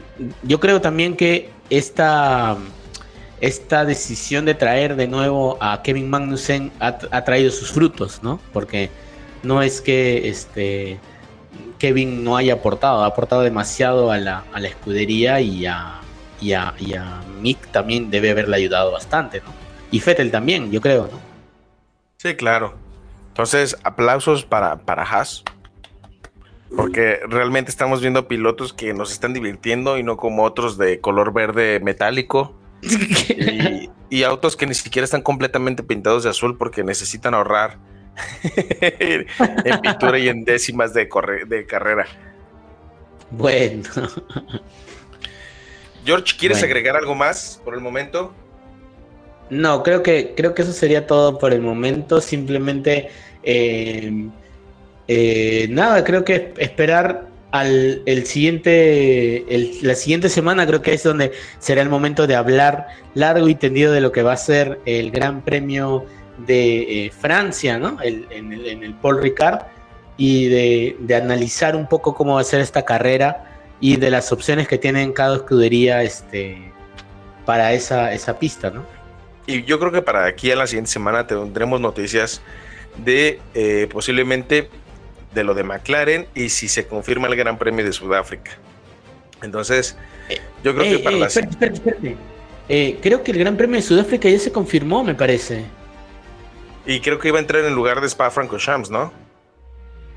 [0.43, 2.57] yo creo también que esta,
[3.41, 8.41] esta decisión de traer de nuevo a Kevin Magnussen ha, ha traído sus frutos, ¿no?
[8.53, 8.91] Porque
[9.43, 10.99] no es que este
[11.79, 16.01] Kevin no haya aportado, ha aportado demasiado a la, a la escudería y a,
[16.41, 19.55] y a, y a Mick también debe haberle ayudado bastante, ¿no?
[19.91, 21.21] Y Fettel también, yo creo, ¿no?
[22.17, 22.75] Sí, claro.
[23.29, 25.45] Entonces, aplausos para, para Haas.
[26.75, 31.33] Porque realmente estamos viendo pilotos que nos están divirtiendo y no como otros de color
[31.33, 32.55] verde metálico.
[32.83, 37.79] y, y autos que ni siquiera están completamente pintados de azul porque necesitan ahorrar
[38.81, 42.07] en pintura y en décimas de, corre- de carrera.
[43.31, 43.83] Bueno.
[46.05, 46.67] George, ¿quieres Bueno.
[46.71, 48.33] agregar algo más por el momento?
[49.51, 52.21] No, creo que, creo que eso sería todo por el momento.
[52.21, 53.11] Simplemente,
[53.43, 54.29] eh,
[55.09, 61.03] eh, nada, creo que esperar al el siguiente, el- la siguiente semana, creo que es
[61.03, 64.81] donde será el momento de hablar largo y tendido de lo que va a ser
[64.85, 66.05] el Gran Premio
[66.39, 68.01] de eh, Francia, ¿no?
[68.03, 69.63] El- en, el, en el Paul Ricard
[70.17, 74.33] y de, de analizar un poco cómo va a ser esta carrera y de las
[74.33, 76.73] opciones que tienen cada escudería este,
[77.45, 78.85] para esa, esa pista, ¿no?
[79.47, 82.41] Y yo creo que para aquí a la siguiente semana tendremos noticias
[83.05, 84.69] de eh, posiblemente
[85.35, 88.53] de lo de McLaren y si se confirma el Gran Premio de Sudáfrica.
[89.43, 89.97] Entonces,
[90.65, 92.17] yo creo que para ey, la espérate, espérate, espérate.
[92.69, 95.65] Eh, creo que el Gran Premio de Sudáfrica ya se confirmó, me parece.
[96.87, 99.13] Y creo que iba a entrar en lugar de Spa Francorchamps, ¿no?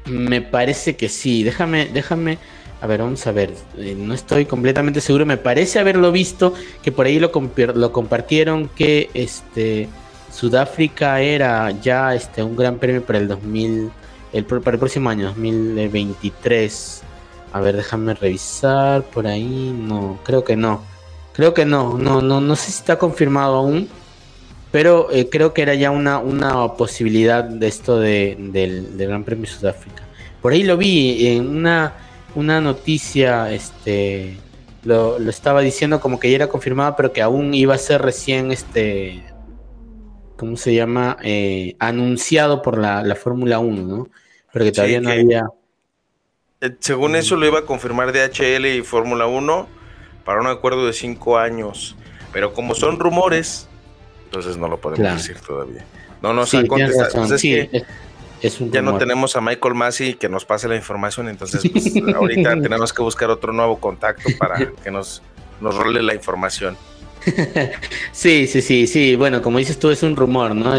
[0.06, 1.44] Me parece que sí.
[1.44, 2.38] Déjame, déjame.
[2.82, 3.54] A ver, vamos a ver.
[3.78, 5.26] Eh, no estoy completamente seguro.
[5.26, 9.90] Me parece haberlo visto que por ahí lo, compi- lo compartieron que este
[10.34, 13.92] Sudáfrica era ya este un gran premio para el 2000
[14.32, 17.02] el para el próximo año 2023.
[17.52, 19.76] A ver, déjame revisar por ahí.
[19.76, 20.84] No, creo que no.
[21.34, 21.98] Creo que no.
[21.98, 23.90] No, no, no sé si está confirmado aún.
[24.72, 29.24] Pero eh, creo que era ya una, una posibilidad de esto de, del, del Gran
[29.24, 30.04] Premio de Sudáfrica.
[30.42, 31.94] Por ahí lo vi en una,
[32.36, 34.38] una noticia, este,
[34.84, 38.02] lo, lo estaba diciendo como que ya era confirmado, pero que aún iba a ser
[38.04, 39.24] recién, este,
[40.38, 41.18] ¿cómo se llama?
[41.24, 44.08] Eh, anunciado por la, la Fórmula 1, ¿no?
[44.54, 45.44] Pero que Sí, todavía no que- había...
[46.62, 49.68] Eh, según eso lo iba a confirmar DHL y Fórmula 1
[50.26, 51.96] para un acuerdo de cinco años.
[52.34, 53.69] Pero como son rumores,
[54.30, 55.18] entonces no lo podemos Claro.
[55.18, 55.84] decir todavía.
[56.22, 57.10] No nos Sí, han contestado.
[57.14, 57.84] Pues es sí, que es,
[58.42, 61.92] es un ya no tenemos a Michael Massey que nos pase la información, entonces pues,
[62.16, 65.22] ahorita tenemos que buscar otro nuevo contacto para que nos,
[65.62, 66.78] nos role la información.
[68.12, 69.16] Sí, sí, sí, sí.
[69.16, 70.74] Bueno, como dices tú, es un rumor, ¿no?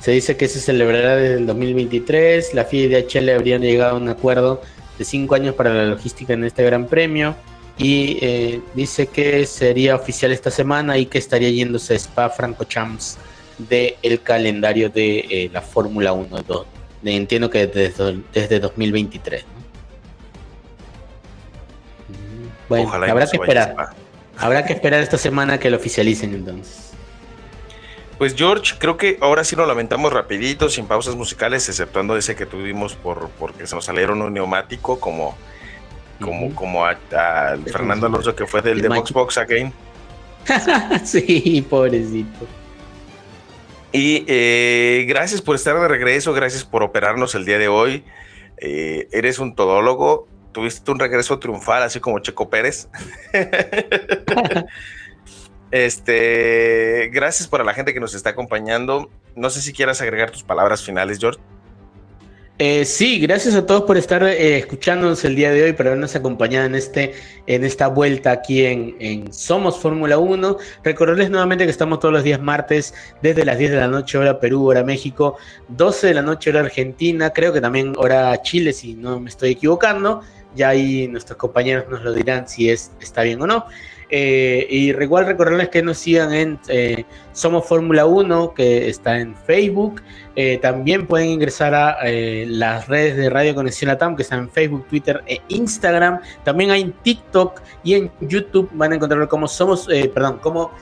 [0.00, 2.54] Se dice que se celebrará desde el 2023.
[2.54, 4.62] La FIA y DHL habrían llegado a un acuerdo
[4.98, 7.34] de cinco años para la logística en este Gran Premio.
[7.82, 13.18] Y eh, dice que sería oficial esta semana y que estaría yéndose a Spa Francorchamps
[13.58, 16.42] del calendario de eh, la Fórmula 1.
[16.42, 16.66] do-
[17.02, 19.44] de- entiendo que desde, desde 2023.
[19.44, 19.50] ¿no?
[22.14, 23.74] Mm, Bueno, Ojalá habrá que esperar.
[24.38, 26.90] Habrá que esperar esta semana que lo oficialicen entonces.
[28.18, 32.46] Pues George, creo que ahora sí nos lamentamos rapidito, sin pausas musicales, exceptuando ese que
[32.46, 35.36] tuvimos por porque se nos salieron un neumático, como,
[36.22, 38.88] como, como a, a Fernando Alonso que fue del El de.
[38.88, 39.72] Box Box Again.
[41.04, 42.46] sí, pobrecito.
[43.92, 48.04] Y eh, gracias por estar de regreso, gracias por operarnos el día de hoy.
[48.56, 52.88] Eh, eres un todólogo, tuviste un regreso triunfal, así como Checo Pérez.
[55.70, 59.10] este, gracias por la gente que nos está acompañando.
[59.36, 61.40] No sé si quieras agregar tus palabras finales, George.
[62.58, 66.14] Eh, sí, gracias a todos por estar eh, escuchándonos el día de hoy, por habernos
[66.14, 67.14] acompañado en, este,
[67.46, 70.58] en esta vuelta aquí en, Somos Fórmula 1.
[70.84, 74.38] Recordarles nuevamente que estamos todos los días martes desde las 10 de la noche, hora
[74.38, 75.38] Perú, hora México,
[75.68, 79.52] 12 de la noche, hora Argentina, creo que también hora Chile, si no me estoy
[79.52, 80.20] equivocando.
[80.54, 83.66] Ya ahí nuestros compañeros nos lo dirán si es, está bien o no.
[84.14, 89.34] Eh, y igual recordarles que nos sigan en eh, Somos Fórmula 1, que está en
[89.34, 90.02] Facebook.
[90.36, 94.86] Eh, también pueden ingresar a las redes de Radio Conexión Latam, que están en Facebook,
[94.88, 96.20] Twitter e Instagram.
[96.44, 98.68] También hay en TikTok y en YouTube.
[98.74, 100.72] Van a encontrarlo como Somos, perdón, como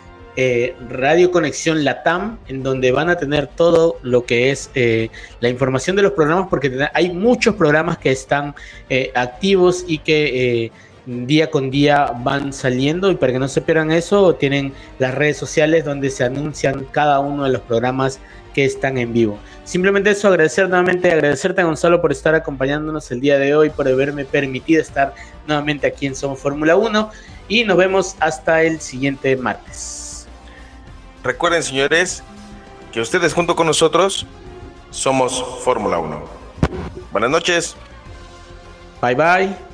[0.89, 4.71] Radio Conexión Latam, en donde van a tener todo lo que es
[5.39, 8.57] la información de los programas, porque hay muchos programas que están
[9.15, 10.73] activos y que
[11.11, 15.37] día con día van saliendo y para que no se pierdan eso tienen las redes
[15.37, 18.21] sociales donde se anuncian cada uno de los programas
[18.55, 19.39] que están en vivo.
[19.65, 23.87] Simplemente eso, agradecer nuevamente, agradecerte a Gonzalo por estar acompañándonos el día de hoy, por
[23.87, 25.15] haberme permitido estar
[25.47, 27.11] nuevamente aquí en Somos Fórmula 1
[27.49, 30.27] y nos vemos hasta el siguiente martes.
[31.23, 32.23] Recuerden, señores,
[32.93, 34.27] que ustedes junto con nosotros
[34.91, 36.23] somos Fórmula 1.
[37.13, 37.77] Buenas noches.
[39.01, 39.70] Bye bye.